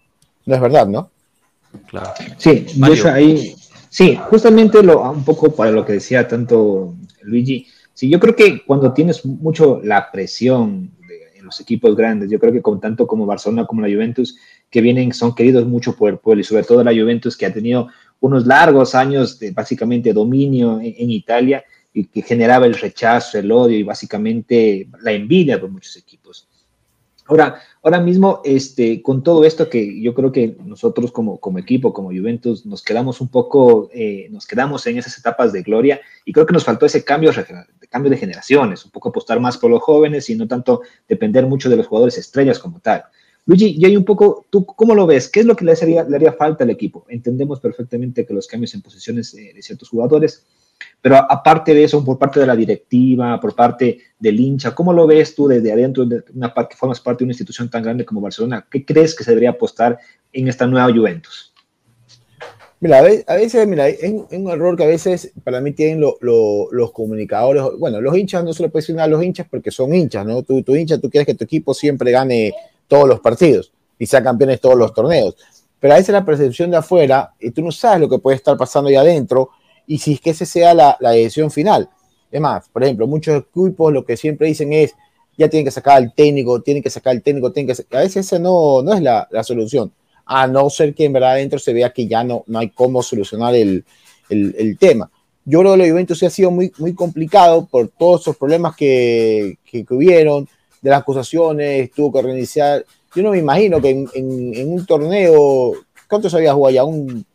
no 0.44 0.54
es 0.54 0.60
verdad, 0.60 0.86
¿no? 0.86 1.10
Claro. 1.86 2.10
Sí, 2.36 2.66
Mario. 2.76 3.10
ahí 3.10 3.54
Sí, 3.94 4.18
justamente 4.28 4.82
lo, 4.82 5.08
un 5.08 5.24
poco 5.24 5.54
para 5.54 5.70
lo 5.70 5.84
que 5.84 5.92
decía 5.92 6.26
tanto 6.26 6.96
Luigi. 7.22 7.68
Sí, 7.92 8.10
yo 8.10 8.18
creo 8.18 8.34
que 8.34 8.64
cuando 8.64 8.92
tienes 8.92 9.24
mucho 9.24 9.80
la 9.84 10.10
presión 10.10 10.90
los 11.44 11.60
equipos 11.60 11.94
grandes, 11.96 12.30
yo 12.30 12.38
creo 12.38 12.52
que 12.52 12.62
con 12.62 12.80
tanto 12.80 13.06
como 13.06 13.26
Barcelona 13.26 13.66
como 13.66 13.82
la 13.82 13.92
Juventus, 13.92 14.36
que 14.70 14.80
vienen, 14.80 15.12
son 15.12 15.34
queridos 15.34 15.66
mucho 15.66 15.96
por 15.96 16.10
el 16.10 16.18
pueblo 16.18 16.40
y 16.40 16.44
sobre 16.44 16.64
todo 16.64 16.82
la 16.82 16.92
Juventus 16.92 17.36
que 17.36 17.46
ha 17.46 17.52
tenido 17.52 17.88
unos 18.20 18.46
largos 18.46 18.94
años 18.94 19.38
de 19.38 19.50
básicamente 19.50 20.12
dominio 20.12 20.80
en 20.80 21.10
Italia 21.10 21.64
y 21.92 22.06
que 22.06 22.22
generaba 22.22 22.66
el 22.66 22.74
rechazo, 22.74 23.38
el 23.38 23.52
odio 23.52 23.78
y 23.78 23.82
básicamente 23.82 24.88
la 25.00 25.12
envidia 25.12 25.60
por 25.60 25.70
muchos 25.70 25.96
equipos. 25.96 26.48
Ahora, 27.26 27.62
ahora 27.82 28.00
mismo, 28.00 28.42
este, 28.44 29.00
con 29.00 29.22
todo 29.22 29.44
esto 29.44 29.70
que 29.70 30.00
yo 30.00 30.12
creo 30.12 30.30
que 30.30 30.56
nosotros 30.64 31.10
como, 31.10 31.38
como 31.38 31.58
equipo, 31.58 31.92
como 31.92 32.10
Juventus, 32.10 32.66
nos 32.66 32.82
quedamos 32.82 33.20
un 33.20 33.28
poco, 33.28 33.88
eh, 33.94 34.28
nos 34.30 34.46
quedamos 34.46 34.86
en 34.86 34.98
esas 34.98 35.16
etapas 35.18 35.52
de 35.52 35.62
gloria 35.62 36.00
y 36.24 36.32
creo 36.32 36.44
que 36.44 36.52
nos 36.52 36.64
faltó 36.64 36.84
ese 36.84 37.02
cambio 37.02 37.32
de, 37.32 37.88
cambio 37.88 38.10
de 38.10 38.18
generaciones, 38.18 38.84
un 38.84 38.90
poco 38.90 39.08
apostar 39.08 39.40
más 39.40 39.56
por 39.56 39.70
los 39.70 39.82
jóvenes 39.82 40.28
y 40.28 40.36
no 40.36 40.46
tanto 40.46 40.82
depender 41.08 41.46
mucho 41.46 41.70
de 41.70 41.76
los 41.76 41.86
jugadores 41.86 42.18
estrellas 42.18 42.58
como 42.58 42.80
tal. 42.80 43.04
Luigi, 43.46 43.76
y 43.78 43.84
hay 43.84 43.96
un 43.96 44.04
poco, 44.04 44.46
¿tú 44.50 44.66
cómo 44.66 44.94
lo 44.94 45.06
ves? 45.06 45.28
¿Qué 45.28 45.40
es 45.40 45.46
lo 45.46 45.56
que 45.56 45.64
le 45.64 45.72
haría, 45.72 46.04
le 46.04 46.16
haría 46.16 46.32
falta 46.32 46.64
al 46.64 46.70
equipo? 46.70 47.06
Entendemos 47.08 47.60
perfectamente 47.60 48.26
que 48.26 48.34
los 48.34 48.46
cambios 48.46 48.74
en 48.74 48.82
posiciones 48.82 49.34
eh, 49.34 49.52
de 49.54 49.62
ciertos 49.62 49.88
jugadores 49.88 50.44
pero 51.00 51.16
aparte 51.16 51.74
de 51.74 51.84
eso, 51.84 52.04
por 52.04 52.18
parte 52.18 52.40
de 52.40 52.46
la 52.46 52.56
directiva, 52.56 53.38
por 53.40 53.54
parte 53.54 53.98
del 54.18 54.40
hincha, 54.40 54.74
¿cómo 54.74 54.92
lo 54.92 55.06
ves 55.06 55.34
tú 55.34 55.48
desde 55.48 55.72
adentro, 55.72 56.06
de 56.06 56.24
una 56.34 56.52
parte, 56.52 56.70
que 56.70 56.78
formas 56.78 57.00
parte 57.00 57.18
de 57.20 57.24
una 57.26 57.32
institución 57.32 57.68
tan 57.68 57.82
grande 57.82 58.04
como 58.04 58.20
Barcelona? 58.20 58.66
¿Qué 58.70 58.84
crees 58.84 59.14
que 59.14 59.22
se 59.22 59.30
debería 59.32 59.50
apostar 59.50 59.98
en 60.32 60.48
esta 60.48 60.66
nueva 60.66 60.90
Juventus? 60.92 61.52
Mira, 62.80 62.98
a 62.98 63.34
veces, 63.34 63.66
mira, 63.66 63.88
es 63.88 64.12
un 64.12 64.50
error 64.50 64.76
que 64.76 64.84
a 64.84 64.88
veces 64.88 65.32
para 65.42 65.60
mí 65.60 65.72
tienen 65.72 66.00
los 66.00 66.92
comunicadores, 66.92 67.62
bueno, 67.78 68.00
los 68.00 68.16
hinchas 68.16 68.44
no 68.44 68.52
se 68.52 68.62
lo 68.62 68.70
puedes 68.70 68.86
decir 68.86 69.00
a 69.00 69.06
los 69.06 69.22
hinchas 69.22 69.46
porque 69.50 69.70
son 69.70 69.94
hinchas, 69.94 70.26
¿no? 70.26 70.42
Tu, 70.42 70.62
tu 70.62 70.74
hincha, 70.74 70.98
tú 70.98 71.08
quieres 71.08 71.26
que 71.26 71.34
tu 71.34 71.44
equipo 71.44 71.72
siempre 71.72 72.10
gane 72.10 72.52
todos 72.88 73.08
los 73.08 73.20
partidos 73.20 73.72
y 73.98 74.06
sea 74.06 74.22
campeones 74.22 74.60
todos 74.60 74.76
los 74.76 74.92
torneos. 74.92 75.36
Pero 75.80 75.94
a 75.94 75.96
veces 75.96 76.12
la 76.12 76.24
percepción 76.24 76.70
de 76.70 76.78
afuera, 76.78 77.32
y 77.40 77.50
tú 77.50 77.62
no 77.62 77.70
sabes 77.72 78.00
lo 78.00 78.08
que 78.08 78.18
puede 78.18 78.36
estar 78.36 78.56
pasando 78.56 78.88
ahí 78.88 78.96
adentro, 78.96 79.50
y 79.86 79.98
si 79.98 80.14
es 80.14 80.20
que 80.20 80.30
ese 80.30 80.46
sea 80.46 80.74
la, 80.74 80.96
la 81.00 81.10
decisión 81.10 81.50
final. 81.50 81.88
Es 82.30 82.40
más, 82.40 82.68
por 82.68 82.82
ejemplo, 82.82 83.06
muchos 83.06 83.42
equipos 83.42 83.92
lo 83.92 84.04
que 84.04 84.16
siempre 84.16 84.48
dicen 84.48 84.72
es, 84.72 84.94
ya 85.36 85.48
tienen 85.48 85.64
que 85.64 85.70
sacar 85.70 85.96
al 85.96 86.14
técnico, 86.14 86.60
tienen 86.62 86.82
que 86.82 86.90
sacar 86.90 87.12
al 87.12 87.22
técnico, 87.22 87.52
tienen 87.52 87.74
que 87.74 87.96
A 87.96 88.00
veces 88.00 88.26
esa 88.26 88.38
no, 88.38 88.82
no 88.82 88.94
es 88.94 89.02
la, 89.02 89.28
la, 89.30 89.42
solución, 89.42 89.92
a 90.26 90.46
no 90.46 90.70
ser 90.70 90.94
que 90.94 91.04
en 91.04 91.12
verdad 91.12 91.32
adentro 91.32 91.58
se 91.58 91.72
vea 91.72 91.92
que 91.92 92.06
ya 92.06 92.24
no, 92.24 92.44
no 92.46 92.58
hay 92.58 92.70
cómo 92.70 93.02
solucionar 93.02 93.54
el, 93.54 93.84
el, 94.28 94.78
tema. 94.78 95.10
Yo 95.44 95.60
creo 95.60 95.74
que 95.74 95.82
el 95.82 95.90
evento 95.90 96.14
sí 96.14 96.24
ha 96.26 96.30
sido 96.30 96.50
muy, 96.50 96.72
muy 96.78 96.94
complicado 96.94 97.66
por 97.66 97.88
todos 97.88 98.22
esos 98.22 98.36
problemas 98.36 98.74
que, 98.76 99.58
que, 99.64 99.84
hubieron, 99.90 100.48
de 100.80 100.90
las 100.90 101.00
acusaciones, 101.00 101.90
tuvo 101.92 102.12
que 102.12 102.22
reiniciar. 102.22 102.84
Yo 103.14 103.22
no 103.22 103.30
me 103.30 103.38
imagino 103.38 103.80
que 103.80 103.90
en, 103.90 104.08
en, 104.14 104.54
en 104.54 104.72
un 104.72 104.86
torneo, 104.86 105.72
¿cuántos 106.08 106.34
había 106.34 106.54
jugado 106.54 106.74
ya? 106.74 106.84
Un 106.84 107.26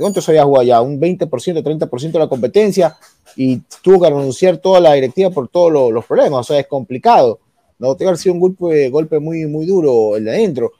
¿cuántos 0.00 0.28
había 0.28 0.44
jugado 0.44 0.64
ya? 0.64 0.80
Un 0.80 1.00
20%, 1.00 1.28
30% 1.28 2.12
de 2.12 2.18
la 2.18 2.28
competencia 2.28 2.96
y 3.36 3.58
tuvo 3.82 4.00
que 4.00 4.08
renunciar 4.08 4.58
toda 4.58 4.80
la 4.80 4.94
directiva 4.94 5.30
por 5.30 5.48
todos 5.48 5.92
los, 5.92 6.04
problemas, 6.04 6.40
o 6.40 6.44
sea, 6.44 6.60
es 6.60 6.66
complicado, 6.66 7.38
¿no? 7.78 7.96
Que 7.96 8.04
haber 8.04 8.18
sido 8.18 8.34
un 8.34 8.40
golpe, 8.40 8.88
golpe 8.88 9.18
muy, 9.18 9.46
muy 9.46 9.66
duro 9.66 10.16
el 10.16 10.24
de 10.24 10.30
adentro. 10.30 10.72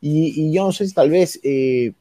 Y, 0.00 0.52
yo 0.52 0.64
no 0.64 0.72
sé 0.72 0.86
si 0.86 0.94
tal 0.94 1.10
vez, 1.10 1.40
eh, 1.42 1.92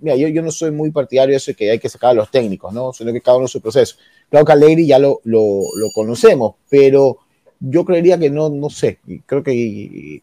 mira, 0.00 0.16
yo, 0.16 0.28
yo 0.28 0.42
no 0.42 0.50
soy 0.50 0.70
muy 0.70 0.90
partidario 0.90 1.32
de 1.32 1.36
eso 1.36 1.54
que 1.56 1.70
hay 1.70 1.78
que 1.78 1.88
sacar 1.88 2.10
a 2.10 2.14
los 2.14 2.30
técnicos, 2.30 2.72
¿no? 2.72 2.92
Sino 2.92 3.12
que 3.12 3.20
cada 3.20 3.38
uno 3.38 3.48
su 3.48 3.60
proceso. 3.60 3.96
Claro 4.28 4.44
que 4.44 4.52
Alegri 4.52 4.86
ya 4.86 4.98
lo, 4.98 5.20
lo, 5.24 5.60
lo 5.60 5.88
conocemos, 5.94 6.56
pero 6.68 7.18
yo 7.60 7.84
creería 7.84 8.18
que 8.18 8.30
no, 8.30 8.48
no 8.50 8.70
sé, 8.70 8.98
creo 9.26 9.42
que 9.42 10.22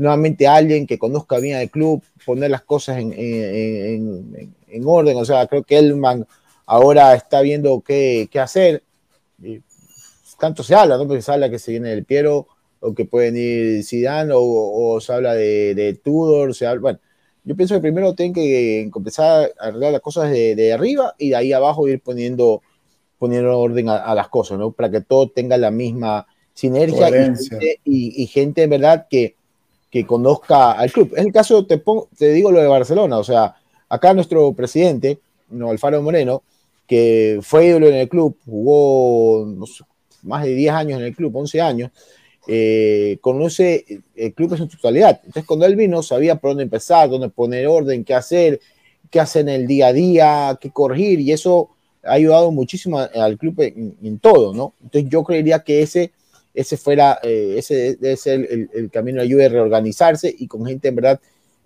nuevamente 0.00 0.48
alguien 0.48 0.86
que 0.86 0.98
conozca 0.98 1.38
bien 1.38 1.58
el 1.58 1.70
club, 1.70 2.02
poner 2.24 2.50
las 2.50 2.62
cosas 2.62 2.98
en, 2.98 3.12
en, 3.12 4.54
en, 4.68 4.82
orden, 4.86 5.16
o 5.18 5.24
sea, 5.26 5.46
creo 5.46 5.62
que 5.62 5.76
Elman 5.76 6.26
ahora 6.64 7.14
está 7.14 7.42
viendo 7.42 7.82
qué, 7.82 8.26
qué 8.30 8.40
hacer. 8.40 8.82
tanto 10.38 10.62
se 10.62 10.74
habla, 10.74 10.96
¿no? 10.96 11.06
Porque 11.06 11.20
se 11.20 11.30
habla 11.30 11.50
que 11.50 11.58
se 11.58 11.72
viene 11.72 11.90
del 11.90 12.06
Piero, 12.06 12.48
o 12.80 12.94
que 12.94 13.04
pueden 13.04 13.36
ir 13.36 13.84
Zidane, 13.84 14.32
o, 14.32 14.40
o 14.40 15.00
se 15.02 15.12
habla 15.12 15.34
de, 15.34 15.74
de, 15.74 15.92
Tudor, 15.94 16.54
se 16.54 16.66
habla, 16.66 16.80
bueno, 16.80 16.98
yo 17.44 17.54
pienso 17.54 17.74
que 17.74 17.82
primero 17.82 18.14
tienen 18.14 18.32
que 18.32 18.80
empezar 18.80 19.52
a 19.60 19.66
arreglar 19.66 19.92
las 19.92 20.00
cosas 20.00 20.30
de, 20.30 20.54
de 20.54 20.72
arriba 20.72 21.14
y 21.18 21.30
de 21.30 21.36
ahí 21.36 21.52
abajo 21.52 21.88
ir 21.88 22.00
poniendo, 22.00 22.62
poniendo 23.18 23.58
orden 23.58 23.90
a, 23.90 23.96
a, 23.96 24.14
las 24.14 24.28
cosas, 24.28 24.58
¿no? 24.58 24.72
Para 24.72 24.90
que 24.90 25.02
todo 25.02 25.28
tenga 25.28 25.58
la 25.58 25.70
misma 25.70 26.26
sinergia 26.54 27.08
y 27.10 27.12
gente, 27.12 27.80
y, 27.84 28.22
y 28.22 28.26
gente, 28.28 28.62
en 28.62 28.70
verdad, 28.70 29.06
que, 29.10 29.36
que 29.90 30.06
conozca 30.06 30.72
al 30.72 30.92
club. 30.92 31.12
En 31.16 31.26
el 31.26 31.32
caso, 31.32 31.66
te 31.66 32.32
digo 32.32 32.52
lo 32.52 32.60
de 32.60 32.68
Barcelona, 32.68 33.18
o 33.18 33.24
sea, 33.24 33.56
acá 33.88 34.14
nuestro 34.14 34.52
presidente, 34.52 35.18
no, 35.50 35.70
Alfaro 35.70 36.00
Moreno, 36.00 36.42
que 36.86 37.40
fue 37.42 37.66
ídolo 37.66 37.88
en 37.88 37.96
el 37.96 38.08
club, 38.08 38.36
jugó 38.44 39.46
más 40.22 40.44
de 40.44 40.54
10 40.54 40.72
años 40.72 41.00
en 41.00 41.06
el 41.06 41.14
club, 41.14 41.36
11 41.36 41.60
años, 41.60 41.90
eh, 42.46 43.18
conoce 43.20 43.84
el 44.14 44.32
club 44.34 44.52
en 44.52 44.58
su 44.58 44.68
totalidad. 44.68 45.20
Entonces, 45.24 45.44
cuando 45.44 45.66
él 45.66 45.76
vino, 45.76 46.02
sabía 46.02 46.36
por 46.36 46.50
dónde 46.50 46.64
empezar, 46.64 47.08
dónde 47.08 47.28
poner 47.28 47.66
orden, 47.66 48.04
qué 48.04 48.14
hacer, 48.14 48.60
qué 49.10 49.20
hacer 49.20 49.42
en 49.42 49.48
el 49.50 49.66
día 49.66 49.88
a 49.88 49.92
día, 49.92 50.58
qué 50.60 50.70
corregir, 50.70 51.20
y 51.20 51.32
eso 51.32 51.70
ha 52.02 52.12
ayudado 52.12 52.50
muchísimo 52.50 52.98
al 52.98 53.36
club 53.38 53.60
en, 53.60 53.96
en 54.02 54.18
todo, 54.18 54.54
¿no? 54.54 54.74
Entonces, 54.82 55.10
yo 55.10 55.24
creería 55.24 55.60
que 55.60 55.82
ese 55.82 56.12
ese 56.54 56.76
fuera, 56.76 57.18
eh, 57.22 57.54
ese 57.56 57.96
debe 57.96 58.16
ser 58.16 58.46
el, 58.50 58.70
el, 58.72 58.90
camino 58.90 59.22
ayude 59.22 59.46
a 59.46 59.48
reorganizarse 59.48 60.34
y 60.36 60.46
con 60.46 60.66
gente 60.66 60.88
en 60.88 60.96
verdad 60.96 61.20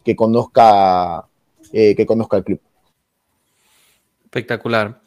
que 0.04 0.14
conozca, 0.14 1.26
eh, 1.72 1.94
que 1.94 2.06
conozca 2.06 2.36
el 2.36 2.44
club. 2.44 2.60
Espectacular. 4.24 5.00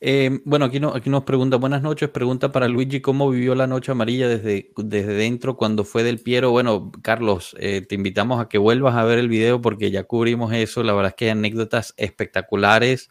Eh, 0.00 0.38
bueno, 0.44 0.66
aquí, 0.66 0.78
no, 0.78 0.94
aquí 0.94 1.10
nos 1.10 1.24
pregunta, 1.24 1.56
buenas 1.56 1.82
noches, 1.82 2.08
pregunta 2.08 2.52
para 2.52 2.68
Luigi, 2.68 3.00
¿cómo 3.00 3.28
vivió 3.30 3.56
la 3.56 3.66
noche 3.66 3.90
amarilla 3.90 4.28
desde, 4.28 4.70
desde 4.76 5.12
dentro 5.12 5.56
cuando 5.56 5.84
fue 5.84 6.04
del 6.04 6.20
Piero? 6.20 6.52
Bueno, 6.52 6.92
Carlos, 7.02 7.56
te 7.58 7.94
invitamos 7.94 8.40
a 8.40 8.48
que 8.48 8.58
vuelvas 8.58 8.94
a 8.94 9.02
ver 9.02 9.18
el 9.18 9.28
video 9.28 9.60
porque 9.60 9.90
ya 9.90 10.04
cubrimos 10.04 10.52
eso, 10.52 10.84
la 10.84 10.92
verdad 10.92 11.10
es 11.10 11.14
que 11.16 11.24
hay 11.24 11.30
anécdotas 11.32 11.94
espectaculares. 11.96 13.10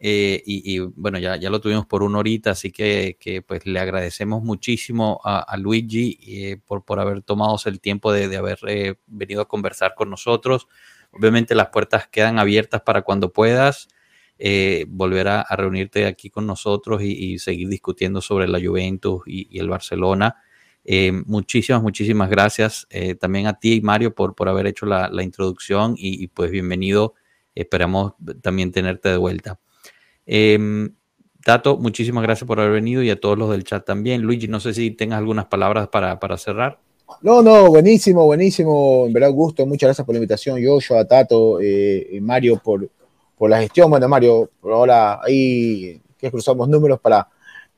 Eh, 0.00 0.42
y, 0.46 0.76
y, 0.76 0.78
bueno, 0.78 1.18
ya, 1.18 1.36
ya 1.36 1.50
lo 1.50 1.60
tuvimos 1.60 1.84
por 1.86 2.04
una 2.04 2.18
horita, 2.18 2.52
así 2.52 2.70
que, 2.70 3.16
que 3.18 3.42
pues 3.42 3.66
le 3.66 3.80
agradecemos 3.80 4.44
muchísimo 4.44 5.20
a, 5.24 5.56
Luigi 5.56 6.18
eh, 6.22 6.56
por, 6.64 6.84
por 6.84 7.00
haber 7.00 7.22
tomado 7.22 7.56
el 7.64 7.80
tiempo 7.80 8.12
de, 8.12 8.36
haber 8.36 8.60
eh, 8.68 8.94
venido 9.06 9.42
a 9.42 9.48
conversar 9.48 9.94
con 9.96 10.08
nosotros. 10.10 10.68
Obviamente 11.10 11.54
las 11.54 11.68
puertas 11.70 12.06
quedan 12.08 12.38
abiertas 12.38 12.82
para 12.82 13.02
cuando 13.02 13.32
puedas 13.32 13.88
eh, 14.38 14.86
volver 14.88 15.26
a, 15.28 15.44
reunirte 15.56 16.06
aquí 16.06 16.30
con 16.30 16.46
nosotros 16.46 17.02
y, 17.02 17.32
y, 17.34 17.38
seguir 17.40 17.68
discutiendo 17.68 18.20
sobre 18.20 18.46
la 18.46 18.60
Juventus 18.60 19.22
y, 19.26 19.48
y 19.50 19.58
el 19.58 19.68
Barcelona. 19.68 20.36
muchísimas, 21.26 21.82
muchísimas 21.82 22.30
gracias 22.30 22.86
también 23.20 23.46
a 23.48 23.58
ti, 23.58 23.80
Mario, 23.82 24.14
por, 24.14 24.34
por 24.34 24.48
haber 24.48 24.66
hecho 24.68 24.86
la 24.86 25.22
introducción 25.22 25.94
y, 25.98 26.28
pues 26.28 26.50
bienvenido. 26.52 27.14
Esperamos 27.54 28.12
también 28.42 28.70
tenerte 28.70 29.08
de 29.08 29.16
vuelta. 29.16 29.58
Eh, 30.28 30.90
Tato, 31.42 31.78
muchísimas 31.78 32.22
gracias 32.22 32.46
por 32.46 32.60
haber 32.60 32.72
venido 32.72 33.02
y 33.02 33.08
a 33.08 33.18
todos 33.18 33.38
los 33.38 33.50
del 33.50 33.64
chat 33.64 33.82
también. 33.82 34.20
Luigi, 34.20 34.48
no 34.48 34.60
sé 34.60 34.74
si 34.74 34.90
tengas 34.90 35.18
algunas 35.18 35.46
palabras 35.46 35.88
para, 35.88 36.20
para 36.20 36.36
cerrar. 36.36 36.78
No, 37.22 37.40
no, 37.40 37.68
buenísimo, 37.68 38.26
buenísimo. 38.26 39.04
En 39.06 39.14
verdad, 39.14 39.30
gusto. 39.30 39.64
Muchas 39.64 39.88
gracias 39.88 40.04
por 40.04 40.14
la 40.14 40.18
invitación. 40.18 40.58
Yo, 40.58 40.78
yo 40.78 40.98
a 40.98 41.06
Tato, 41.06 41.58
eh, 41.62 42.18
Mario, 42.20 42.60
por, 42.62 42.86
por 43.36 43.48
la 43.48 43.60
gestión. 43.60 43.88
Bueno, 43.88 44.06
Mario, 44.08 44.50
por 44.60 44.72
ahora 44.74 45.20
ahí 45.22 46.02
que 46.18 46.30
cruzamos 46.30 46.68
números 46.68 47.00
para 47.00 47.26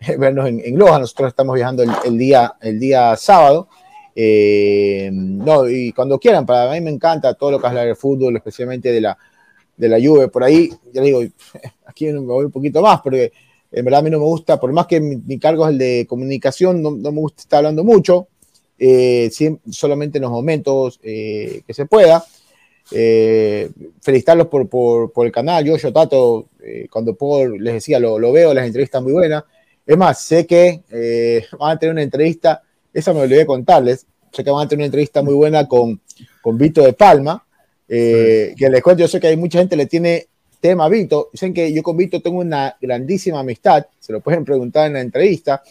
vernos 0.19 0.49
en, 0.49 0.61
en 0.65 0.77
Loja. 0.77 0.99
Nosotros 0.99 1.29
estamos 1.29 1.55
viajando 1.55 1.85
el, 2.05 2.19
día, 2.19 2.55
el 2.61 2.81
día 2.81 3.15
sábado. 3.17 3.69
Eh, 4.17 5.11
no, 5.13 5.69
y 5.69 5.93
cuando 5.93 6.19
quieran, 6.19 6.45
para 6.45 6.73
mí 6.73 6.81
me 6.81 6.91
encanta 6.91 7.35
todo 7.35 7.53
lo 7.53 7.61
que 7.61 7.69
es 7.69 7.73
el 7.73 7.95
fútbol, 7.95 8.35
especialmente 8.35 8.91
de 8.91 9.01
la, 9.01 9.17
de 9.81 9.89
la 9.89 9.99
Juve. 9.99 10.29
Por 10.29 10.45
ahí, 10.45 10.71
ya 10.93 11.03
digo, 11.03 11.23
aquí 11.87 12.07
me 12.07 12.19
voy 12.21 12.45
un 12.45 12.53
poquito 12.53 12.83
más, 12.83 13.01
porque 13.01 13.33
en 13.73 13.85
verdad 13.85 14.01
a 14.01 14.03
mí 14.03 14.11
no 14.11 14.19
me 14.19 14.25
gusta, 14.25 14.61
por 14.61 14.73
más 14.73 14.87
que 14.87 15.01
mi, 15.01 15.39
cargo 15.39 15.67
es 15.67 15.73
el 15.73 15.79
de 15.79 16.07
comunicación, 16.09 16.83
no, 16.83 16.91
no, 16.91 17.13
me 17.13 17.21
gusta 17.21 17.43
estar 17.43 17.59
hablando 17.59 17.83
mucho, 17.83 18.29
eh, 18.79 19.31
solamente 19.71 20.19
en 20.19 20.23
los 20.23 20.31
momentos 20.31 21.01
eh, 21.03 21.63
que 21.67 21.75
se 21.75 21.87
pueda. 21.87 22.25
Eh, 22.93 23.71
felicitarlos 24.03 24.49
por, 24.49 24.69
por, 24.69 25.13
por, 25.13 25.25
el 25.25 25.31
canal, 25.31 25.65
yo, 25.65 25.77
yo 25.77 25.93
Tato, 25.93 26.49
eh, 26.61 26.89
cuando 26.91 27.15
puedo, 27.15 27.57
les 27.57 27.75
decía, 27.75 28.01
lo, 28.01 28.19
lo, 28.19 28.33
veo, 28.33 28.53
las 28.53 28.67
entrevistas 28.67 29.01
muy 29.03 29.13
buenas. 29.13 29.45
Es 29.87 29.97
más, 29.97 30.21
sé 30.21 30.45
que 30.47 30.83
van 31.59 31.77
a 31.77 31.79
tener 31.79 31.93
una 31.93 32.03
entrevista, 32.03 32.63
esa 32.93 33.15
me 33.15 33.21
olvidé 33.21 33.47
contarles, 33.47 34.07
sé 34.33 34.43
que 34.43 34.51
van 34.51 34.67
a 34.67 34.69
tener 34.69 34.81
una 34.81 34.87
entrevista 34.87 35.23
muy 35.23 35.35
buena 35.35 35.69
con, 35.69 36.01
con 36.43 36.59
Vito 36.59 36.83
de 36.83 36.93
Palma, 36.93 37.47
eh, 37.93 38.55
que 38.57 38.71
les 38.71 38.83
cuento, 38.83 39.01
yo 39.01 39.09
sé 39.09 39.19
que 39.19 39.27
hay 39.27 39.37
mucha 39.37 39.59
gente 39.59 39.75
le 39.75 39.87
tiene 39.87 40.29
tema 40.61 40.85
a 40.85 40.89
Vito. 40.89 41.29
Dicen 41.33 41.53
que 41.53 41.73
yo 41.73 41.83
con 41.83 41.97
Vito 41.97 42.23
tengo 42.23 42.39
una 42.39 42.77
grandísima 42.81 43.41
amistad, 43.41 43.87
se 43.99 44.13
lo 44.13 44.21
pueden 44.21 44.45
preguntar 44.45 44.87
en 44.87 44.93
la 44.93 45.01
entrevista, 45.01 45.63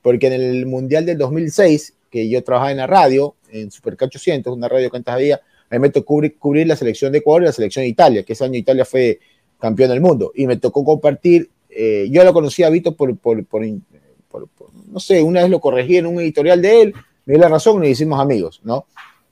porque 0.00 0.28
en 0.28 0.32
el 0.32 0.66
Mundial 0.66 1.04
del 1.04 1.18
2006, 1.18 1.94
que 2.10 2.28
yo 2.30 2.42
trabajaba 2.42 2.70
en 2.70 2.78
la 2.78 2.86
radio, 2.86 3.34
en 3.50 3.70
Superca 3.70 4.06
800, 4.06 4.56
una 4.56 4.68
radio 4.68 4.90
que 4.90 4.96
antes 4.96 5.12
había, 5.12 5.40
me 5.68 5.78
meto 5.78 6.00
a 6.00 6.02
cubrir, 6.02 6.38
cubrir, 6.38 6.66
la 6.66 6.76
selección 6.76 7.12
de 7.12 7.18
Ecuador 7.18 7.42
y 7.42 7.46
la 7.46 7.52
selección 7.52 7.82
de 7.82 7.88
Italia, 7.88 8.22
que 8.22 8.32
ese 8.32 8.44
año 8.44 8.56
Italia 8.56 8.86
fue 8.86 9.18
campeón 9.58 9.90
del 9.90 10.00
mundo. 10.00 10.32
Y 10.34 10.46
me 10.46 10.56
tocó 10.56 10.82
compartir, 10.82 11.50
eh, 11.68 12.08
yo 12.10 12.24
lo 12.24 12.32
conocí 12.32 12.62
a 12.62 12.70
Vito 12.70 12.96
por, 12.96 13.14
por, 13.18 13.44
por, 13.44 13.62
por, 14.30 14.48
no 14.86 15.00
sé, 15.00 15.22
una 15.22 15.42
vez 15.42 15.50
lo 15.50 15.60
corregí 15.60 15.98
en 15.98 16.06
un 16.06 16.20
editorial 16.20 16.62
de 16.62 16.82
él, 16.82 16.94
me 17.26 17.34
dio 17.34 17.42
la 17.42 17.48
razón 17.48 17.76
y 17.76 17.78
nos 17.80 17.88
hicimos 17.88 18.18
amigos, 18.18 18.60
¿no? 18.64 18.86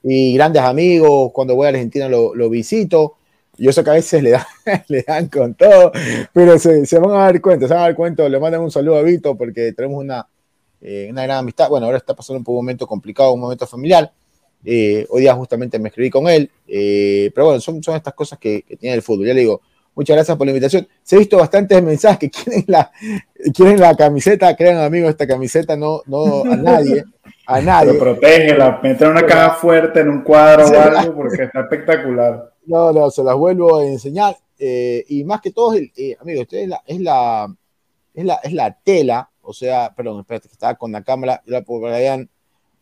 Y 0.07 0.35
grandes 0.35 0.61
amigos, 0.61 1.31
cuando 1.33 1.55
voy 1.55 1.65
a 1.65 1.69
Argentina 1.69 2.07
lo, 2.07 2.35
lo 2.35 2.47
visito. 2.49 3.15
Yo 3.57 3.71
sé 3.71 3.83
que 3.83 3.89
a 3.89 3.93
veces 3.93 4.21
le 4.21 4.31
dan, 4.31 4.45
le 4.87 5.01
dan 5.01 5.27
con 5.29 5.55
todo, 5.55 5.91
pero 6.31 6.59
se, 6.59 6.85
se, 6.85 6.99
van 6.99 7.11
a 7.11 7.23
dar 7.23 7.41
cuenta, 7.41 7.67
se 7.67 7.73
van 7.73 7.83
a 7.83 7.85
dar 7.87 7.95
cuenta, 7.95 8.29
le 8.29 8.39
mandan 8.39 8.61
un 8.61 8.69
saludo 8.69 8.97
a 8.97 9.01
Vito 9.01 9.35
porque 9.35 9.71
tenemos 9.71 10.03
una, 10.03 10.27
eh, 10.81 11.07
una 11.09 11.23
gran 11.23 11.39
amistad. 11.39 11.69
Bueno, 11.69 11.87
ahora 11.87 11.97
está 11.97 12.13
pasando 12.13 12.43
un 12.45 12.55
momento 12.55 12.85
complicado, 12.85 13.33
un 13.33 13.39
momento 13.39 13.65
familiar. 13.65 14.11
Eh, 14.63 15.07
hoy 15.09 15.21
día 15.21 15.33
justamente 15.33 15.79
me 15.79 15.89
escribí 15.89 16.09
con 16.09 16.27
él, 16.27 16.51
eh, 16.67 17.31
pero 17.33 17.45
bueno, 17.45 17.61
son, 17.61 17.81
son 17.81 17.95
estas 17.95 18.13
cosas 18.13 18.37
que, 18.37 18.61
que, 18.61 18.77
tiene 18.77 18.95
el 18.95 19.01
fútbol. 19.01 19.25
Ya 19.25 19.33
le 19.33 19.39
digo, 19.41 19.61
muchas 19.95 20.15
gracias 20.15 20.37
por 20.37 20.45
la 20.45 20.51
invitación. 20.51 20.87
Se 21.01 21.15
ha 21.15 21.19
visto 21.19 21.37
bastantes 21.37 21.81
mensajes 21.81 22.19
que 22.19 22.29
quieren 22.29 22.65
la, 22.67 22.91
quieren 23.55 23.79
la 23.79 23.95
camiseta, 23.95 24.55
crean 24.55 24.77
amigos, 24.77 25.09
esta 25.09 25.25
camiseta 25.25 25.75
no, 25.75 26.03
no 26.05 26.43
a 26.43 26.55
nadie 26.55 27.05
a 27.45 27.61
nadie. 27.61 27.93
Pero 27.93 27.99
protégela, 27.99 28.79
meter 28.81 29.09
una 29.09 29.25
caja 29.25 29.55
fuerte 29.55 29.99
en 29.99 30.09
un 30.09 30.21
cuadro 30.21 30.65
o 30.65 30.79
algo 30.79 31.15
porque 31.15 31.43
está 31.43 31.61
espectacular. 31.61 32.51
No, 32.65 32.91
no, 32.91 33.09
se 33.09 33.23
las 33.23 33.35
vuelvo 33.35 33.77
a 33.77 33.85
enseñar. 33.85 34.35
Eh, 34.57 35.03
y 35.09 35.23
más 35.23 35.41
que 35.41 35.51
todo, 35.51 35.75
eh, 35.75 36.17
amigo, 36.19 36.41
esto 36.41 36.55
es 36.55 36.67
la, 36.67 36.81
es 36.85 36.99
la, 37.01 37.55
es 38.13 38.25
la, 38.25 38.35
es 38.35 38.53
la 38.53 38.77
tela, 38.83 39.29
o 39.41 39.53
sea, 39.53 39.93
perdón, 39.93 40.21
espérate, 40.21 40.47
que 40.47 40.53
estaba 40.53 40.75
con 40.75 40.91
la 40.91 41.03
cámara, 41.03 41.43
para 41.45 41.91
la 41.91 41.97
vean, 41.97 42.29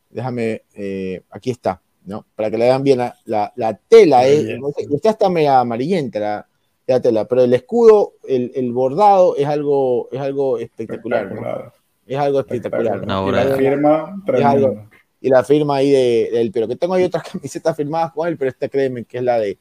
déjame, 0.09 0.61
eh, 0.76 1.24
aquí 1.32 1.49
está, 1.49 1.82
¿no? 2.05 2.26
Para 2.36 2.51
que 2.51 2.57
la 2.59 2.66
vean 2.66 2.84
bien, 2.84 2.99
la, 2.99 3.18
la, 3.26 3.51
la 3.55 3.74
tela 3.74 4.28
es, 4.28 4.45
usted 4.89 5.09
está 5.09 5.30
media 5.30 5.59
amarillenta 5.59 6.20
la, 6.20 6.47
la, 6.86 7.01
tela, 7.01 7.26
pero 7.26 7.43
el 7.43 7.53
escudo, 7.53 8.14
el, 8.28 8.51
el, 8.53 8.72
bordado 8.72 9.36
es 9.36 9.47
algo, 9.47 10.09
es 10.11 10.22
algo 10.22 10.59
espectacular. 10.59 11.24
espectacular. 11.24 11.66
¿no? 11.66 11.83
Es 12.06 12.18
algo 12.18 12.39
espectacular. 12.39 13.06
¿no? 13.06 13.30
y 13.30 13.32
la 13.32 13.56
firma, 13.56 14.24
es 14.28 14.43
algo, 14.43 14.88
y 15.22 15.30
la 15.30 15.43
firma 15.43 15.78
ahí 15.78 15.91
de, 15.91 16.30
de, 16.32 16.41
él. 16.41 16.51
Pero 16.54 16.68
que 16.68 16.76
tengo 16.76 16.93
ahí 16.93 17.04
otras 17.04 17.24
camisetas 17.32 17.76
firmadas 17.76 18.12
con 18.12 18.28
él, 18.28 18.38
pero 18.38 18.49
esta 18.49 18.68
créeme 18.68 19.06
que 19.06 19.18
es 19.18 19.24
la 19.24 19.39
de, 19.39 19.58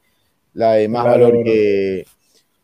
la 0.53 0.73
de 0.73 0.87
más 0.87 1.03
claro. 1.03 1.25
valor 1.25 1.43
que, 1.43 2.05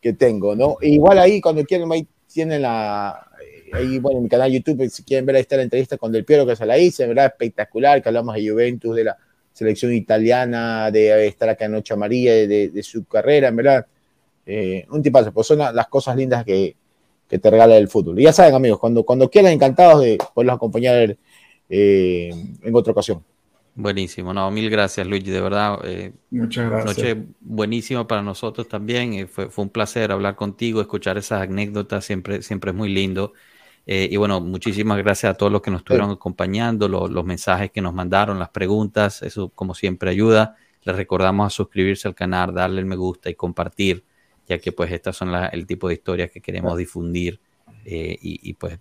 que, 0.00 0.12
tengo, 0.12 0.54
¿no? 0.54 0.76
E 0.80 0.90
igual 0.90 1.18
ahí, 1.18 1.40
cuando 1.40 1.64
quieren, 1.64 1.90
ahí 1.92 2.06
tienen 2.32 2.62
la. 2.62 3.26
Ahí, 3.72 4.00
bueno, 4.00 4.18
en 4.18 4.24
mi 4.24 4.28
canal 4.28 4.50
YouTube, 4.50 4.88
si 4.90 5.04
quieren 5.04 5.24
ver, 5.24 5.36
ahí 5.36 5.42
está 5.42 5.56
la 5.56 5.62
entrevista 5.62 5.96
con 5.96 6.10
Del 6.10 6.24
Piero 6.24 6.44
que 6.44 6.56
se 6.56 6.66
la 6.66 6.76
hice, 6.76 7.06
¿verdad? 7.06 7.26
Espectacular, 7.26 8.02
que 8.02 8.08
hablamos 8.08 8.34
de 8.34 8.50
Juventus, 8.50 8.96
de 8.96 9.04
la 9.04 9.16
selección 9.52 9.94
italiana, 9.94 10.90
de 10.90 11.26
estar 11.28 11.48
acá 11.48 11.66
en 11.66 11.72
Noche 11.72 11.94
Amarilla, 11.94 12.32
de, 12.32 12.68
de, 12.68 12.82
su 12.82 13.04
carrera, 13.04 13.48
en 13.48 13.56
verdad. 13.56 13.86
Eh, 14.44 14.84
un 14.90 15.02
tipazo, 15.02 15.32
pues 15.32 15.46
son 15.46 15.58
las 15.58 15.86
cosas 15.86 16.16
lindas 16.16 16.44
que, 16.44 16.74
que, 17.30 17.38
te 17.38 17.50
regala 17.50 17.76
el 17.76 17.88
fútbol. 17.88 18.18
Y 18.18 18.24
ya 18.24 18.32
saben, 18.32 18.54
amigos, 18.54 18.78
cuando, 18.78 19.04
cuando 19.04 19.30
quieran, 19.30 19.52
encantados 19.52 20.02
de 20.02 20.18
poderlos 20.34 20.56
acompañar 20.56 21.16
eh, 21.68 22.30
en 22.62 22.74
otra 22.74 22.92
ocasión. 22.92 23.24
Buenísimo, 23.72 24.34
no, 24.34 24.50
mil 24.50 24.68
gracias 24.68 25.06
Luigi, 25.06 25.30
de 25.30 25.40
verdad. 25.40 25.78
Eh, 25.84 26.12
Muchas 26.30 26.68
gracias. 26.68 26.98
Noche 26.98 27.22
buenísima 27.40 28.06
para 28.06 28.20
nosotros 28.20 28.68
también. 28.68 29.14
Eh, 29.14 29.26
fue, 29.26 29.48
fue, 29.48 29.64
un 29.64 29.70
placer 29.70 30.10
hablar 30.12 30.34
contigo, 30.36 30.80
escuchar 30.80 31.16
esas 31.16 31.42
anécdotas, 31.42 32.04
siempre, 32.04 32.42
siempre 32.42 32.72
es 32.72 32.76
muy 32.76 32.88
lindo. 32.88 33.32
Eh, 33.86 34.08
y 34.10 34.16
bueno, 34.16 34.40
muchísimas 34.40 34.98
gracias 34.98 35.32
a 35.32 35.36
todos 35.36 35.50
los 35.50 35.62
que 35.62 35.70
nos 35.70 35.80
estuvieron 35.80 36.10
acompañando, 36.10 36.88
los 36.88 37.24
mensajes 37.24 37.70
que 37.70 37.80
nos 37.80 37.94
mandaron, 37.94 38.38
las 38.38 38.50
preguntas, 38.50 39.22
eso 39.22 39.48
como 39.50 39.74
siempre 39.74 40.10
ayuda. 40.10 40.56
Les 40.82 40.94
recordamos 40.94 41.46
a 41.46 41.50
suscribirse 41.50 42.06
al 42.06 42.14
canal, 42.14 42.54
darle 42.54 42.80
el 42.80 42.86
me 42.86 42.96
gusta 42.96 43.30
y 43.30 43.34
compartir, 43.34 44.04
ya 44.50 44.58
que 44.58 44.72
pues 44.72 44.90
estas 44.90 45.16
son 45.16 45.32
el 45.52 45.64
tipo 45.64 45.86
de 45.86 45.94
historias 45.94 46.30
que 46.30 46.40
queremos 46.40 46.76
difundir 46.76 47.40
y, 47.84 48.50
y, 48.50 48.54
pues 48.54 48.78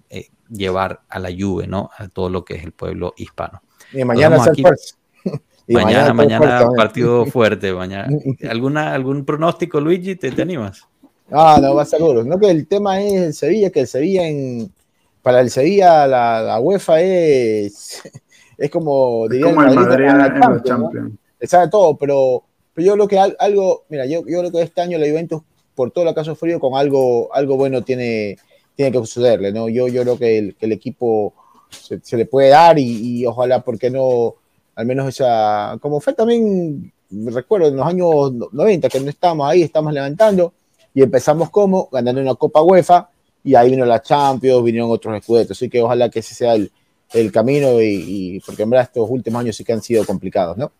llevar 0.50 1.02
a 1.08 1.20
la 1.20 1.30
lluvia, 1.30 1.68
¿no? 1.68 1.92
A 1.96 2.08
todo 2.08 2.30
lo 2.30 2.44
que 2.44 2.56
es 2.56 2.64
el 2.64 2.72
pueblo 2.72 3.14
hispano. 3.18 3.62
Y 3.94 4.04
mañana 4.04 4.38
y 5.68 5.74
mañana, 5.74 6.14
mañana, 6.14 6.70
partido 6.76 7.26
fuerte. 7.28 7.72
Mañana. 7.72 8.10
¿Alguna, 8.50 8.94
¿Algún 8.94 9.26
pronóstico, 9.26 9.80
Luigi? 9.80 10.16
¿Te, 10.16 10.32
te 10.32 10.42
animas? 10.42 10.88
Ah, 11.32 11.60
no, 11.62 11.76
va 11.76 11.84
a 11.84 11.86
ser 11.86 12.00
duro. 12.00 12.24
No, 12.24 12.40
que 12.40 12.50
el 12.50 12.68
tema 12.68 13.00
es 13.02 13.14
el 13.22 13.34
Sevilla, 13.36 13.70
que 13.70 13.82
el 13.82 13.88
Sevilla 13.88 14.28
en, 14.28 14.74
para 15.22 15.42
el 15.42 15.52
Sevilla 15.52 16.08
la, 16.08 16.42
la 16.42 16.60
UEFA 16.60 17.02
es, 17.02 18.02
es 18.58 18.70
como, 18.72 19.28
es 19.30 19.44
como 19.44 19.64
el 19.64 19.76
Madrid, 19.76 20.06
en 20.06 20.18
la 20.18 20.64
Champions. 20.64 21.14
Sabe 21.44 21.70
todo, 21.70 21.96
pero, 21.96 22.44
pero 22.74 22.88
yo 22.88 22.94
creo 22.94 23.08
que 23.08 23.36
algo, 23.40 23.86
mira, 23.90 24.06
yo, 24.06 24.24
yo 24.28 24.40
creo 24.40 24.52
que 24.52 24.62
este 24.62 24.82
año 24.82 24.98
la 24.98 25.08
Juventus, 25.08 25.42
por 25.80 25.92
todo 25.92 26.04
lo 26.04 26.14
que 26.14 26.20
ha 26.20 26.26
sufrido, 26.26 26.60
con 26.60 26.76
algo, 26.76 27.34
algo 27.34 27.56
bueno 27.56 27.82
tiene, 27.86 28.38
tiene 28.76 28.92
que 28.92 28.98
sucederle, 28.98 29.54
¿no? 29.54 29.70
Yo, 29.70 29.88
yo 29.88 30.02
creo 30.02 30.20
que 30.20 30.54
el, 30.60 30.72
equipo 30.74 31.34
se, 31.70 32.18
le 32.18 32.26
puede 32.26 32.50
dar 32.50 32.78
y, 32.78 33.26
ojalá, 33.26 33.62
porque 33.62 33.90
no? 33.90 34.36
Al 34.76 34.86
menos 34.86 35.08
esa, 35.08 35.78
como 35.80 36.02
fue 36.02 36.12
también, 36.12 36.92
recuerdo 37.10 37.70
en 37.70 37.78
los 37.78 37.88
años 37.88 38.52
90 38.52 38.90
que 38.90 39.00
no 39.00 39.10
estábamos 39.10 39.50
ahí, 39.50 39.62
estamos 39.62 39.94
levantando 39.94 40.52
y 40.94 41.02
empezamos 41.02 41.50
como 41.50 41.88
ganando 41.90 42.20
una 42.20 42.36
Copa 42.36 42.62
UEFA 42.62 43.10
y 43.42 43.56
ahí 43.56 43.70
vino 43.70 43.86
la 43.86 44.02
Champions, 44.02 44.62
vinieron 44.62 44.92
otros 44.92 45.16
escudetos, 45.16 45.56
así 45.56 45.70
que 45.70 45.82
ojalá 45.82 46.10
que 46.10 46.20
ese 46.20 46.36
sea 46.36 46.56
el, 46.56 46.70
el 47.14 47.32
camino 47.32 47.82
y, 47.82 48.42
porque 48.46 48.64
en 48.64 48.70
verdad 48.70 48.88
estos 48.88 49.10
últimos 49.10 49.40
años 49.40 49.56
sí 49.56 49.64
que 49.64 49.72
han 49.72 49.82
sido 49.82 50.06
complicados, 50.06 50.58
¿no? 50.58 50.74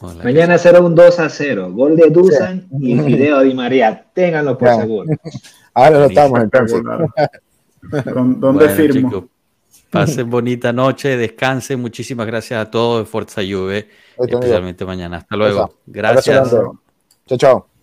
Mañana 0.00 0.58
será 0.58 0.80
un 0.80 0.94
2 0.94 1.20
a 1.20 1.28
0, 1.28 1.72
gol 1.72 1.96
de 1.96 2.10
Dusan 2.10 2.66
y 2.80 2.94
video 2.94 3.40
de 3.40 3.54
María, 3.54 4.04
ténganlo 4.12 4.58
por 4.58 4.68
seguro. 4.68 5.08
Ahora 5.74 6.00
lo 6.00 6.04
estamos 6.06 6.40
entonces. 6.40 6.82
¿Dónde 8.38 8.68
firmo? 8.70 9.28
Pasen 9.90 10.28
bonita 10.28 10.72
noche, 10.72 11.16
descansen. 11.16 11.80
Muchísimas 11.80 12.26
gracias 12.26 12.60
a 12.60 12.70
todos 12.70 13.00
de 13.00 13.06
Fuerza 13.06 13.40
Juve, 13.42 13.88
especialmente 14.18 14.84
mañana. 14.84 15.18
Hasta 15.18 15.36
luego. 15.36 15.74
Gracias. 15.86 16.50
Chao, 16.50 17.38
chao. 17.38 17.75